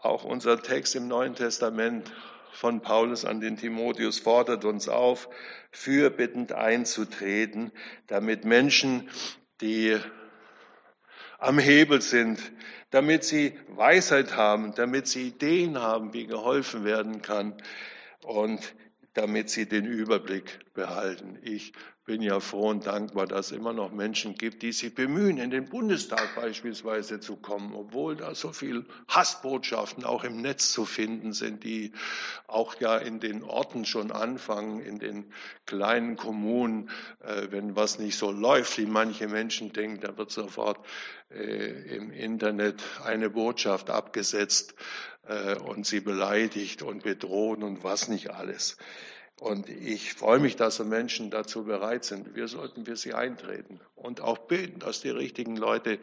auch 0.00 0.24
unser 0.24 0.60
Text 0.60 0.96
im 0.96 1.06
Neuen 1.06 1.36
Testament 1.36 2.10
von 2.52 2.80
Paulus 2.80 3.24
an 3.24 3.40
den 3.40 3.56
Timotheus 3.56 4.18
fordert 4.18 4.64
uns 4.64 4.88
auf, 4.88 5.28
fürbittend 5.72 6.52
einzutreten, 6.52 7.72
damit 8.06 8.44
Menschen, 8.44 9.08
die 9.60 9.98
am 11.38 11.58
Hebel 11.58 12.00
sind, 12.00 12.52
damit 12.90 13.24
sie 13.24 13.58
Weisheit 13.68 14.36
haben, 14.36 14.74
damit 14.74 15.08
sie 15.08 15.28
Ideen 15.28 15.78
haben, 15.78 16.12
wie 16.12 16.26
geholfen 16.26 16.84
werden 16.84 17.22
kann 17.22 17.54
und 18.22 18.74
damit 19.14 19.50
sie 19.50 19.66
den 19.66 19.86
Überblick 19.86 20.60
behalten. 20.74 21.38
Ich 21.42 21.72
bin 22.04 22.20
ja 22.20 22.40
froh 22.40 22.70
und 22.70 22.86
dankbar, 22.86 23.28
dass 23.28 23.46
es 23.46 23.52
immer 23.52 23.72
noch 23.72 23.92
Menschen 23.92 24.34
gibt, 24.34 24.62
die 24.62 24.72
sich 24.72 24.92
bemühen, 24.92 25.38
in 25.38 25.50
den 25.50 25.68
Bundestag 25.68 26.34
beispielsweise 26.34 27.20
zu 27.20 27.36
kommen, 27.36 27.74
obwohl 27.74 28.16
da 28.16 28.34
so 28.34 28.52
viel 28.52 28.84
Hassbotschaften 29.06 30.04
auch 30.04 30.24
im 30.24 30.40
Netz 30.40 30.72
zu 30.72 30.84
finden 30.84 31.32
sind, 31.32 31.62
die 31.62 31.92
auch 32.48 32.74
ja 32.80 32.96
in 32.96 33.20
den 33.20 33.44
Orten 33.44 33.84
schon 33.84 34.10
anfangen, 34.10 34.80
in 34.80 34.98
den 34.98 35.32
kleinen 35.64 36.16
Kommunen, 36.16 36.90
äh, 37.20 37.48
wenn 37.50 37.76
was 37.76 38.00
nicht 38.00 38.18
so 38.18 38.32
läuft, 38.32 38.78
wie 38.78 38.86
manche 38.86 39.28
Menschen 39.28 39.72
denken, 39.72 40.00
da 40.00 40.16
wird 40.16 40.32
sofort 40.32 40.84
äh, 41.30 41.96
im 41.96 42.10
Internet 42.10 42.82
eine 43.04 43.30
Botschaft 43.30 43.90
abgesetzt 43.90 44.74
äh, 45.28 45.54
und 45.54 45.86
sie 45.86 46.00
beleidigt 46.00 46.82
und 46.82 47.04
bedrohen 47.04 47.62
und 47.62 47.84
was 47.84 48.08
nicht 48.08 48.30
alles. 48.30 48.76
Und 49.42 49.68
ich 49.68 50.14
freue 50.14 50.38
mich, 50.38 50.54
dass 50.54 50.76
so 50.76 50.84
Menschen 50.84 51.32
dazu 51.32 51.64
bereit 51.64 52.04
sind. 52.04 52.36
Wir 52.36 52.46
sollten 52.46 52.84
für 52.84 52.94
sie 52.94 53.12
eintreten 53.12 53.80
und 53.96 54.20
auch 54.20 54.38
beten, 54.38 54.78
dass 54.78 55.00
die 55.00 55.10
richtigen 55.10 55.56
Leute, 55.56 55.98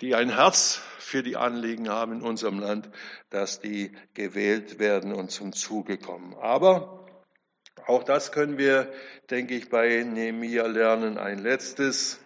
die 0.00 0.16
ein 0.16 0.34
Herz 0.34 0.82
für 0.98 1.22
die 1.22 1.36
Anliegen 1.36 1.88
haben 1.88 2.14
in 2.14 2.22
unserem 2.22 2.58
Land, 2.58 2.90
dass 3.30 3.60
die 3.60 3.92
gewählt 4.14 4.80
werden 4.80 5.14
und 5.14 5.30
zum 5.30 5.52
Zuge 5.52 5.96
kommen. 5.96 6.34
Aber 6.40 7.06
auch 7.86 8.02
das 8.02 8.32
können 8.32 8.58
wir, 8.58 8.92
denke 9.30 9.54
ich, 9.54 9.70
bei 9.70 10.02
Nehemiah 10.02 10.66
lernen. 10.66 11.18
Ein 11.18 11.38
letztes, 11.38 12.18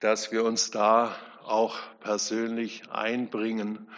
dass 0.00 0.32
wir 0.32 0.44
uns 0.44 0.70
da 0.70 1.14
auch 1.44 1.78
persönlich 2.00 2.90
einbringen, 2.90 3.90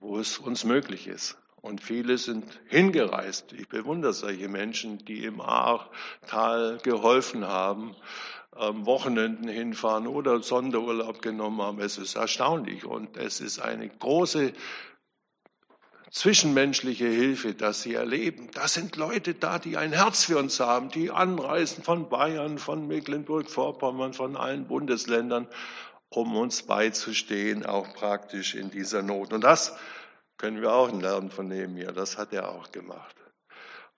wo 0.00 0.18
es 0.18 0.36
uns 0.36 0.64
möglich 0.64 1.06
ist. 1.06 1.41
Und 1.62 1.80
viele 1.80 2.18
sind 2.18 2.44
hingereist. 2.66 3.52
Ich 3.52 3.68
bewundere 3.68 4.12
solche 4.12 4.48
Menschen, 4.48 4.98
die 5.04 5.24
im 5.24 5.40
Ahrtal 5.40 6.78
geholfen 6.82 7.46
haben, 7.46 7.94
am 8.50 8.84
Wochenenden 8.84 9.48
hinfahren 9.48 10.08
oder 10.08 10.42
Sonderurlaub 10.42 11.22
genommen 11.22 11.62
haben. 11.62 11.80
Es 11.80 11.98
ist 11.98 12.16
erstaunlich 12.16 12.84
und 12.84 13.16
es 13.16 13.40
ist 13.40 13.60
eine 13.60 13.88
große 13.88 14.52
zwischenmenschliche 16.10 17.06
Hilfe, 17.06 17.54
dass 17.54 17.82
sie 17.82 17.94
erleben. 17.94 18.50
Da 18.52 18.66
sind 18.66 18.96
Leute 18.96 19.32
da, 19.32 19.60
die 19.60 19.76
ein 19.76 19.92
Herz 19.92 20.24
für 20.24 20.38
uns 20.38 20.58
haben, 20.58 20.90
die 20.90 21.12
anreisen 21.12 21.84
von 21.84 22.08
Bayern, 22.08 22.58
von 22.58 22.88
Mecklenburg-Vorpommern, 22.88 24.12
von 24.14 24.36
allen 24.36 24.66
Bundesländern, 24.66 25.46
um 26.10 26.36
uns 26.36 26.64
beizustehen, 26.64 27.64
auch 27.64 27.94
praktisch 27.94 28.56
in 28.56 28.70
dieser 28.70 29.00
Not. 29.00 29.32
Und 29.32 29.42
das 29.42 29.76
können 30.42 30.60
wir 30.60 30.72
auch 30.72 30.90
lernen 30.90 31.30
von 31.30 31.46
Nehemiah. 31.46 31.92
Das 31.92 32.18
hat 32.18 32.32
er 32.32 32.48
auch 32.48 32.72
gemacht. 32.72 33.14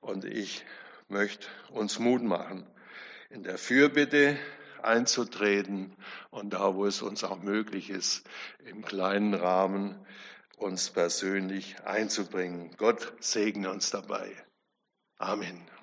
Und 0.01 0.27
ich 0.27 0.63
möchte 1.09 1.47
uns 1.71 1.99
Mut 1.99 2.23
machen, 2.23 2.67
in 3.31 3.45
der 3.45 3.57
Fürbitte 3.57 4.37
einzutreten 4.83 5.97
und 6.29 6.51
da, 6.53 6.75
wo 6.75 6.85
es 6.85 7.01
uns 7.01 7.25
auch 7.25 7.41
möglich 7.41 7.89
ist, 7.89 8.29
im 8.59 8.85
kleinen 8.85 9.33
Rahmen 9.33 10.07
uns 10.59 10.91
persönlich 10.91 11.81
einzubringen. 11.83 12.77
Gott 12.77 13.15
segne 13.21 13.71
uns 13.71 13.89
dabei. 13.91 14.31
Amen. 15.17 15.74